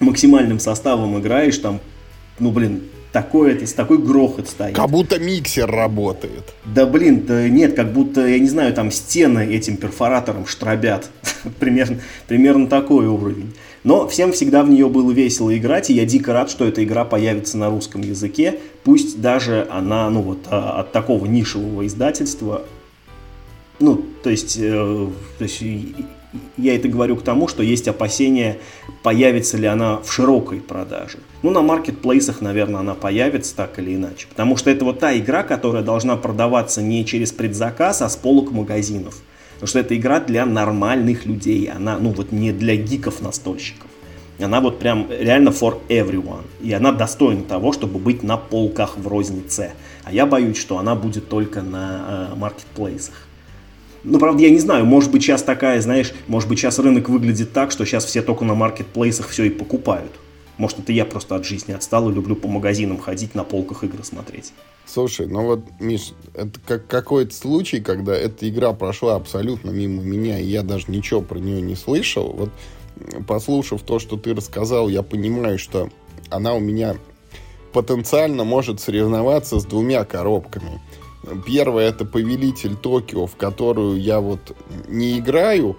максимальным 0.00 0.58
составом 0.58 1.18
играешь, 1.20 1.58
там, 1.58 1.80
ну, 2.40 2.50
блин, 2.50 2.82
такой, 3.14 3.52
это, 3.52 3.76
такой 3.76 3.98
грохот 3.98 4.48
стоит. 4.48 4.74
Как 4.74 4.90
будто 4.90 5.20
миксер 5.20 5.70
работает. 5.70 6.52
Да 6.64 6.84
блин, 6.84 7.24
да 7.24 7.48
нет, 7.48 7.74
как 7.74 7.92
будто, 7.92 8.26
я 8.26 8.40
не 8.40 8.48
знаю, 8.48 8.74
там 8.74 8.90
стены 8.90 9.54
этим 9.54 9.76
перфоратором 9.76 10.46
штробят. 10.46 11.10
примерно, 11.60 12.00
примерно 12.26 12.66
такой 12.66 13.06
уровень. 13.06 13.54
Но 13.84 14.08
всем 14.08 14.32
всегда 14.32 14.64
в 14.64 14.68
нее 14.68 14.88
было 14.88 15.12
весело 15.12 15.56
играть, 15.56 15.90
и 15.90 15.94
я 15.94 16.04
дико 16.04 16.32
рад, 16.32 16.50
что 16.50 16.66
эта 16.66 16.82
игра 16.82 17.04
появится 17.04 17.56
на 17.56 17.70
русском 17.70 18.00
языке. 18.00 18.58
Пусть 18.82 19.20
даже 19.20 19.68
она, 19.70 20.10
ну 20.10 20.22
вот, 20.22 20.38
а, 20.50 20.80
от 20.80 20.90
такого 20.90 21.26
нишевого 21.26 21.86
издательства, 21.86 22.62
ну, 23.78 24.04
то 24.24 24.30
есть, 24.30 24.58
э, 24.60 25.08
то 25.38 25.44
есть 25.44 25.62
я 26.56 26.74
это 26.74 26.88
говорю 26.88 27.16
к 27.16 27.22
тому, 27.22 27.48
что 27.48 27.62
есть 27.62 27.88
опасения, 27.88 28.58
появится 29.02 29.56
ли 29.56 29.66
она 29.66 29.98
в 29.98 30.12
широкой 30.12 30.60
продаже. 30.60 31.18
Ну, 31.42 31.50
на 31.50 31.62
маркетплейсах, 31.62 32.40
наверное, 32.40 32.80
она 32.80 32.94
появится 32.94 33.54
так 33.54 33.78
или 33.78 33.94
иначе. 33.94 34.26
Потому 34.28 34.56
что 34.56 34.70
это 34.70 34.84
вот 34.84 35.00
та 35.00 35.16
игра, 35.16 35.42
которая 35.42 35.82
должна 35.82 36.16
продаваться 36.16 36.82
не 36.82 37.04
через 37.04 37.32
предзаказ, 37.32 38.02
а 38.02 38.08
с 38.08 38.16
полок 38.16 38.50
магазинов. 38.50 39.16
Потому 39.54 39.68
что 39.68 39.78
это 39.78 39.96
игра 39.96 40.20
для 40.20 40.46
нормальных 40.46 41.26
людей. 41.26 41.70
Она, 41.70 41.98
ну, 41.98 42.10
вот 42.10 42.32
не 42.32 42.52
для 42.52 42.76
гиков-настольщиков. 42.76 43.88
Она 44.40 44.60
вот 44.60 44.80
прям 44.80 45.06
реально 45.10 45.50
for 45.50 45.80
everyone. 45.88 46.44
И 46.60 46.72
она 46.72 46.90
достойна 46.92 47.44
того, 47.44 47.72
чтобы 47.72 47.98
быть 47.98 48.22
на 48.22 48.36
полках 48.36 48.96
в 48.96 49.06
рознице. 49.06 49.74
А 50.02 50.12
я 50.12 50.26
боюсь, 50.26 50.58
что 50.58 50.78
она 50.78 50.94
будет 50.94 51.28
только 51.28 51.62
на 51.62 52.30
э, 52.32 52.34
маркетплейсах. 52.36 53.28
Ну, 54.04 54.18
правда, 54.18 54.42
я 54.42 54.50
не 54.50 54.58
знаю, 54.58 54.84
может 54.84 55.10
быть, 55.10 55.22
сейчас 55.22 55.42
такая, 55.42 55.80
знаешь, 55.80 56.12
может 56.28 56.48
быть, 56.48 56.58
сейчас 56.58 56.78
рынок 56.78 57.08
выглядит 57.08 57.52
так, 57.52 57.70
что 57.70 57.86
сейчас 57.86 58.04
все 58.04 58.20
только 58.20 58.44
на 58.44 58.54
маркетплейсах 58.54 59.28
все 59.28 59.44
и 59.44 59.50
покупают. 59.50 60.12
Может, 60.58 60.80
это 60.80 60.92
я 60.92 61.06
просто 61.06 61.34
от 61.34 61.46
жизни 61.46 61.72
отстал 61.72 62.10
и 62.10 62.14
люблю 62.14 62.36
по 62.36 62.46
магазинам 62.46 62.98
ходить, 62.98 63.34
на 63.34 63.44
полках 63.44 63.82
игры 63.82 64.04
смотреть. 64.04 64.52
Слушай, 64.86 65.26
ну 65.26 65.46
вот, 65.46 65.64
Миш, 65.80 66.12
это 66.34 66.60
как 66.64 66.86
какой-то 66.86 67.34
случай, 67.34 67.80
когда 67.80 68.14
эта 68.14 68.48
игра 68.48 68.74
прошла 68.74 69.16
абсолютно 69.16 69.70
мимо 69.70 70.02
меня, 70.02 70.38
и 70.38 70.44
я 70.44 70.62
даже 70.62 70.84
ничего 70.88 71.22
про 71.22 71.38
нее 71.38 71.62
не 71.62 71.74
слышал. 71.74 72.30
Вот, 72.30 72.50
послушав 73.26 73.82
то, 73.82 73.98
что 73.98 74.18
ты 74.18 74.34
рассказал, 74.34 74.90
я 74.90 75.02
понимаю, 75.02 75.58
что 75.58 75.88
она 76.28 76.54
у 76.54 76.60
меня 76.60 76.96
потенциально 77.72 78.44
может 78.44 78.80
соревноваться 78.80 79.58
с 79.58 79.64
двумя 79.64 80.04
коробками– 80.04 80.78
Первая 81.46 81.88
это 81.88 82.04
Повелитель 82.04 82.76
Токио, 82.76 83.26
в 83.26 83.36
которую 83.36 84.00
я 84.00 84.20
вот 84.20 84.56
не 84.88 85.18
играю, 85.18 85.76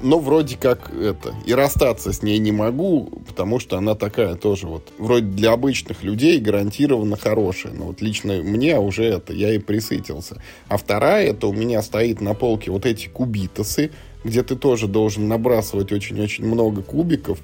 но 0.00 0.18
вроде 0.18 0.56
как 0.56 0.92
это. 0.94 1.34
И 1.46 1.54
расстаться 1.54 2.12
с 2.12 2.22
ней 2.22 2.38
не 2.38 2.52
могу, 2.52 3.22
потому 3.26 3.58
что 3.58 3.78
она 3.78 3.94
такая 3.94 4.34
тоже 4.34 4.66
вот, 4.66 4.92
вроде 4.98 5.26
для 5.26 5.52
обычных 5.52 6.02
людей 6.02 6.38
гарантированно 6.38 7.16
хорошая. 7.16 7.72
Но 7.72 7.86
вот 7.86 8.00
лично 8.00 8.34
мне 8.42 8.78
уже 8.78 9.04
это, 9.04 9.32
я 9.32 9.54
и 9.54 9.58
присытился. 9.58 10.42
А 10.68 10.76
вторая, 10.76 11.28
это 11.28 11.46
у 11.46 11.52
меня 11.52 11.82
стоит 11.82 12.20
на 12.20 12.34
полке 12.34 12.70
вот 12.70 12.84
эти 12.84 13.08
кубитосы, 13.08 13.90
где 14.24 14.42
ты 14.42 14.56
тоже 14.56 14.86
должен 14.86 15.28
набрасывать 15.28 15.92
очень-очень 15.92 16.44
много 16.44 16.82
кубиков. 16.82 17.38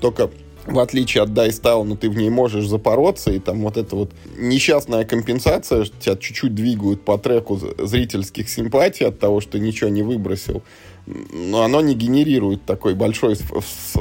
Только 0.00 0.30
в 0.66 0.78
отличие 0.78 1.22
от 1.22 1.30
Dice 1.30 1.60
Town, 1.62 1.96
ты 1.96 2.10
в 2.10 2.16
ней 2.16 2.30
можешь 2.30 2.66
запороться, 2.66 3.30
и 3.30 3.38
там 3.38 3.62
вот 3.62 3.76
эта 3.76 3.96
вот 3.96 4.10
несчастная 4.36 5.04
компенсация, 5.04 5.84
тебя 5.84 6.16
чуть-чуть 6.16 6.54
двигают 6.54 7.02
по 7.02 7.18
треку 7.18 7.58
зрительских 7.78 8.48
симпатий 8.48 9.06
от 9.06 9.18
того, 9.18 9.40
что 9.40 9.58
ничего 9.58 9.90
не 9.90 10.02
выбросил. 10.02 10.62
но 11.06 11.62
оно 11.62 11.80
не 11.80 11.94
генерирует 11.94 12.64
такой 12.64 12.94
большой 12.94 13.36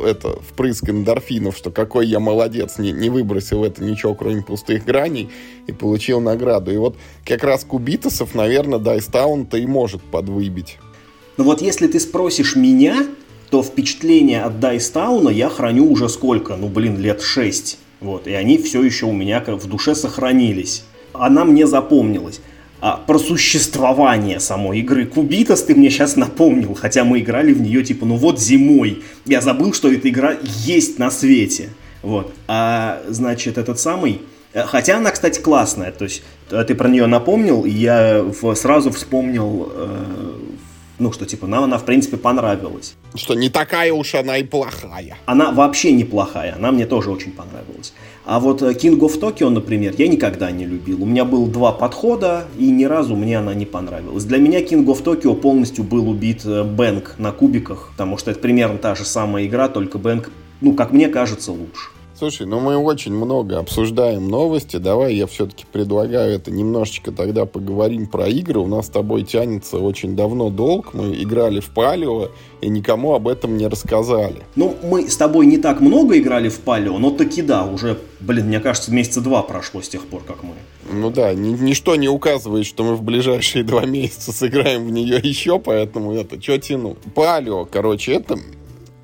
это, 0.04 0.40
впрыск 0.42 0.90
эндорфинов, 0.90 1.56
что 1.56 1.70
какой 1.70 2.08
я 2.08 2.20
молодец, 2.20 2.80
не, 2.80 2.92
не 2.92 3.10
выбросил 3.10 3.64
это 3.64 3.84
ничего, 3.84 4.16
кроме 4.16 4.42
пустых 4.42 4.86
граней, 4.86 5.30
и 5.68 5.72
получил 5.72 6.20
награду. 6.20 6.72
И 6.72 6.78
вот 6.78 6.98
как 7.24 7.44
раз 7.44 7.64
кубитосов, 7.64 8.34
наверное, 8.34 8.80
Дайстаун-то 8.80 9.58
и 9.58 9.68
может 9.68 10.02
подвыбить. 10.02 10.80
Ну 11.38 11.44
вот 11.44 11.62
если 11.62 11.88
ты 11.88 12.00
спросишь 12.00 12.56
меня, 12.56 13.06
то 13.50 13.64
впечатление 13.64 14.44
от 14.44 14.60
Dice 14.60 14.91
Town 14.91 15.22
а 15.22 15.30
я 15.30 15.50
храню 15.50 15.92
уже 15.92 16.10
сколько? 16.10 16.56
Ну, 16.56 16.68
блин, 16.68 17.00
лет 17.00 17.22
шесть. 17.22 17.78
Вот, 18.02 18.28
и 18.28 18.34
они 18.34 18.58
все 18.58 18.84
еще 18.84 19.06
у 19.06 19.14
меня 19.14 19.40
как 19.40 19.56
в 19.56 19.68
душе 19.68 19.96
сохранились. 19.96 20.84
Она 21.14 21.46
мне 21.46 21.66
запомнилась 21.66 22.42
а, 22.82 22.98
про 22.98 23.18
существование 23.18 24.40
самой 24.40 24.80
игры. 24.80 25.06
Cubitos 25.06 25.64
ты 25.64 25.74
мне 25.76 25.90
сейчас 25.90 26.16
напомнил, 26.16 26.76
хотя 26.76 27.04
мы 27.04 27.20
играли 27.20 27.54
в 27.54 27.62
нее 27.62 27.84
типа, 27.84 28.06
ну 28.06 28.16
вот 28.16 28.40
зимой. 28.40 29.02
Я 29.26 29.42
забыл, 29.42 29.74
что 29.74 29.92
эта 29.92 30.10
игра 30.10 30.36
есть 30.44 31.00
на 31.00 31.10
свете. 31.10 31.70
Вот. 32.04 32.34
А, 32.48 33.02
значит, 33.08 33.58
этот 33.58 33.80
самый... 33.80 34.22
Э, 34.54 34.64
хотя 34.66 34.98
она, 34.98 35.12
кстати, 35.12 35.40
классная. 35.40 35.92
То 35.92 36.04
есть 36.04 36.22
э, 36.52 36.64
ты 36.68 36.76
про 36.76 36.88
нее 36.88 37.08
напомнил, 37.08 37.66
и 37.66 37.72
я 37.72 38.24
сразу 38.56 38.92
вспомнил 38.92 39.72
э, 39.74 40.35
ну, 41.00 41.12
что 41.12 41.26
типа 41.26 41.48
нам 41.48 41.64
она, 41.64 41.78
в 41.78 41.86
принципе, 41.86 42.18
понравилась. 42.18 42.96
Что 43.16 43.34
не 43.34 43.50
такая 43.50 43.92
уж 43.94 44.16
она 44.16 44.38
и 44.38 44.44
плохая. 44.44 45.18
Она 45.26 45.52
вообще 45.52 45.92
неплохая, 45.92 46.56
она 46.56 46.72
мне 46.72 46.86
тоже 46.86 47.12
очень 47.12 47.32
понравилась. 47.32 47.94
А 48.26 48.40
вот 48.40 48.62
э, 48.62 48.72
King 48.72 48.98
of 49.00 49.20
Tokyo, 49.20 49.50
например, 49.50 49.94
я 49.98 50.08
никогда 50.08 50.52
не 50.52 50.66
любил. 50.66 51.04
У 51.04 51.06
меня 51.06 51.26
было 51.26 51.48
два 51.48 51.72
подхода, 51.72 52.46
и 52.58 52.72
ни 52.72 52.86
разу 52.86 53.16
мне 53.16 53.38
она 53.38 53.54
не 53.54 53.66
понравилась. 53.66 54.24
Для 54.24 54.40
меня 54.40 54.62
King 54.62 54.86
of 54.86 55.04
Tokyo 55.04 55.36
полностью 55.36 55.84
был 55.84 56.10
убит 56.10 56.46
э, 56.46 56.64
Бэнк 56.64 57.16
на 57.18 57.32
кубиках, 57.32 57.90
потому 57.92 58.18
что 58.18 58.32
это 58.32 58.40
примерно 58.40 58.78
та 58.78 58.96
же 58.96 59.06
самая 59.06 59.46
игра, 59.46 59.68
только 59.68 60.00
Бэнк, 60.00 60.32
ну, 60.62 60.74
как 60.74 60.92
мне 60.92 61.08
кажется, 61.08 61.52
лучше. 61.52 61.90
Слушай, 62.18 62.48
ну 62.48 62.62
мы 62.62 62.78
очень 62.78 63.14
много 63.14 63.60
обсуждаем 63.60 64.30
новости. 64.30 64.78
Давай 64.78 65.16
я 65.16 65.28
все-таки 65.28 65.66
предлагаю 65.70 66.32
это 66.32 66.50
немножечко 66.50 67.12
тогда 67.12 67.46
поговорим 67.46 68.08
про 68.08 68.30
игры. 68.30 68.62
У 68.62 68.68
нас 68.68 68.86
с 68.86 68.90
тобой 68.90 69.24
тянется 69.24 69.80
очень 69.80 70.16
давно 70.16 70.50
долг. 70.50 70.94
Мы 70.94 71.22
играли 71.22 71.60
в 71.60 71.72
Палео 71.72 72.30
и 72.62 72.70
никому 72.70 73.16
об 73.16 73.28
этом 73.28 73.58
не 73.58 73.68
рассказали. 73.68 74.44
Ну, 74.56 74.78
мы 74.82 75.10
с 75.10 75.18
тобой 75.18 75.46
не 75.46 75.58
так 75.58 75.82
много 75.82 76.18
играли 76.18 76.48
в 76.48 76.62
Палео, 76.62 76.98
но 77.00 77.12
таки 77.12 77.42
да, 77.42 77.66
уже, 77.66 78.00
блин, 78.22 78.48
мне 78.48 78.62
кажется, 78.62 78.94
месяца 78.94 79.20
два 79.20 79.44
прошло 79.44 79.82
с 79.82 79.90
тех 79.90 80.06
пор, 80.06 80.24
как 80.26 80.42
мы. 80.42 80.54
Ну 80.90 81.10
да, 81.10 81.34
ни, 81.34 81.50
ничто 81.50 81.98
не 81.98 82.08
указывает, 82.08 82.66
что 82.66 82.86
мы 82.86 82.96
в 82.96 83.04
ближайшие 83.04 83.64
два 83.66 83.86
месяца 83.86 84.32
сыграем 84.32 84.86
в 84.86 84.90
нее 84.90 85.20
еще, 85.22 85.60
поэтому 85.60 86.14
это, 86.14 86.42
что 86.42 86.58
тяну. 86.60 86.96
Палео, 87.14 87.66
короче, 87.66 88.14
это 88.14 88.40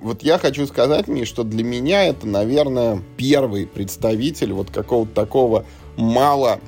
вот 0.01 0.23
я 0.23 0.37
хочу 0.37 0.65
сказать, 0.65 1.07
мне, 1.07 1.25
что 1.25 1.43
для 1.43 1.63
меня 1.63 2.05
это, 2.05 2.27
наверное, 2.27 3.01
первый 3.17 3.67
представитель 3.67 4.53
вот 4.53 4.71
какого-то 4.71 5.13
такого 5.13 5.65
мало 5.95 6.59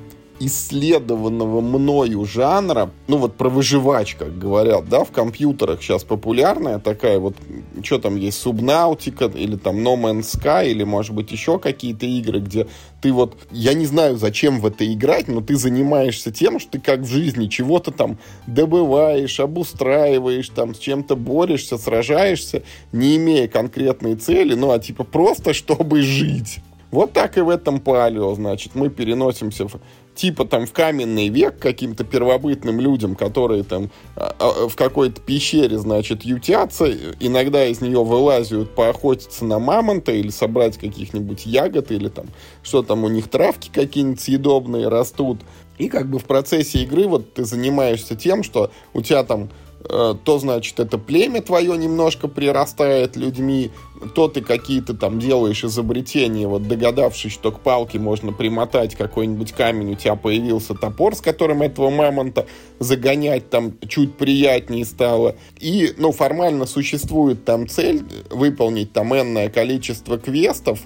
исследованного 0.46 1.62
мною 1.62 2.26
жанра, 2.26 2.92
ну 3.08 3.18
вот 3.18 3.36
про 3.36 3.50
выживач, 3.50 4.16
как 4.16 4.38
говорят, 4.38 4.90
да, 4.90 5.04
в 5.04 5.12
компьютерах 5.12 5.82
сейчас 5.82 6.04
популярная 6.04 6.80
такая 6.80 7.20
вот, 7.20 7.36
что 7.84 8.00
там 8.00 8.16
есть, 8.18 8.46
Subnautica 8.46 9.32
или 9.38 9.56
там 9.56 9.78
No 9.78 9.96
Man's 9.96 10.36
Sky 10.36 10.70
или 10.70 10.84
может 10.84 11.14
быть 11.14 11.32
еще 11.32 11.60
какие-то 11.60 12.06
игры, 12.06 12.40
где 12.40 12.68
ты 13.02 13.12
вот, 13.12 13.38
я 13.52 13.74
не 13.74 13.86
знаю, 13.86 14.18
зачем 14.18 14.60
в 14.60 14.66
это 14.66 14.92
играть, 14.92 15.28
но 15.28 15.42
ты 15.42 15.56
занимаешься 15.56 16.32
тем, 16.32 16.60
что 16.60 16.72
ты 16.72 16.80
как 16.80 17.02
в 17.02 17.08
жизни 17.08 17.48
чего-то 17.48 17.92
там 17.92 18.18
добываешь, 18.48 19.40
обустраиваешь, 19.40 20.50
там 20.50 20.74
с 20.76 20.80
чем-то 20.80 21.16
борешься, 21.16 21.78
сражаешься, 21.78 22.64
не 22.92 23.18
имея 23.18 23.48
конкретной 23.48 24.16
цели, 24.16 24.56
ну 24.56 24.72
а 24.72 24.80
типа 24.80 25.04
просто 25.04 25.54
чтобы 25.64 26.02
жить. 26.02 26.60
Вот 26.94 27.12
так 27.12 27.40
и 27.40 27.42
в 27.42 27.50
этом 27.50 27.80
палео, 27.80 28.36
значит, 28.36 28.76
мы 28.76 28.88
переносимся 28.88 29.68
в 29.68 29.80
типа 30.16 30.46
там 30.46 30.66
в 30.66 30.72
каменный 30.72 31.30
век 31.30 31.60
каким-то 31.60 32.04
первобытным 32.04 32.80
людям, 32.80 33.16
которые 33.16 33.64
там 33.64 33.90
а, 34.16 34.36
а, 34.40 34.68
в 34.68 34.76
какой-то 34.76 35.22
пещере, 35.22 35.78
значит, 35.78 36.24
ютятся, 36.24 36.92
иногда 37.20 37.66
из 37.66 37.82
нее 37.82 38.04
вылазят 38.04 38.76
поохотиться 38.76 39.46
на 39.46 39.60
мамонта 39.60 40.12
или 40.12 40.30
собрать 40.30 40.78
каких-нибудь 40.78 41.46
ягод 41.46 41.92
или 41.92 42.10
там 42.10 42.28
что 42.64 42.82
там 42.82 43.04
у 43.04 43.10
них 43.10 43.30
травки 43.30 43.70
какие-нибудь 43.72 44.22
съедобные 44.22 44.88
растут. 44.88 45.40
И 45.78 45.90
как 45.90 46.08
бы 46.08 46.20
в 46.20 46.26
процессе 46.26 46.84
игры 46.84 47.08
вот 47.08 47.34
ты 47.34 47.46
занимаешься 47.46 48.16
тем, 48.16 48.44
что 48.44 48.72
у 48.94 49.02
тебя 49.02 49.24
там 49.24 49.50
то, 49.88 50.40
значит, 50.40 50.80
это 50.80 50.98
племя 50.98 51.42
твое 51.42 51.78
немножко 51.78 52.28
прирастает 52.28 53.16
людьми, 53.16 53.72
то 54.16 54.28
ты 54.28 54.42
какие-то 54.42 54.94
там 54.94 55.20
делаешь 55.20 55.64
изобретения, 55.64 56.48
вот 56.48 56.68
догадавшись, 56.68 57.34
что 57.34 57.52
к 57.52 57.60
палке 57.60 58.00
можно 58.00 58.32
примотать 58.32 58.96
какой-нибудь 58.96 59.52
камень, 59.52 59.94
у 59.94 59.96
тебя 59.96 60.16
появился 60.16 60.74
топор, 60.74 61.16
с 61.16 61.22
которым 61.22 61.62
этого 61.62 61.90
мамонта 61.90 62.46
загонять 62.80 63.50
там 63.50 63.74
чуть 63.88 64.16
приятнее 64.16 64.86
стало. 64.86 65.36
И, 65.60 65.94
ну, 65.98 66.12
формально 66.12 66.66
существует 66.66 67.46
там 67.46 67.68
цель 67.68 68.04
выполнить 68.30 68.94
там 68.94 69.14
энное 69.14 69.50
количество 69.50 70.18
квестов, 70.18 70.82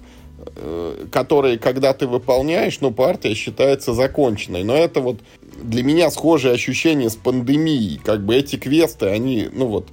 э, 0.56 1.06
которые, 1.12 1.58
когда 1.58 1.94
ты 1.94 2.08
выполняешь, 2.08 2.80
ну, 2.82 2.92
партия 2.92 3.34
считается 3.36 3.94
законченной. 3.94 4.64
Но 4.64 4.76
это 4.76 5.02
вот 5.02 5.18
для 5.64 5.84
меня 5.84 6.10
схожие 6.10 6.54
ощущения 6.54 7.10
с 7.10 7.16
пандемией. 7.16 8.00
Как 8.04 8.26
бы 8.26 8.36
эти 8.36 8.56
квесты, 8.56 9.08
они, 9.08 9.50
ну 9.52 9.68
вот, 9.68 9.88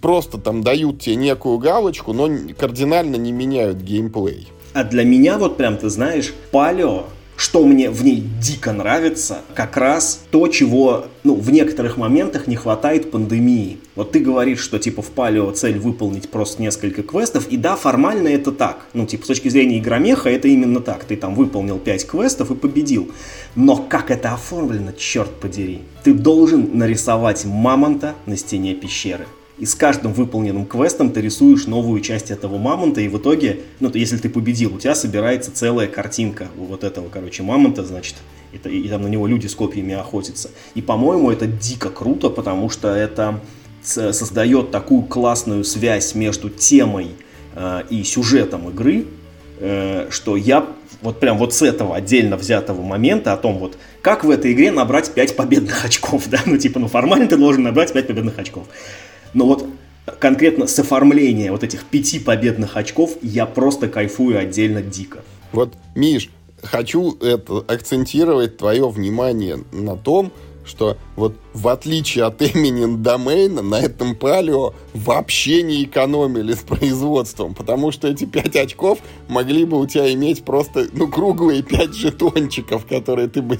просто 0.00 0.38
там 0.38 0.62
дают 0.62 1.00
тебе 1.00 1.16
некую 1.16 1.58
галочку, 1.58 2.12
но 2.12 2.28
кардинально 2.58 3.16
не 3.16 3.32
меняют 3.32 3.78
геймплей. 3.78 4.48
А 4.72 4.84
для 4.84 5.04
меня 5.04 5.38
вот 5.38 5.56
прям, 5.56 5.76
ты 5.76 5.88
знаешь, 5.88 6.32
палео 6.52 7.06
что 7.40 7.64
мне 7.64 7.88
в 7.88 8.04
ней 8.04 8.22
дико 8.42 8.70
нравится, 8.70 9.38
как 9.54 9.78
раз 9.78 10.20
то, 10.30 10.46
чего 10.48 11.06
ну, 11.24 11.34
в 11.36 11.50
некоторых 11.50 11.96
моментах 11.96 12.46
не 12.46 12.54
хватает 12.54 13.10
пандемии. 13.10 13.78
Вот 13.96 14.12
ты 14.12 14.18
говоришь, 14.18 14.60
что 14.60 14.78
типа 14.78 15.00
в 15.00 15.06
палео 15.06 15.50
цель 15.52 15.78
выполнить 15.78 16.28
просто 16.28 16.60
несколько 16.60 17.02
квестов, 17.02 17.48
и 17.48 17.56
да, 17.56 17.76
формально 17.76 18.28
это 18.28 18.52
так. 18.52 18.84
Ну, 18.92 19.06
типа, 19.06 19.24
с 19.24 19.28
точки 19.28 19.48
зрения 19.48 19.78
игромеха 19.78 20.28
это 20.28 20.48
именно 20.48 20.80
так. 20.80 21.04
Ты 21.04 21.16
там 21.16 21.34
выполнил 21.34 21.78
5 21.78 22.06
квестов 22.06 22.50
и 22.50 22.54
победил. 22.54 23.10
Но 23.54 23.76
как 23.76 24.10
это 24.10 24.34
оформлено, 24.34 24.92
черт 24.92 25.30
подери. 25.40 25.80
Ты 26.04 26.12
должен 26.12 26.76
нарисовать 26.76 27.46
мамонта 27.46 28.16
на 28.26 28.36
стене 28.36 28.74
пещеры 28.74 29.26
и 29.60 29.66
с 29.66 29.74
каждым 29.74 30.14
выполненным 30.14 30.64
квестом 30.64 31.10
ты 31.10 31.20
рисуешь 31.20 31.66
новую 31.66 32.00
часть 32.00 32.30
этого 32.30 32.56
мамонта, 32.56 33.02
и 33.02 33.08
в 33.08 33.18
итоге, 33.18 33.60
ну, 33.78 33.90
если 33.92 34.16
ты 34.16 34.30
победил, 34.30 34.74
у 34.74 34.78
тебя 34.78 34.94
собирается 34.94 35.52
целая 35.52 35.86
картинка 35.86 36.48
вот 36.56 36.82
этого, 36.82 37.10
короче, 37.10 37.42
мамонта, 37.42 37.84
значит, 37.84 38.16
и, 38.52 38.56
и 38.56 38.88
там 38.88 39.02
на 39.02 39.06
него 39.06 39.26
люди 39.26 39.46
с 39.46 39.54
копьями 39.54 39.94
охотятся. 39.94 40.50
И, 40.74 40.80
по-моему, 40.80 41.30
это 41.30 41.46
дико 41.46 41.90
круто, 41.90 42.30
потому 42.30 42.70
что 42.70 42.94
это 42.94 43.40
создает 43.82 44.70
такую 44.70 45.02
классную 45.02 45.64
связь 45.64 46.14
между 46.14 46.48
темой 46.48 47.08
э, 47.54 47.82
и 47.90 48.02
сюжетом 48.02 48.70
игры, 48.70 49.04
э, 49.58 50.08
что 50.10 50.36
я 50.36 50.66
вот 51.02 51.20
прям 51.20 51.36
вот 51.36 51.52
с 51.52 51.60
этого 51.60 51.96
отдельно 51.96 52.38
взятого 52.38 52.80
момента 52.80 53.34
о 53.34 53.36
том 53.36 53.58
вот, 53.58 53.76
как 54.00 54.24
в 54.24 54.30
этой 54.30 54.52
игре 54.52 54.70
набрать 54.70 55.12
5 55.12 55.36
победных 55.36 55.84
очков, 55.84 56.24
да, 56.30 56.40
ну 56.46 56.56
типа, 56.56 56.78
ну 56.78 56.88
формально 56.88 57.26
ты 57.28 57.36
должен 57.36 57.62
набрать 57.62 57.92
5 57.92 58.06
победных 58.06 58.38
очков. 58.38 58.66
Но 59.34 59.46
вот 59.46 59.66
конкретно 60.18 60.66
с 60.66 60.78
оформления 60.78 61.52
вот 61.52 61.62
этих 61.62 61.84
пяти 61.84 62.18
победных 62.18 62.76
очков 62.76 63.16
я 63.22 63.46
просто 63.46 63.88
кайфую 63.88 64.38
отдельно 64.38 64.82
дико. 64.82 65.22
Вот, 65.52 65.74
Миш, 65.94 66.30
хочу 66.62 67.16
это 67.20 67.58
акцентировать 67.66 68.56
твое 68.56 68.88
внимание 68.88 69.58
на 69.72 69.96
том, 69.96 70.32
что 70.64 70.96
вот 71.16 71.34
в 71.52 71.68
отличие 71.68 72.24
от 72.24 72.40
Eminent 72.42 73.02
Domain 73.02 73.60
на 73.60 73.80
этом 73.80 74.14
палео 74.14 74.74
вообще 74.94 75.62
не 75.62 75.84
экономили 75.84 76.52
с 76.54 76.58
производством, 76.58 77.54
потому 77.54 77.90
что 77.90 78.08
эти 78.08 78.24
5 78.24 78.56
очков 78.56 78.98
могли 79.28 79.64
бы 79.64 79.80
у 79.80 79.86
тебя 79.86 80.12
иметь 80.12 80.44
просто, 80.44 80.86
ну, 80.92 81.08
круглые 81.08 81.62
5 81.62 81.94
жетончиков, 81.94 82.86
которые 82.86 83.28
ты 83.28 83.42
бы 83.42 83.58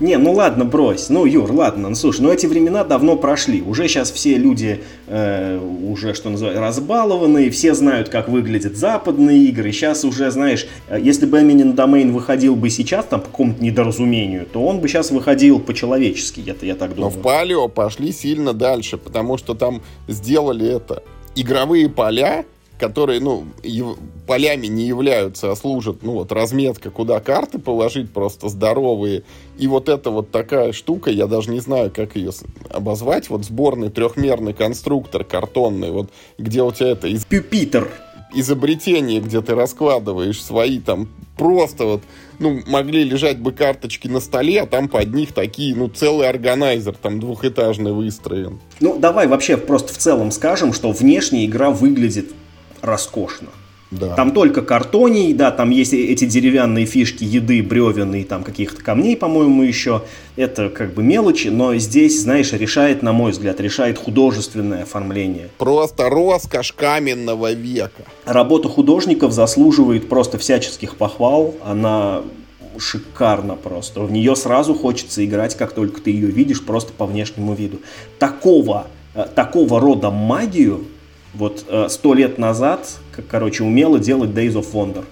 не, 0.00 0.16
ну 0.16 0.32
ладно, 0.32 0.64
брось. 0.64 1.08
Ну, 1.08 1.24
Юр, 1.24 1.50
ладно, 1.50 1.88
ну 1.88 1.94
слушай, 1.94 2.20
ну 2.20 2.30
эти 2.30 2.46
времена 2.46 2.84
давно 2.84 3.16
прошли. 3.16 3.62
Уже 3.62 3.88
сейчас 3.88 4.10
все 4.10 4.36
люди, 4.36 4.82
э, 5.08 5.58
уже, 5.58 6.14
что 6.14 6.30
называется, 6.30 6.60
разбалованные, 6.60 7.50
все 7.50 7.74
знают, 7.74 8.08
как 8.08 8.28
выглядят 8.28 8.76
западные 8.76 9.44
игры. 9.44 9.72
Сейчас 9.72 10.04
уже, 10.04 10.30
знаешь, 10.30 10.66
э, 10.88 10.98
если 11.00 11.26
бы 11.26 11.40
Eminent 11.40 11.74
Domain 11.74 12.12
выходил 12.12 12.54
бы 12.54 12.70
сейчас, 12.70 13.06
там, 13.06 13.20
по 13.20 13.26
какому-то 13.26 13.62
недоразумению, 13.62 14.46
то 14.46 14.64
он 14.64 14.78
бы 14.78 14.88
сейчас 14.88 15.10
выходил 15.10 15.58
по-человечески, 15.58 16.40
я, 16.40 16.54
я 16.62 16.74
так 16.76 16.94
думаю. 16.94 17.12
Но 17.12 17.18
в 17.18 17.22
Палео 17.22 17.68
пошли 17.68 18.12
сильно 18.12 18.52
дальше, 18.52 18.98
потому 18.98 19.36
что 19.36 19.54
там 19.54 19.82
сделали 20.06 20.76
это. 20.76 21.02
Игровые 21.34 21.88
поля 21.88 22.44
которые, 22.78 23.20
ну, 23.20 23.44
полями 24.26 24.68
не 24.68 24.86
являются, 24.86 25.50
а 25.50 25.56
служат, 25.56 26.02
ну, 26.02 26.12
вот, 26.12 26.32
разметка, 26.32 26.90
куда 26.90 27.20
карты 27.20 27.58
положить, 27.58 28.10
просто 28.10 28.48
здоровые. 28.48 29.24
И 29.58 29.66
вот 29.66 29.88
эта 29.88 30.10
вот 30.10 30.30
такая 30.30 30.72
штука, 30.72 31.10
я 31.10 31.26
даже 31.26 31.50
не 31.50 31.60
знаю, 31.60 31.92
как 31.94 32.16
ее 32.16 32.30
обозвать, 32.70 33.28
вот 33.28 33.44
сборный 33.44 33.90
трехмерный 33.90 34.54
конструктор 34.54 35.24
картонный, 35.24 35.90
вот, 35.90 36.10
где 36.38 36.62
у 36.62 36.70
тебя 36.70 36.90
это... 36.90 37.08
Из... 37.08 37.24
Пюпитер. 37.24 37.90
Изобретение, 38.34 39.20
где 39.20 39.40
ты 39.40 39.54
раскладываешь 39.54 40.42
свои 40.42 40.80
там 40.80 41.08
просто 41.38 41.84
вот, 41.84 42.02
ну, 42.38 42.60
могли 42.66 43.02
лежать 43.02 43.38
бы 43.38 43.52
карточки 43.52 44.06
на 44.06 44.20
столе, 44.20 44.60
а 44.62 44.66
там 44.66 44.88
под 44.88 45.14
них 45.14 45.32
такие, 45.32 45.74
ну, 45.74 45.88
целый 45.88 46.28
органайзер 46.28 46.94
там 47.00 47.20
двухэтажный 47.20 47.92
выстроен. 47.92 48.60
Ну, 48.80 48.98
давай 48.98 49.28
вообще 49.28 49.56
просто 49.56 49.94
в 49.94 49.96
целом 49.96 50.30
скажем, 50.30 50.74
что 50.74 50.92
внешне 50.92 51.46
игра 51.46 51.70
выглядит 51.70 52.32
роскошно. 52.82 53.48
Да. 53.90 54.14
Там 54.14 54.32
только 54.32 54.60
картоний, 54.60 55.32
да, 55.32 55.50
там 55.50 55.70
есть 55.70 55.94
эти 55.94 56.26
деревянные 56.26 56.84
фишки 56.84 57.24
еды, 57.24 57.62
бревен 57.62 58.14
и 58.14 58.22
там 58.22 58.44
каких-то 58.44 58.82
камней, 58.82 59.16
по-моему, 59.16 59.62
еще. 59.62 60.02
Это 60.36 60.68
как 60.68 60.92
бы 60.92 61.02
мелочи, 61.02 61.48
но 61.48 61.74
здесь, 61.76 62.20
знаешь, 62.20 62.52
решает, 62.52 63.02
на 63.02 63.12
мой 63.12 63.32
взгляд, 63.32 63.60
решает 63.60 63.96
художественное 63.96 64.82
оформление. 64.82 65.48
Просто 65.56 66.10
роскошь 66.10 66.72
каменного 66.72 67.52
века. 67.52 68.02
Работа 68.26 68.68
художников 68.68 69.32
заслуживает 69.32 70.08
просто 70.10 70.36
всяческих 70.36 70.96
похвал. 70.96 71.54
Она 71.64 72.22
шикарно 72.78 73.54
просто. 73.56 74.02
В 74.02 74.12
нее 74.12 74.36
сразу 74.36 74.74
хочется 74.74 75.24
играть, 75.24 75.56
как 75.56 75.72
только 75.72 76.02
ты 76.02 76.10
ее 76.10 76.28
видишь, 76.28 76.62
просто 76.62 76.92
по 76.92 77.06
внешнему 77.06 77.54
виду. 77.54 77.80
Такого, 78.18 78.86
э, 79.14 79.26
такого 79.34 79.80
рода 79.80 80.10
магию 80.10 80.84
вот 81.34 81.64
э, 81.68 81.88
сто 81.88 82.14
лет 82.14 82.38
назад, 82.38 82.98
короче, 83.30 83.64
умела 83.64 83.98
делать 83.98 84.30
Days 84.30 84.54
of 84.54 84.72
Wonder. 84.72 85.04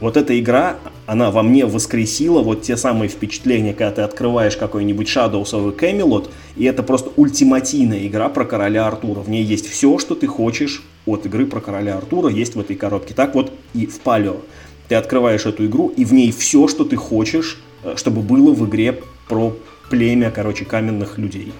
Вот 0.00 0.16
эта 0.16 0.36
игра, 0.38 0.78
она 1.06 1.30
во 1.30 1.44
мне 1.44 1.64
воскресила 1.64 2.42
вот 2.42 2.62
те 2.62 2.76
самые 2.76 3.08
впечатления, 3.08 3.72
когда 3.72 3.92
ты 3.92 4.02
открываешь 4.02 4.56
какой-нибудь 4.56 5.06
Shadows 5.06 5.52
of 5.52 5.78
Camelot, 5.78 6.28
и 6.56 6.64
это 6.64 6.82
просто 6.82 7.12
ультимативная 7.14 8.04
игра 8.08 8.28
про 8.28 8.44
короля 8.44 8.88
Артура. 8.88 9.20
В 9.20 9.30
ней 9.30 9.44
есть 9.44 9.68
все, 9.70 9.98
что 9.98 10.16
ты 10.16 10.26
хочешь 10.26 10.82
от 11.06 11.24
игры 11.26 11.46
про 11.46 11.60
короля 11.60 11.98
Артура, 11.98 12.30
есть 12.30 12.56
в 12.56 12.60
этой 12.60 12.74
коробке. 12.74 13.14
Так 13.14 13.36
вот 13.36 13.52
и 13.74 13.86
в 13.86 14.00
Палео. 14.00 14.38
Ты 14.88 14.96
открываешь 14.96 15.46
эту 15.46 15.66
игру, 15.66 15.92
и 15.96 16.04
в 16.04 16.12
ней 16.12 16.32
все, 16.32 16.66
что 16.66 16.84
ты 16.84 16.96
хочешь, 16.96 17.62
э, 17.84 17.94
чтобы 17.96 18.22
было 18.22 18.52
в 18.52 18.68
игре 18.68 18.98
про 19.28 19.54
племя, 19.88 20.32
короче, 20.32 20.64
каменных 20.64 21.16
людей. 21.18 21.52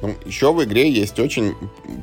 Ну, 0.00 0.14
еще 0.24 0.52
в 0.52 0.62
игре 0.62 0.90
есть 0.90 1.18
очень 1.18 1.54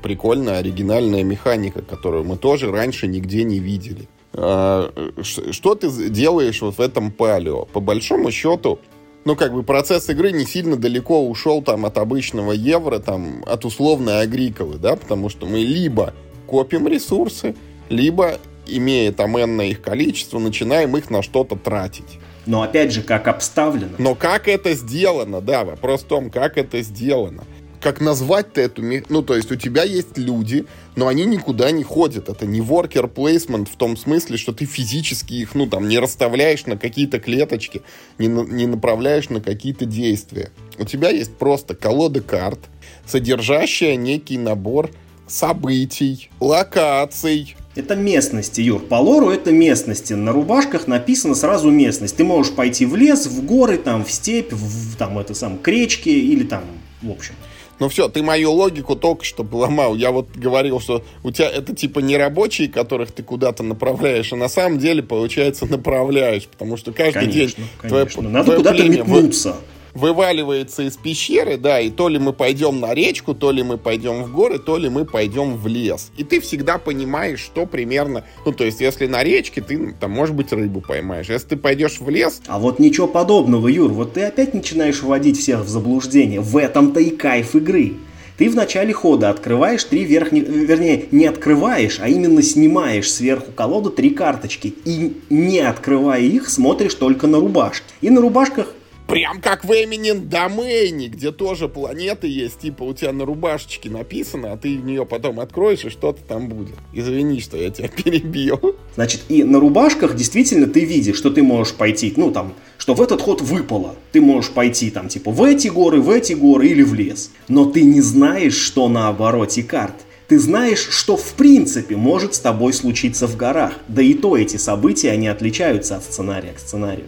прикольная 0.04 0.58
оригинальная 0.58 1.24
механика, 1.24 1.82
которую 1.82 2.26
мы 2.26 2.38
тоже 2.38 2.72
раньше 2.72 3.08
нигде 3.08 3.43
не 3.43 3.60
видели. 3.60 4.08
А, 4.34 4.91
что 5.24 5.76
ты 5.76 5.89
делаешь 6.10 6.62
вот 6.62 6.78
в 6.78 6.82
этом 6.82 7.12
палео? 7.12 7.66
По 7.66 7.80
большому 7.80 8.32
счету, 8.32 8.80
ну, 9.24 9.36
как 9.38 9.54
бы 9.54 9.64
процесс 9.64 10.10
игры 10.10 10.34
не 10.34 10.46
сильно 10.46 10.76
далеко 10.76 11.26
ушел 11.26 11.62
там 11.62 11.86
от 11.86 11.98
обычного 11.98 12.52
евро, 12.52 13.00
там, 13.00 13.43
от 13.48 13.64
условной 13.64 14.22
агриколы, 14.22 14.78
да, 14.78 14.98
потому 14.98 15.30
что 15.30 15.46
мы 15.46 15.60
либо 15.60 16.14
копим 16.48 16.88
ресурсы, 16.88 17.56
либо, 17.89 18.39
имея 18.68 19.14
там 19.14 19.39
энное 19.39 19.68
их 19.68 19.82
количество, 19.82 20.38
начинаем 20.38 20.98
их 20.98 21.10
на 21.10 21.22
что-то 21.22 21.56
тратить. 21.56 22.20
Но 22.46 22.62
опять 22.62 22.91
же, 22.91 23.02
как 23.02 23.28
обставлено. 23.28 23.96
Но 23.98 24.16
как 24.16 24.48
это 24.48 24.74
сделано, 24.74 25.41
да, 25.41 25.64
вопрос 25.64 26.02
в 26.02 26.06
том, 26.06 26.30
как 26.30 26.58
это 26.58 26.82
сделано 26.82 27.46
как 27.86 28.02
назвать-то 28.02 28.62
эту... 28.62 28.82
Ну, 29.10 29.22
то 29.22 29.36
есть 29.36 29.52
у 29.52 29.56
тебя 29.56 29.84
есть 29.84 30.18
люди, 30.18 30.66
но 30.96 31.08
они 31.08 31.24
никуда 31.24 31.70
не 31.70 31.84
ходят. 31.84 32.30
Это 32.30 32.48
не 32.48 32.60
worker 32.60 33.14
placement 33.14 33.70
в 33.72 33.76
том 33.76 33.96
смысле, 33.96 34.38
что 34.38 34.54
ты 34.54 34.66
физически 34.66 35.36
их, 35.36 35.54
ну, 35.54 35.68
там, 35.68 35.88
не 35.88 36.00
расставляешь 36.00 36.66
на 36.66 36.78
какие-то 36.78 37.20
клеточки, 37.20 37.84
не, 38.18 38.26
не 38.26 38.66
направляешь 38.66 39.30
на 39.30 39.40
какие-то 39.40 39.86
действия. 39.86 40.50
У 40.80 40.86
тебя 40.86 41.12
есть 41.12 41.38
просто 41.38 41.76
колода 41.76 42.22
карт, 42.22 42.58
содержащая 43.06 43.98
некий 43.98 44.40
набор 44.40 44.90
событий, 45.28 46.32
локаций, 46.40 47.56
это 47.76 47.96
местности, 47.96 48.62
Юр. 48.62 48.82
По 48.82 48.96
лору 48.96 49.30
это 49.30 49.52
местности. 49.52 50.14
На 50.14 50.32
рубашках 50.32 50.88
написано 50.88 51.36
сразу 51.36 51.70
местность. 51.70 52.16
Ты 52.16 52.24
можешь 52.24 52.54
пойти 52.54 52.86
в 52.86 52.96
лес, 52.96 53.28
в 53.28 53.46
горы, 53.46 53.78
там, 53.78 54.06
в 54.06 54.12
степь, 54.12 54.54
в 54.54 54.96
там, 54.96 55.20
это 55.20 55.36
сам, 55.36 55.58
к 55.58 55.68
речке 55.68 56.18
или 56.18 56.46
там, 56.46 56.64
в 57.02 57.12
общем. 57.12 57.36
Ну 57.80 57.90
все, 57.90 58.08
ты 58.08 58.24
мою 58.24 58.52
логику 58.52 58.96
только 58.96 59.26
что 59.26 59.44
поломал. 59.44 59.96
Я 59.96 60.12
вот 60.12 60.30
говорил, 60.36 60.80
что 60.80 61.04
у 61.24 61.32
тебя 61.32 61.50
это 61.50 61.76
типа 61.76 62.00
не 62.00 62.18
рабочие, 62.18 62.70
которых 62.70 63.12
ты 63.12 63.24
куда-то 63.24 63.64
направляешь, 63.64 64.32
а 64.32 64.36
на 64.36 64.48
самом 64.48 64.80
деле, 64.80 65.04
получается, 65.04 65.66
направляешь. 65.66 66.48
Потому 66.48 66.78
что 66.78 66.92
каждый 66.92 67.26
конечно, 67.26 67.36
день 67.36 67.70
конечно. 67.82 68.12
Твое, 68.12 68.30
Надо 68.30 68.56
куда-то 68.56 68.84
метнуться. 68.84 69.50
Вы 69.50 69.75
вываливается 69.96 70.84
из 70.84 70.98
пещеры, 70.98 71.58
да, 71.58 71.80
и 71.80 71.89
то 71.89 72.10
ли 72.10 72.20
мы 72.20 72.34
пойдем 72.34 72.80
на 72.80 72.93
речку, 72.93 73.34
то 73.34 73.52
ли 73.52 73.64
мы 73.64 73.78
пойдем 73.78 74.24
в 74.24 74.32
горы, 74.32 74.60
то 74.60 74.78
ли 74.78 74.89
мы 74.89 75.06
пойдем 75.06 75.56
в 75.56 75.66
лес. 75.68 76.12
И 76.18 76.24
ты 76.24 76.39
всегда 76.41 76.78
понимаешь, 76.78 77.39
что 77.39 77.66
примерно... 77.66 78.24
Ну, 78.46 78.52
то 78.52 78.66
есть, 78.66 78.82
если 78.82 79.08
на 79.08 79.24
речке, 79.24 79.62
ты 79.62 79.96
там, 80.00 80.12
может 80.12 80.36
быть, 80.36 80.52
рыбу 80.52 80.82
поймаешь. 80.82 81.30
Если 81.30 81.48
ты 81.48 81.58
пойдешь 81.58 82.00
в 82.00 82.10
лес... 82.10 82.41
А 82.48 82.60
вот 82.60 82.78
ничего 82.78 83.08
подобного, 83.08 83.68
Юр. 83.70 83.91
Вот 83.91 84.14
ты 84.14 84.24
опять 84.24 84.54
начинаешь 84.54 85.02
вводить 85.02 85.39
всех 85.39 85.62
в 85.62 85.70
заблуждение. 85.70 86.41
В 86.41 86.58
этом-то 86.58 87.00
и 87.00 87.10
кайф 87.10 87.56
игры. 87.56 87.93
Ты 88.38 88.50
в 88.50 88.56
начале 88.56 88.91
хода 88.91 89.30
открываешь 89.30 89.86
три 89.86 90.04
верхних, 90.04 90.46
вернее, 90.46 91.06
не 91.12 91.26
открываешь, 91.26 92.00
а 92.02 92.10
именно 92.10 92.41
снимаешь 92.43 93.10
сверху 93.10 93.54
колоду 93.54 93.91
три 93.91 94.10
карточки. 94.10 94.76
И 94.84 95.16
не 95.30 95.60
открывая 95.60 96.20
их, 96.20 96.50
смотришь 96.50 96.96
только 96.96 97.28
на 97.28 97.39
рубашки. 97.39 97.86
И 98.02 98.10
на 98.10 98.20
рубашках 98.20 98.74
Прям 99.08 99.39
как 99.39 99.64
в 99.64 99.72
Эминин 99.72 100.28
Домене, 100.30 101.08
где 101.08 101.32
тоже 101.32 101.70
планеты 101.70 102.28
есть, 102.28 102.60
типа 102.60 102.84
у 102.84 102.93
тебя 102.93 103.12
на 103.12 103.24
рубашечке 103.24 103.89
написано, 103.89 104.53
а 104.53 104.58
ты 104.58 104.78
в 104.78 104.84
нее 104.84 105.06
потом 105.06 105.39
откроешь, 105.39 105.86
и 105.86 105.89
что-то 105.89 106.24
там 106.24 106.49
будет. 106.49 106.76
Извини, 106.91 107.39
что 107.39 107.56
я 107.56 107.70
тебя 107.70 107.88
перебил. 108.03 108.76
Значит, 108.95 109.22
и 109.30 109.43
на 109.43 109.60
рубашках 109.60 110.16
действительно 110.16 110.66
ты 110.66 110.86
видишь, 110.86 111.18
что 111.18 111.30
ты 111.30 111.43
можешь 111.43 111.76
пойти, 111.76 112.14
ну 112.18 112.32
там, 112.32 112.53
что 112.80 112.95
в 112.95 113.01
этот 113.01 113.22
ход 113.22 113.41
выпало. 113.41 113.95
Ты 114.12 114.22
можешь 114.22 114.49
пойти 114.49 114.89
там, 114.89 115.08
типа, 115.08 115.32
в 115.32 115.43
эти 115.43 115.68
горы, 115.68 116.01
в 116.01 116.10
эти 116.10 116.34
горы 116.34 116.68
или 116.68 116.82
в 116.82 116.95
лес. 116.95 117.32
Но 117.47 117.66
ты 117.66 117.84
не 117.84 118.01
знаешь, 118.01 118.56
что 118.56 118.89
на 118.89 119.08
обороте 119.10 119.62
карт. 119.62 119.95
Ты 120.28 120.39
знаешь, 120.39 120.88
что 120.89 121.18
в 121.18 121.34
принципе 121.34 121.95
может 121.95 122.34
с 122.34 122.39
тобой 122.39 122.74
случиться 122.74 123.28
в 123.28 123.38
горах. 123.38 123.74
Да 123.88 124.01
и 124.01 124.16
то 124.16 124.36
эти 124.36 124.58
события, 124.58 125.12
они 125.12 125.28
отличаются 125.28 125.97
от 125.97 126.03
сценария 126.03 126.53
к 126.53 126.60
сценарию. 126.60 127.06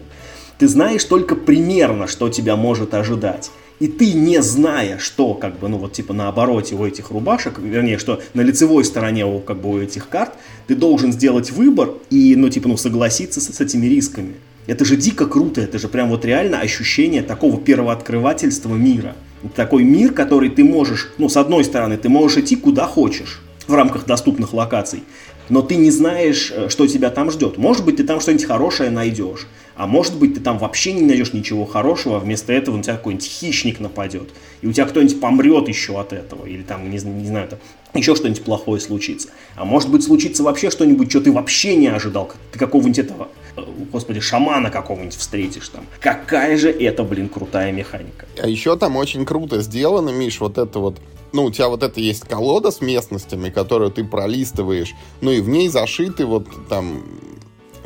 Ты 0.57 0.67
знаешь 0.67 1.03
только 1.03 1.35
примерно, 1.35 2.07
что 2.07 2.29
тебя 2.29 2.55
может 2.55 2.93
ожидать. 2.93 3.51
И 3.79 3.87
ты, 3.87 4.13
не 4.13 4.41
зная, 4.41 4.97
что, 4.97 5.35
как 5.35 5.59
бы, 5.59 5.67
ну 5.69 5.77
вот 5.77 5.93
типа 5.93 6.13
на 6.13 6.29
обороте 6.29 6.73
у 6.73 6.83
этих 6.83 7.11
рубашек, 7.11 7.59
вернее, 7.59 7.99
что 7.99 8.21
на 8.33 8.41
лицевой 8.41 8.83
стороне 8.83 9.23
у, 9.25 9.39
как 9.39 9.61
бы, 9.61 9.69
у 9.69 9.79
этих 9.79 10.09
карт, 10.09 10.33
ты 10.65 10.75
должен 10.75 11.11
сделать 11.11 11.51
выбор 11.51 11.91
и, 12.09 12.35
ну, 12.35 12.49
типа, 12.49 12.69
ну, 12.69 12.77
согласиться 12.77 13.39
с, 13.39 13.53
с 13.53 13.61
этими 13.61 13.85
рисками. 13.85 14.33
Это 14.65 14.83
же 14.83 14.97
дико 14.97 15.27
круто, 15.27 15.61
это 15.61 15.77
же 15.77 15.87
прям 15.87 16.09
вот 16.09 16.25
реально 16.25 16.59
ощущение 16.59 17.21
такого 17.21 17.61
первооткрывательства 17.61 18.73
мира. 18.73 19.15
Такой 19.55 19.83
мир, 19.83 20.11
который 20.11 20.49
ты 20.49 20.63
можешь, 20.63 21.09
ну, 21.19 21.29
с 21.29 21.37
одной 21.37 21.63
стороны, 21.63 21.97
ты 21.97 22.09
можешь 22.09 22.39
идти 22.39 22.55
куда 22.55 22.87
хочешь 22.87 23.41
в 23.67 23.73
рамках 23.75 24.07
доступных 24.07 24.53
локаций, 24.53 25.03
но 25.49 25.61
ты 25.61 25.75
не 25.75 25.91
знаешь, 25.91 26.51
э, 26.53 26.69
что 26.69 26.87
тебя 26.87 27.09
там 27.09 27.31
ждет. 27.31 27.57
Может 27.57 27.85
быть, 27.85 27.97
ты 27.97 28.03
там 28.03 28.19
что-нибудь 28.19 28.45
хорошее 28.45 28.89
найдешь. 28.89 29.47
А 29.77 29.85
может 29.85 30.17
быть, 30.17 30.33
ты 30.33 30.39
там 30.39 30.57
вообще 30.57 30.91
не 30.91 31.03
найдешь 31.03 31.33
ничего 31.33 31.63
хорошего, 31.63 32.17
а 32.17 32.19
вместо 32.19 32.51
этого 32.51 32.75
на 32.75 32.83
тебя 32.83 32.95
какой-нибудь 32.95 33.27
хищник 33.27 33.79
нападет, 33.79 34.29
и 34.61 34.67
у 34.67 34.73
тебя 34.73 34.85
кто-нибудь 34.85 35.21
помрет 35.21 35.67
еще 35.67 35.99
от 35.99 36.13
этого, 36.13 36.47
или 36.47 36.63
там, 36.63 36.89
не, 36.89 36.97
не 36.97 37.27
знаю, 37.27 37.47
там, 37.47 37.59
еще 37.93 38.15
что-нибудь 38.15 38.43
плохое 38.43 38.81
случится. 38.81 39.29
А 39.55 39.65
может 39.65 39.89
быть, 39.89 40.03
случится 40.03 40.41
вообще 40.41 40.71
что-нибудь, 40.71 41.11
что 41.11 41.21
ты 41.21 41.31
вообще 41.31 41.75
не 41.75 41.87
ожидал. 41.87 42.31
Ты 42.51 42.57
какого-нибудь 42.57 42.97
этого, 42.97 43.29
э, 43.55 43.61
господи, 43.91 44.19
шамана 44.19 44.71
какого-нибудь 44.71 45.15
встретишь 45.15 45.69
там. 45.69 45.85
Какая 45.99 46.57
же 46.57 46.71
это, 46.71 47.03
блин, 47.03 47.29
крутая 47.29 47.71
механика. 47.71 48.25
А 48.41 48.47
еще 48.47 48.75
там 48.77 48.95
очень 48.95 49.25
круто 49.25 49.61
сделано, 49.61 50.09
Миш, 50.09 50.39
вот 50.39 50.57
это 50.57 50.79
вот 50.79 50.99
ну, 51.33 51.43
у 51.43 51.51
тебя 51.51 51.67
вот 51.67 51.83
это 51.83 51.99
есть 51.99 52.23
колода 52.27 52.71
с 52.71 52.81
местностями, 52.81 53.49
которую 53.49 53.91
ты 53.91 54.03
пролистываешь, 54.03 54.95
ну 55.21 55.29
и 55.29 55.41
в 55.41 55.49
ней 55.49 55.67
зашиты 55.67 56.25
вот 56.25 56.47
там 56.69 57.03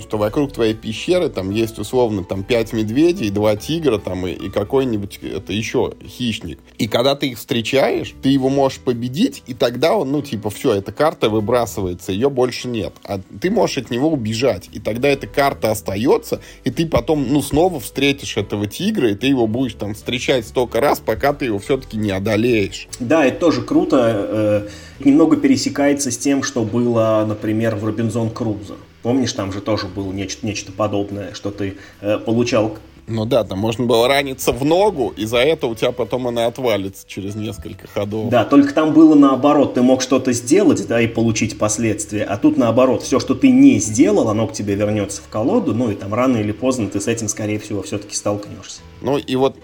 что 0.01 0.17
вокруг 0.17 0.53
твоей 0.53 0.73
пещеры 0.73 1.29
там 1.29 1.51
есть 1.51 1.79
условно 1.79 2.23
там 2.23 2.43
пять 2.43 2.73
медведей, 2.73 3.29
два 3.29 3.55
тигра 3.55 3.97
там 3.97 4.27
и, 4.27 4.31
и 4.31 4.49
какой-нибудь 4.49 5.19
это 5.21 5.53
еще 5.53 5.93
хищник. 6.05 6.59
И 6.77 6.87
когда 6.87 7.15
ты 7.15 7.29
их 7.29 7.37
встречаешь, 7.37 8.13
ты 8.21 8.29
его 8.29 8.49
можешь 8.49 8.79
победить, 8.79 9.43
и 9.47 9.53
тогда 9.53 9.95
он, 9.95 10.11
ну, 10.11 10.21
типа, 10.21 10.49
все, 10.49 10.73
эта 10.73 10.91
карта 10.91 11.29
выбрасывается, 11.29 12.11
ее 12.11 12.29
больше 12.29 12.67
нет. 12.67 12.93
А 13.03 13.19
ты 13.39 13.49
можешь 13.49 13.77
от 13.77 13.91
него 13.91 14.09
убежать, 14.09 14.69
и 14.71 14.79
тогда 14.79 15.09
эта 15.09 15.27
карта 15.27 15.71
остается, 15.71 16.41
и 16.63 16.71
ты 16.71 16.85
потом, 16.85 17.27
ну, 17.31 17.41
снова 17.41 17.79
встретишь 17.79 18.37
этого 18.37 18.67
тигра, 18.67 19.11
и 19.11 19.15
ты 19.15 19.27
его 19.27 19.47
будешь 19.47 19.73
там 19.75 19.93
встречать 19.93 20.47
столько 20.47 20.81
раз, 20.81 20.99
пока 20.99 21.33
ты 21.33 21.45
его 21.45 21.59
все-таки 21.59 21.97
не 21.97 22.11
одолеешь. 22.11 22.87
Да, 22.99 23.25
это 23.25 23.39
тоже 23.39 23.61
круто. 23.61 24.67
Э, 24.67 24.67
немного 25.05 25.37
пересекается 25.37 26.11
с 26.11 26.17
тем, 26.17 26.43
что 26.43 26.63
было, 26.63 27.25
например, 27.27 27.75
в 27.75 27.85
Робинзон 27.85 28.29
Крузо. 28.29 28.75
Помнишь, 29.03 29.33
там 29.33 29.51
же 29.51 29.61
тоже 29.61 29.87
было 29.87 30.11
нечто, 30.11 30.45
нечто 30.45 30.71
подобное, 30.71 31.33
что 31.33 31.51
ты 31.51 31.77
э, 32.01 32.17
получал 32.19 32.77
ну 33.11 33.25
да, 33.25 33.43
там 33.43 33.59
можно 33.59 33.85
было 33.85 34.07
раниться 34.07 34.51
в 34.51 34.63
ногу, 34.63 35.13
и 35.15 35.25
за 35.25 35.37
это 35.37 35.67
у 35.67 35.75
тебя 35.75 35.91
потом 35.91 36.27
она 36.27 36.45
отвалится 36.45 37.05
через 37.07 37.35
несколько 37.35 37.87
ходов. 37.87 38.29
Да, 38.29 38.45
только 38.45 38.73
там 38.73 38.93
было 38.93 39.15
наоборот, 39.15 39.73
ты 39.73 39.81
мог 39.81 40.01
что-то 40.01 40.33
сделать, 40.33 40.87
да, 40.87 41.01
и 41.01 41.07
получить 41.07 41.57
последствия, 41.57 42.23
а 42.23 42.37
тут 42.37 42.57
наоборот, 42.57 43.03
все, 43.03 43.19
что 43.19 43.35
ты 43.35 43.49
не 43.49 43.79
сделал, 43.79 44.29
оно 44.29 44.47
к 44.47 44.53
тебе 44.53 44.75
вернется 44.75 45.21
в 45.21 45.27
колоду, 45.27 45.73
ну 45.73 45.91
и 45.91 45.95
там 45.95 46.13
рано 46.13 46.37
или 46.37 46.51
поздно 46.51 46.87
ты 46.87 46.99
с 46.99 47.07
этим, 47.07 47.27
скорее 47.27 47.59
всего, 47.59 47.81
все-таки 47.81 48.15
столкнешься. 48.15 48.81
Ну 49.01 49.17
и 49.17 49.35
вот, 49.35 49.55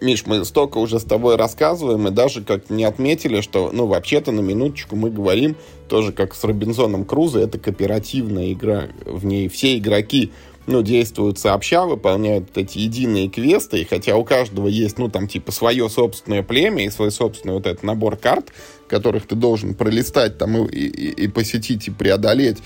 Миш, 0.00 0.26
мы 0.26 0.44
столько 0.44 0.78
уже 0.78 1.00
с 1.00 1.04
тобой 1.04 1.36
рассказываем, 1.36 2.08
и 2.08 2.10
даже 2.10 2.42
как 2.42 2.68
не 2.68 2.84
отметили, 2.84 3.40
что, 3.40 3.70
ну, 3.72 3.86
вообще-то 3.86 4.32
на 4.32 4.40
минуточку 4.40 4.96
мы 4.96 5.10
говорим, 5.10 5.56
тоже 5.88 6.12
как 6.12 6.34
с 6.34 6.44
Робинзоном 6.44 7.04
Крузо, 7.04 7.40
это 7.40 7.58
кооперативная 7.58 8.52
игра, 8.52 8.84
в 9.04 9.24
ней 9.24 9.48
все 9.48 9.78
игроки 9.78 10.30
ну, 10.66 10.82
действуют 10.82 11.38
сообща, 11.38 11.84
выполняют 11.84 12.56
эти 12.56 12.78
единые 12.78 13.28
квесты, 13.28 13.80
и 13.80 13.84
хотя 13.84 14.16
у 14.16 14.24
каждого 14.24 14.68
есть, 14.68 14.98
ну, 14.98 15.08
там, 15.08 15.28
типа, 15.28 15.52
свое 15.52 15.88
собственное 15.88 16.42
племя 16.42 16.84
и 16.86 16.90
свой 16.90 17.10
собственный 17.10 17.54
вот 17.54 17.66
этот 17.66 17.82
набор 17.82 18.16
карт, 18.16 18.52
которых 18.88 19.26
ты 19.26 19.34
должен 19.34 19.74
пролистать 19.74 20.38
там 20.38 20.66
и, 20.66 20.78
и, 20.78 21.24
и 21.24 21.28
посетить, 21.28 21.88
и 21.88 21.90
преодолеть, 21.90 22.58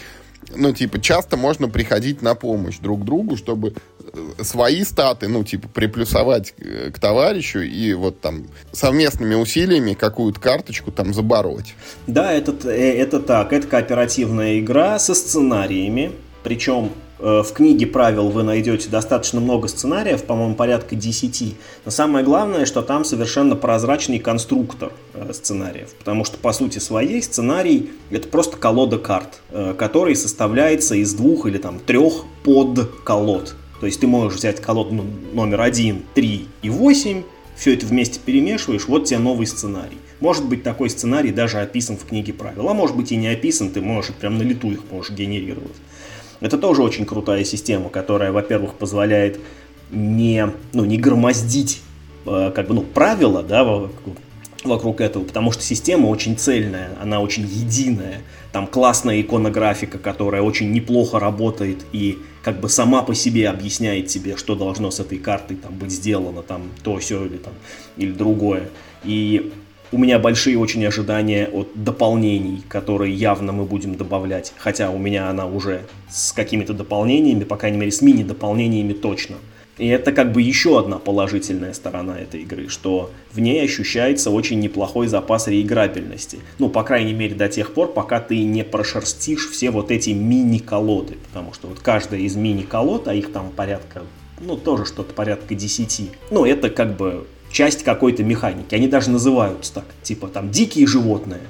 ну, 0.55 0.72
типа, 0.72 1.01
часто 1.01 1.36
можно 1.36 1.68
приходить 1.68 2.22
на 2.22 2.34
помощь 2.34 2.78
друг 2.78 3.05
другу, 3.05 3.36
чтобы 3.36 3.74
э, 3.99 4.42
свои 4.42 4.84
статы, 4.84 5.28
ну, 5.28 5.44
типа, 5.44 5.68
приплюсовать 5.68 6.55
э, 6.59 6.90
к 6.92 6.99
товарищу 6.99 7.61
и 7.61 7.92
вот 7.94 8.20
там 8.20 8.47
совместными 8.72 9.34
усилиями 9.34 9.94
какую-то 9.94 10.40
карточку 10.40 10.92
там 10.92 11.12
забороть. 11.14 11.74
Да, 12.07 12.32
это, 12.32 12.53
э, 12.68 12.92
это 12.97 13.20
так. 13.20 13.53
Это 13.53 13.66
кооперативная 13.66 14.61
игра 14.61 14.99
со 14.99 15.14
сценариями. 15.14 16.12
Причем 16.42 16.92
в 17.19 17.53
книге 17.55 17.87
правил 17.87 18.29
вы 18.29 18.43
найдете 18.43 18.89
достаточно 18.91 19.41
много 19.41 19.69
сценариев, 19.69 20.25
по-моему, 20.25 20.55
порядка 20.55 20.95
10. 20.95 21.55
Но 21.85 21.91
самое 21.91 22.25
главное, 22.25 22.67
что 22.67 22.83
там 22.83 23.05
совершенно 23.05 23.57
прозрачный 23.57 24.19
конструктор 24.19 24.93
э, 25.14 25.33
сценариев. 25.33 25.95
Потому 25.95 26.25
что, 26.25 26.37
по 26.37 26.53
сути 26.53 26.79
своей, 26.79 27.23
сценарий— 27.23 27.91
это 28.11 28.29
просто 28.29 28.57
колода 28.59 28.99
карт, 28.99 29.41
э, 29.51 29.75
который 29.79 30.14
составляется 30.14 30.95
из 30.95 31.14
двух 31.14 31.47
или 31.47 31.59
там 31.59 31.79
трех 31.79 32.25
подколод. 32.45 33.55
То 33.81 33.87
есть 33.87 34.01
ты 34.01 34.07
можешь 34.07 34.39
взять 34.39 34.61
колоду 34.61 35.05
номер 35.33 35.61
1, 35.61 36.03
3 36.14 36.47
и 36.62 36.71
8, 36.71 37.23
все 37.57 37.75
это 37.75 37.87
вместе 37.87 38.21
перемешиваешь, 38.25 38.87
вот 38.87 39.07
тебе 39.07 39.19
новый 39.19 39.47
сценарий. 39.47 39.99
Может 40.21 40.47
быть, 40.47 40.62
такой 40.62 40.89
сценарий 40.89 41.31
даже 41.31 41.61
описан 41.61 41.97
в 41.97 42.05
книге 42.05 42.33
правил, 42.33 42.69
а 42.69 42.75
может 42.75 42.97
быть 42.97 43.12
и 43.12 43.17
не 43.17 43.29
описан, 43.29 43.71
ты 43.71 43.81
можешь 43.81 44.14
прям 44.14 44.39
на 44.39 44.43
лету 44.43 44.71
их 44.71 44.81
можешь 44.91 45.12
генерировать. 45.12 45.77
Это 46.41 46.59
тоже 46.59 46.82
очень 46.82 47.07
крутая 47.07 47.45
система, 47.45 47.89
которая, 47.89 48.32
во-первых, 48.32 48.74
позволяет 48.74 49.41
не, 49.91 50.53
ну, 50.72 50.84
не 50.84 50.99
громоздить 50.99 51.80
э, 52.26 52.53
как 52.55 52.68
бы, 52.68 52.74
ну, 52.74 52.82
правила 52.82 53.43
да, 53.43 53.64
вокруг 54.64 55.01
этого, 55.01 55.24
потому 55.24 55.53
что 55.53 55.62
система 55.62 56.07
очень 56.07 56.37
цельная, 56.37 56.91
она 57.01 57.20
очень 57.20 57.45
единая. 57.45 58.22
Там 58.53 58.66
классная 58.66 59.20
иконографика, 59.20 59.99
которая 59.99 60.43
очень 60.43 60.72
неплохо 60.72 61.18
работает 61.18 61.84
и 61.93 62.18
как 62.43 62.61
бы 62.61 62.68
сама 62.68 63.03
по 63.03 63.14
себе 63.14 63.49
объясняет 63.49 64.07
тебе, 64.07 64.37
что 64.37 64.55
должно 64.55 64.91
с 64.91 65.01
этой 65.01 65.18
картой 65.18 65.57
там 65.57 65.74
быть 65.74 65.91
сделано, 65.91 66.43
там 66.43 66.70
то, 66.82 66.99
все 66.99 67.24
или 67.24 67.37
там, 67.37 67.53
или 67.97 68.12
другое. 68.12 68.70
И 69.05 69.53
у 69.93 69.99
меня 69.99 70.18
большие 70.18 70.59
очень 70.59 70.84
ожидания 70.84 71.47
от 71.47 71.68
дополнений, 71.74 72.62
которые 72.68 73.14
явно 73.14 73.53
мы 73.53 73.64
будем 73.64 73.95
добавлять. 73.95 74.53
Хотя 74.59 74.91
у 74.91 74.99
меня 74.99 75.28
она 75.30 75.47
уже 75.47 75.82
с 76.11 76.32
какими-то 76.32 76.72
дополнениями, 76.72 77.45
по 77.45 77.57
крайней 77.57 77.78
мере 77.78 77.93
с 77.93 78.03
мини-дополнениями 78.03 78.93
точно. 78.93 79.37
И 79.78 79.87
это 79.89 80.12
как 80.12 80.32
бы 80.32 80.41
еще 80.41 80.78
одна 80.78 80.99
положительная 80.99 81.74
сторона 81.74 82.18
этой 82.18 82.43
игры, 82.43 82.68
что 82.68 83.11
в 83.32 83.41
ней 83.41 83.62
ощущается 83.62 84.30
очень 84.30 84.59
неплохой 84.59 85.07
запас 85.07 85.49
реиграбельности. 85.49 86.39
Ну, 86.59 86.70
по 86.70 86.82
крайней 86.82 87.12
мере, 87.12 87.34
до 87.34 87.49
тех 87.49 87.74
пор, 87.74 87.93
пока 87.93 88.20
ты 88.20 88.43
не 88.43 88.64
прошерстишь 88.64 89.51
все 89.51 89.70
вот 89.70 89.91
эти 89.91 90.11
мини-колоды. 90.11 91.18
Потому 91.28 91.53
что 91.53 91.68
вот 91.68 91.80
каждая 91.80 92.20
из 92.20 92.37
мини-колод, 92.37 93.07
а 93.09 93.14
их 93.14 93.32
там 93.32 93.51
порядка, 93.51 94.03
ну, 94.41 94.57
тоже 94.57 94.87
что-то 94.87 95.12
порядка 95.12 95.55
10. 95.55 96.11
Ну, 96.30 96.47
это 96.47 96.70
как 96.70 96.97
бы 96.97 97.26
часть 97.51 97.82
какой-то 97.82 98.24
механики. 98.24 98.74
Они 98.74 98.88
даже 98.88 99.11
называются 99.11 99.74
так, 99.74 99.84
типа 100.03 100.28
там 100.28 100.51
дикие 100.51 100.86
животные. 100.86 101.40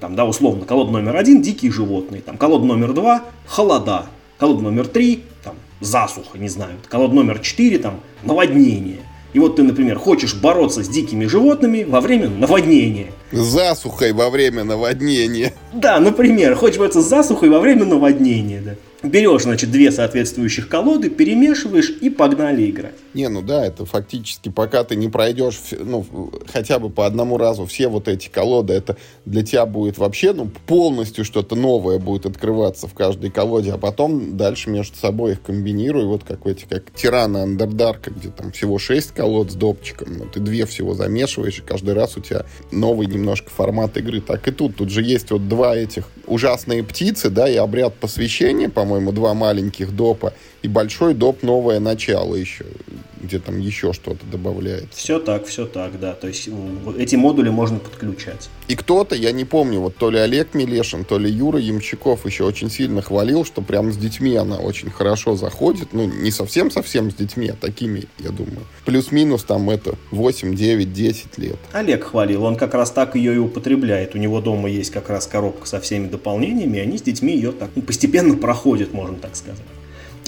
Там, 0.00 0.16
да, 0.16 0.24
условно, 0.26 0.64
колода 0.66 0.90
номер 0.90 1.16
один– 1.16 1.40
дикие 1.42 1.72
животные. 1.72 2.20
Там, 2.20 2.36
колода 2.36 2.66
номер 2.66 2.92
два– 2.92 3.22
холода. 3.46 4.06
Колода 4.38 4.62
номер 4.62 4.86
три– 4.86 5.22
там, 5.44 5.54
засуха, 5.80 6.36
не 6.36 6.48
знаю. 6.48 6.72
Колода 6.88 7.14
номер 7.14 7.38
четыре– 7.38 7.78
там, 7.80 8.00
наводнение. 8.22 8.98
И 9.32 9.38
вот 9.38 9.56
ты, 9.56 9.62
например, 9.62 9.98
хочешь 9.98 10.34
бороться 10.34 10.84
с 10.84 10.88
дикими 10.88 11.26
животными 11.26 11.84
во 11.84 12.00
время 12.00 12.28
наводнения. 12.28 13.12
Засухой 13.32 14.12
во 14.12 14.30
время 14.30 14.62
наводнения. 14.62 15.54
Да, 15.72 15.98
например, 15.98 16.54
хочешь 16.54 16.78
бороться 16.78 17.00
с 17.00 17.08
засухой 17.08 17.48
во 17.48 17.58
время 17.60 17.84
наводнения, 17.84 18.60
да. 18.60 18.74
Берешь, 19.04 19.42
значит, 19.42 19.70
две 19.70 19.92
соответствующих 19.92 20.68
колоды, 20.68 21.10
перемешиваешь 21.10 21.90
и 22.00 22.08
погнали 22.08 22.70
играть. 22.70 22.94
Не, 23.12 23.28
ну 23.28 23.42
да, 23.42 23.64
это 23.64 23.84
фактически, 23.84 24.48
пока 24.48 24.82
ты 24.82 24.96
не 24.96 25.08
пройдешь, 25.08 25.60
ну, 25.78 26.32
хотя 26.52 26.78
бы 26.78 26.88
по 26.88 27.06
одному 27.06 27.36
разу 27.36 27.66
все 27.66 27.88
вот 27.88 28.08
эти 28.08 28.28
колоды, 28.28 28.72
это 28.72 28.96
для 29.26 29.44
тебя 29.44 29.66
будет 29.66 29.98
вообще, 29.98 30.32
ну, 30.32 30.50
полностью 30.66 31.24
что-то 31.24 31.54
новое 31.54 31.98
будет 31.98 32.26
открываться 32.26 32.88
в 32.88 32.94
каждой 32.94 33.30
колоде, 33.30 33.72
а 33.72 33.78
потом 33.78 34.38
дальше 34.38 34.70
между 34.70 34.96
собой 34.96 35.32
их 35.32 35.42
комбинируй, 35.42 36.06
вот 36.06 36.24
как 36.24 36.46
эти, 36.46 36.64
как 36.64 36.90
Тирана 36.92 37.42
Андердарка, 37.42 38.10
где 38.10 38.30
там 38.30 38.52
всего 38.52 38.78
шесть 38.78 39.10
колод 39.12 39.52
с 39.52 39.54
допчиком, 39.54 40.16
но 40.18 40.24
ты 40.24 40.40
две 40.40 40.64
всего 40.64 40.94
замешиваешь, 40.94 41.58
и 41.58 41.62
каждый 41.62 41.92
раз 41.92 42.16
у 42.16 42.20
тебя 42.20 42.46
новый 42.72 43.06
немножко 43.06 43.50
формат 43.50 43.96
игры. 43.98 44.22
Так 44.22 44.48
и 44.48 44.50
тут, 44.50 44.76
тут 44.76 44.90
же 44.90 45.02
есть 45.02 45.30
вот 45.30 45.46
два 45.48 45.76
этих 45.76 46.08
ужасные 46.26 46.82
птицы, 46.82 47.30
да, 47.30 47.48
и 47.48 47.56
обряд 47.56 47.94
посвящения, 47.94 48.68
по-моему, 48.68 48.93
по-моему, 48.94 49.12
два 49.12 49.34
маленьких 49.34 49.94
допа. 49.94 50.32
И 50.62 50.68
большой 50.68 51.14
доп 51.14 51.42
новое 51.42 51.80
начало 51.80 52.36
еще, 52.36 52.64
где 53.24 53.38
там 53.38 53.58
еще 53.58 53.92
что-то 53.92 54.24
добавляет. 54.26 54.88
Все 54.92 55.18
так, 55.18 55.46
все 55.46 55.66
так, 55.66 55.98
да. 55.98 56.12
То 56.12 56.28
есть 56.28 56.48
эти 56.98 57.16
модули 57.16 57.48
можно 57.48 57.78
подключать. 57.78 58.48
И 58.68 58.76
кто-то, 58.76 59.14
я 59.14 59.32
не 59.32 59.44
помню, 59.44 59.80
вот 59.80 59.96
то 59.96 60.10
ли 60.10 60.18
Олег 60.18 60.54
Милешин, 60.54 61.04
то 61.04 61.18
ли 61.18 61.30
Юра 61.30 61.58
Ямщиков 61.58 62.24
еще 62.26 62.44
очень 62.44 62.70
сильно 62.70 63.02
хвалил, 63.02 63.44
что 63.44 63.62
прям 63.62 63.92
с 63.92 63.96
детьми 63.96 64.34
она 64.36 64.56
очень 64.56 64.90
хорошо 64.90 65.36
заходит. 65.36 65.92
Ну, 65.92 66.04
не 66.04 66.30
совсем-совсем 66.30 67.10
с 67.10 67.14
детьми, 67.14 67.48
а 67.48 67.54
такими, 67.54 68.04
я 68.18 68.30
думаю. 68.30 68.60
Плюс-минус 68.84 69.44
там 69.44 69.70
это 69.70 69.96
8, 70.10 70.54
9, 70.54 70.92
10 70.92 71.38
лет. 71.38 71.58
Олег 71.72 72.04
хвалил, 72.04 72.44
он 72.44 72.56
как 72.56 72.74
раз 72.74 72.90
так 72.90 73.16
ее 73.16 73.34
и 73.34 73.38
употребляет. 73.38 74.14
У 74.14 74.18
него 74.18 74.40
дома 74.40 74.68
есть 74.70 74.90
как 74.90 75.10
раз 75.10 75.26
коробка 75.26 75.66
со 75.66 75.80
всеми 75.80 76.08
дополнениями, 76.08 76.78
и 76.78 76.80
они 76.80 76.98
с 76.98 77.02
детьми 77.02 77.34
ее 77.34 77.52
так 77.52 77.70
постепенно 77.86 78.36
проходят, 78.36 78.92
можно 78.92 79.16
так 79.16 79.36
сказать 79.36 79.60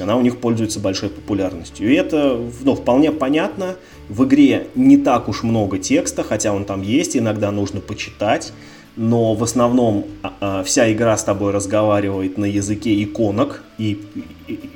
она 0.00 0.16
у 0.16 0.20
них 0.22 0.38
пользуется 0.38 0.80
большой 0.80 1.08
популярностью. 1.08 1.90
И 1.90 1.94
это 1.94 2.38
ну, 2.62 2.74
вполне 2.74 3.12
понятно. 3.12 3.76
В 4.08 4.24
игре 4.24 4.68
не 4.74 4.96
так 4.96 5.28
уж 5.28 5.42
много 5.42 5.78
текста, 5.78 6.22
хотя 6.22 6.52
он 6.52 6.64
там 6.64 6.82
есть, 6.82 7.16
иногда 7.16 7.50
нужно 7.50 7.80
почитать. 7.80 8.52
Но 8.96 9.34
в 9.34 9.42
основном 9.42 10.06
а, 10.22 10.34
а, 10.40 10.62
вся 10.62 10.90
игра 10.92 11.16
с 11.16 11.24
тобой 11.24 11.52
разговаривает 11.52 12.38
на 12.38 12.46
языке 12.46 13.02
иконок. 13.02 13.62
И, 13.78 14.00
и 14.48 14.70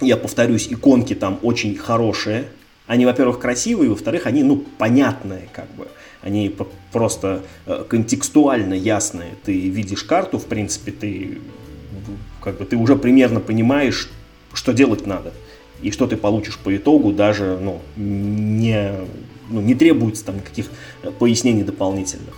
я 0.00 0.16
повторюсь, 0.16 0.68
иконки 0.70 1.14
там 1.14 1.38
очень 1.42 1.74
хорошие. 1.76 2.44
Они, 2.86 3.04
во-первых, 3.04 3.40
красивые, 3.40 3.90
во-вторых, 3.90 4.26
они, 4.26 4.44
ну, 4.44 4.62
понятные, 4.78 5.48
как 5.52 5.68
бы. 5.74 5.88
Они 6.22 6.54
просто 6.92 7.42
э, 7.66 7.84
контекстуально 7.88 8.74
ясные. 8.74 9.30
Ты 9.44 9.68
видишь 9.68 10.04
карту, 10.04 10.38
в 10.38 10.46
принципе, 10.46 10.92
ты 10.92 11.38
как 12.46 12.58
бы 12.58 12.64
ты 12.64 12.76
уже 12.76 12.94
примерно 12.94 13.40
понимаешь, 13.40 14.08
что 14.56 14.72
делать 14.72 15.06
надо. 15.06 15.32
И 15.82 15.90
что 15.90 16.06
ты 16.06 16.16
получишь 16.16 16.58
по 16.58 16.74
итогу, 16.74 17.12
даже 17.12 17.58
ну, 17.60 17.80
не, 17.96 18.92
ну, 19.50 19.60
не 19.60 19.74
требуется 19.74 20.24
там 20.24 20.36
никаких 20.36 20.66
пояснений 21.18 21.62
дополнительных. 21.62 22.34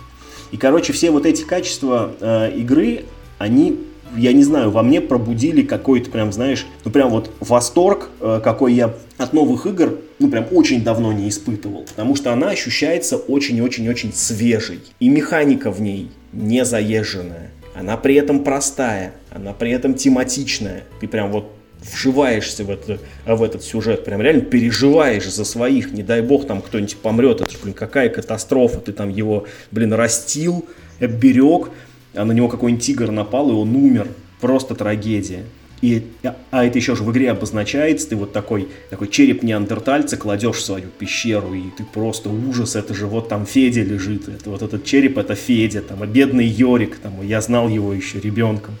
И, 0.51 0.57
короче, 0.57 0.93
все 0.93 1.11
вот 1.11 1.25
эти 1.25 1.43
качества 1.43 2.11
э, 2.19 2.51
игры, 2.57 3.05
они 3.37 3.79
я 4.17 4.33
не 4.33 4.43
знаю, 4.43 4.71
во 4.71 4.83
мне 4.83 5.01
пробудили 5.01 5.61
какой-то 5.61 6.09
прям, 6.09 6.31
знаешь, 6.31 6.65
ну 6.83 6.91
прям 6.91 7.09
вот 7.09 7.31
восторг, 7.39 8.09
э, 8.19 8.41
какой 8.43 8.73
я 8.73 8.95
от 9.17 9.33
новых 9.33 9.65
игр, 9.65 9.99
ну 10.17 10.29
прям 10.29 10.47
очень 10.51 10.83
давно 10.83 11.13
не 11.13 11.29
испытывал, 11.29 11.83
потому 11.83 12.15
что 12.15 12.33
она 12.33 12.49
ощущается 12.49 13.17
очень-очень-очень 13.17 14.13
свежей, 14.13 14.79
и 14.99 15.09
механика 15.09 15.71
в 15.71 15.81
ней 15.81 16.11
не 16.33 16.65
заезженная, 16.65 17.51
она 17.75 17.97
при 17.97 18.15
этом 18.15 18.43
простая, 18.43 19.13
она 19.29 19.53
при 19.53 19.71
этом 19.71 19.93
тематичная, 19.93 20.83
ты 20.99 21.07
прям 21.07 21.31
вот 21.31 21.51
вживаешься 21.81 22.63
в, 22.63 22.69
это, 22.69 22.99
в 23.25 23.43
этот 23.43 23.63
сюжет, 23.63 24.03
прям 24.03 24.21
реально 24.21 24.41
переживаешь 24.41 25.27
за 25.29 25.45
своих, 25.45 25.91
не 25.91 26.03
дай 26.03 26.21
бог 26.21 26.45
там 26.47 26.61
кто-нибудь 26.61 26.97
помрет, 26.97 27.41
это 27.41 27.51
же, 27.51 27.57
блин, 27.61 27.73
какая 27.73 28.09
катастрофа, 28.09 28.79
ты 28.79 28.91
там 28.91 29.09
его, 29.09 29.47
блин, 29.71 29.93
растил, 29.93 30.65
берег, 30.99 31.69
а 32.13 32.25
на 32.25 32.31
него 32.31 32.47
какой-нибудь 32.47 32.85
тигр 32.85 33.11
напал, 33.11 33.49
и 33.49 33.53
он 33.53 33.75
умер, 33.75 34.07
просто 34.41 34.75
трагедия. 34.75 35.43
И, 35.81 36.05
а 36.51 36.65
это 36.65 36.77
еще 36.77 36.93
же 36.95 37.03
в 37.03 37.11
игре 37.11 37.31
обозначается, 37.31 38.09
ты 38.09 38.17
вот 38.17 38.33
такой, 38.33 38.67
такой 38.89 39.07
череп 39.07 39.43
неандертальца 39.43 40.17
кладешь 40.17 40.57
в 40.57 40.61
свою 40.61 40.89
пещеру, 40.89 41.53
и 41.53 41.63
ты 41.77 41.85
просто 41.85 42.29
ужас, 42.29 42.75
это 42.75 42.93
же 42.93 43.07
вот 43.07 43.29
там 43.29 43.45
Федя 43.45 43.81
лежит, 43.81 44.27
это 44.27 44.49
вот 44.49 44.61
этот 44.61 44.83
череп, 44.83 45.17
это 45.17 45.35
Федя, 45.35 45.81
там, 45.81 46.03
а 46.03 46.05
бедный 46.05 46.45
Йорик, 46.45 46.97
там, 46.97 47.25
я 47.25 47.39
знал 47.39 47.69
его 47.69 47.93
еще 47.93 48.19
ребенком. 48.19 48.75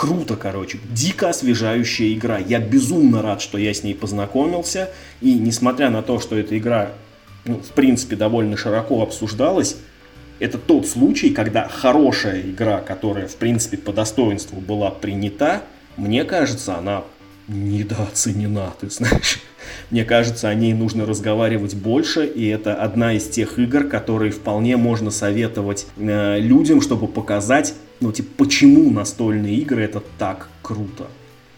Круто, 0.00 0.34
короче, 0.34 0.78
дико 0.88 1.28
освежающая 1.28 2.14
игра. 2.14 2.38
Я 2.38 2.58
безумно 2.58 3.20
рад, 3.20 3.42
что 3.42 3.58
я 3.58 3.74
с 3.74 3.82
ней 3.82 3.94
познакомился, 3.94 4.88
и 5.20 5.34
несмотря 5.34 5.90
на 5.90 6.00
то, 6.00 6.18
что 6.18 6.38
эта 6.38 6.56
игра, 6.56 6.92
ну, 7.44 7.56
в 7.56 7.68
принципе, 7.72 8.16
довольно 8.16 8.56
широко 8.56 9.02
обсуждалась, 9.02 9.76
это 10.38 10.56
тот 10.56 10.86
случай, 10.86 11.28
когда 11.28 11.68
хорошая 11.68 12.40
игра, 12.40 12.78
которая, 12.78 13.28
в 13.28 13.36
принципе, 13.36 13.76
по 13.76 13.92
достоинству 13.92 14.58
была 14.58 14.90
принята, 14.90 15.64
мне 15.98 16.24
кажется, 16.24 16.78
она 16.78 17.04
недооценена, 17.48 18.72
ты 18.80 18.88
знаешь. 18.88 19.42
Мне 19.90 20.06
кажется, 20.06 20.48
о 20.48 20.54
ней 20.54 20.72
нужно 20.72 21.04
разговаривать 21.04 21.74
больше, 21.74 22.24
и 22.24 22.46
это 22.46 22.74
одна 22.74 23.12
из 23.12 23.28
тех 23.28 23.58
игр, 23.58 23.84
которые 23.84 24.32
вполне 24.32 24.78
можно 24.78 25.10
советовать 25.10 25.86
э, 25.98 26.40
людям, 26.40 26.80
чтобы 26.80 27.06
показать, 27.06 27.74
ну, 28.00 28.12
типа, 28.12 28.28
почему 28.38 28.90
настольные 28.90 29.56
игры 29.56 29.82
это 29.82 30.02
так 30.18 30.48
круто. 30.62 31.06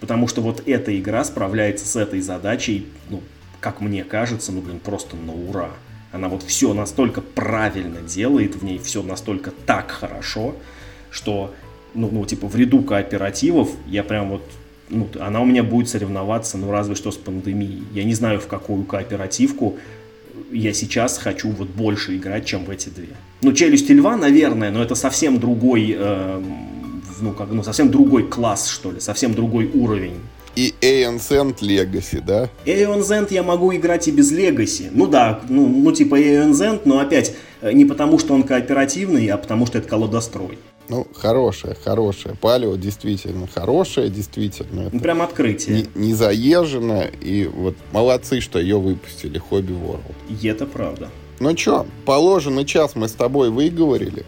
Потому 0.01 0.27
что 0.27 0.41
вот 0.41 0.63
эта 0.67 0.99
игра 0.99 1.25
справляется 1.25 1.87
с 1.87 1.97
этой 1.97 2.21
задачей, 2.21 2.89
ну, 3.09 3.23
как 3.61 3.81
мне 3.81 4.03
кажется, 4.03 4.51
ну, 4.51 4.61
блин, 4.61 4.81
просто 4.81 5.17
на 5.17 5.33
ура. 5.33 5.71
Она 6.11 6.29
вот 6.29 6.43
все 6.43 6.75
настолько 6.75 7.21
правильно 7.21 8.01
делает, 8.01 8.57
в 8.57 8.65
ней 8.65 8.79
все 8.79 9.03
настолько 9.03 9.53
так 9.65 9.91
хорошо, 9.91 10.57
что 11.11 11.55
ну, 11.95 12.09
ну, 12.11 12.25
типа, 12.25 12.49
в 12.49 12.57
ряду 12.57 12.83
кооперативов 12.83 13.71
я 13.87 14.03
прям 14.03 14.31
вот 14.31 14.43
ну, 14.89 15.09
она 15.21 15.41
у 15.41 15.45
меня 15.45 15.63
будет 15.63 15.89
соревноваться, 15.89 16.59
ну, 16.59 16.71
разве 16.71 16.95
что 16.95 17.11
с 17.11 17.17
пандемией. 17.17 17.83
Я 17.93 18.05
не 18.05 18.15
знаю, 18.15 18.41
в 18.41 18.47
какую 18.47 18.85
кооперативку 18.85 19.79
я 20.53 20.73
сейчас 20.73 21.19
хочу 21.19 21.51
вот 21.51 21.69
больше 21.69 22.17
играть, 22.17 22.45
чем 22.45 22.65
в 22.65 22.71
эти 22.71 22.89
две. 22.89 23.09
Ну, 23.43 23.53
«Челюсть 23.53 23.91
льва», 23.91 24.17
наверное, 24.17 24.71
но 24.71 24.83
это 24.83 24.95
совсем 24.95 25.41
другой, 25.41 25.95
э, 25.99 26.43
ну, 27.21 27.33
как, 27.33 27.51
ну, 27.51 27.63
совсем 27.63 27.91
другой 27.91 28.29
класс, 28.29 28.69
что 28.69 28.93
ли, 28.93 29.01
совсем 29.01 29.35
другой 29.35 29.71
уровень. 29.73 30.21
И 30.55 30.75
Aeon 30.83 31.17
Zend 31.17 31.61
Legacy, 31.61 32.23
да? 32.25 32.51
Aeon 32.67 33.01
Zend 33.01 33.33
я 33.33 33.43
могу 33.43 33.75
играть 33.75 34.07
и 34.09 34.11
без 34.11 34.31
Legacy. 34.33 34.91
Ну 34.93 35.07
да, 35.07 35.41
ну, 35.49 35.67
ну 35.67 35.93
типа 35.93 36.21
Aeon 36.21 36.51
Zend, 36.51 36.83
но 36.85 36.99
опять 36.99 37.35
э, 37.63 37.73
не 37.73 37.87
потому, 37.87 38.19
что 38.19 38.35
он 38.35 38.43
кооперативный, 38.43 39.27
а 39.29 39.39
потому, 39.39 39.67
что 39.67 39.79
это 39.79 39.89
колодострой. 39.89 40.59
Ну, 40.89 41.07
хорошая, 41.15 41.77
хорошая. 41.83 42.35
Палео 42.35 42.77
действительно 42.77 43.47
хорошая, 43.47 44.09
действительно. 44.09 44.91
Ну, 44.93 45.01
прям 45.01 45.23
открытие. 45.23 45.87
Не, 45.95 46.07
не 46.07 46.15
заезжено, 46.15 47.03
и 47.21 47.47
вот 47.47 47.77
молодцы, 47.93 48.41
что 48.41 48.59
ее 48.59 48.79
выпустили, 48.79 49.39
Хобби 49.39 49.73
World. 49.73 50.15
И 50.29 50.47
это 50.49 50.67
правда. 50.67 51.09
Ну 51.41 51.57
что, 51.57 51.87
положенный 52.05 52.65
час 52.65 52.95
мы 52.95 53.09
с 53.09 53.13
тобой 53.13 53.51
выговорили. 53.51 54.25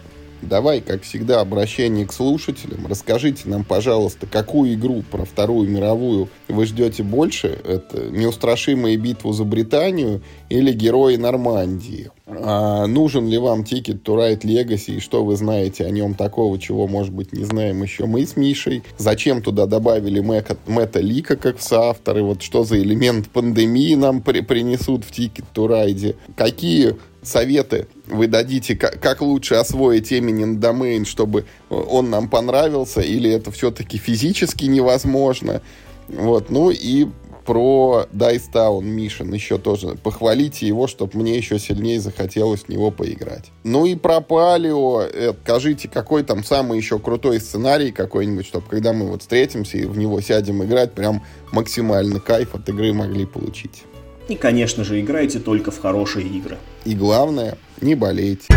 Давай, 0.47 0.81
как 0.81 1.03
всегда, 1.03 1.41
обращение 1.41 2.05
к 2.05 2.13
слушателям. 2.13 2.87
Расскажите 2.87 3.49
нам, 3.49 3.63
пожалуйста, 3.63 4.27
какую 4.27 4.73
игру 4.75 5.03
про 5.09 5.25
Вторую 5.25 5.69
мировую 5.69 6.29
вы 6.47 6.65
ждете 6.65 7.03
больше? 7.03 7.47
Это 7.63 8.09
«Неустрашимые 8.09 8.97
битву 8.97 9.33
за 9.33 9.43
Британию» 9.43 10.21
или 10.49 10.71
«Герои 10.71 11.15
Нормандии»? 11.15 12.11
А 12.27 12.87
нужен 12.87 13.27
ли 13.27 13.37
вам 13.37 13.61
Ticket 13.61 14.01
to 14.03 14.15
Ride 14.15 14.41
Legacy 14.41 14.97
и 14.97 14.99
что 14.99 15.23
вы 15.23 15.35
знаете 15.35 15.85
о 15.85 15.89
нем 15.89 16.15
такого, 16.15 16.59
чего, 16.59 16.87
может 16.87 17.13
быть, 17.13 17.33
не 17.33 17.43
знаем 17.43 17.83
еще 17.83 18.05
мы 18.05 18.25
с 18.25 18.35
Мишей? 18.35 18.83
Зачем 18.97 19.41
туда 19.41 19.65
добавили 19.65 20.19
Мэка, 20.19 20.57
Мэтта 20.67 21.01
Лика 21.01 21.37
как 21.37 21.61
соавторы? 21.61 22.23
Вот 22.23 22.41
что 22.41 22.63
за 22.63 22.79
элемент 22.79 23.29
пандемии 23.29 23.95
нам 23.95 24.21
при, 24.21 24.41
принесут 24.41 25.05
в 25.05 25.11
Ticket 25.11 25.45
to 25.53 25.67
Ride? 25.67 26.15
Какие 26.35 26.95
советы 27.27 27.87
вы 28.07 28.27
дадите, 28.27 28.75
как, 28.75 29.21
лучше 29.21 29.55
освоить 29.55 30.11
Eminent 30.11 30.59
Domain, 30.59 31.05
чтобы 31.05 31.45
он 31.69 32.09
нам 32.09 32.29
понравился, 32.29 33.01
или 33.01 33.31
это 33.31 33.51
все-таки 33.51 33.97
физически 33.97 34.65
невозможно. 34.65 35.61
Вот, 36.07 36.49
ну 36.49 36.69
и 36.69 37.07
про 37.45 38.07
Dice 38.11 38.51
Town 38.51 38.81
Mission 38.81 39.33
еще 39.33 39.57
тоже. 39.57 39.95
Похвалите 39.95 40.67
его, 40.67 40.87
чтобы 40.87 41.19
мне 41.19 41.37
еще 41.37 41.59
сильнее 41.59 41.99
захотелось 42.01 42.63
в 42.63 42.69
него 42.69 42.91
поиграть. 42.91 43.51
Ну 43.63 43.85
и 43.85 43.95
про 43.95 44.19
Палио. 44.19 45.03
Э, 45.03 45.33
скажите, 45.43 45.87
какой 45.87 46.23
там 46.23 46.43
самый 46.43 46.77
еще 46.77 46.99
крутой 46.99 47.39
сценарий 47.39 47.91
какой-нибудь, 47.91 48.45
чтобы 48.45 48.67
когда 48.67 48.93
мы 48.93 49.07
вот 49.07 49.21
встретимся 49.21 49.77
и 49.77 49.85
в 49.85 49.97
него 49.97 50.19
сядем 50.21 50.63
играть, 50.63 50.93
прям 50.93 51.23
максимально 51.51 52.19
кайф 52.19 52.55
от 52.55 52.67
игры 52.67 52.93
могли 52.93 53.25
получить. 53.25 53.83
И, 54.27 54.35
конечно 54.35 54.83
же, 54.83 54.99
играйте 54.99 55.39
только 55.39 55.71
в 55.71 55.79
хорошие 55.79 56.27
игры. 56.27 56.57
И 56.83 56.95
главное, 56.95 57.57
не 57.81 57.95
болейте. 57.95 58.47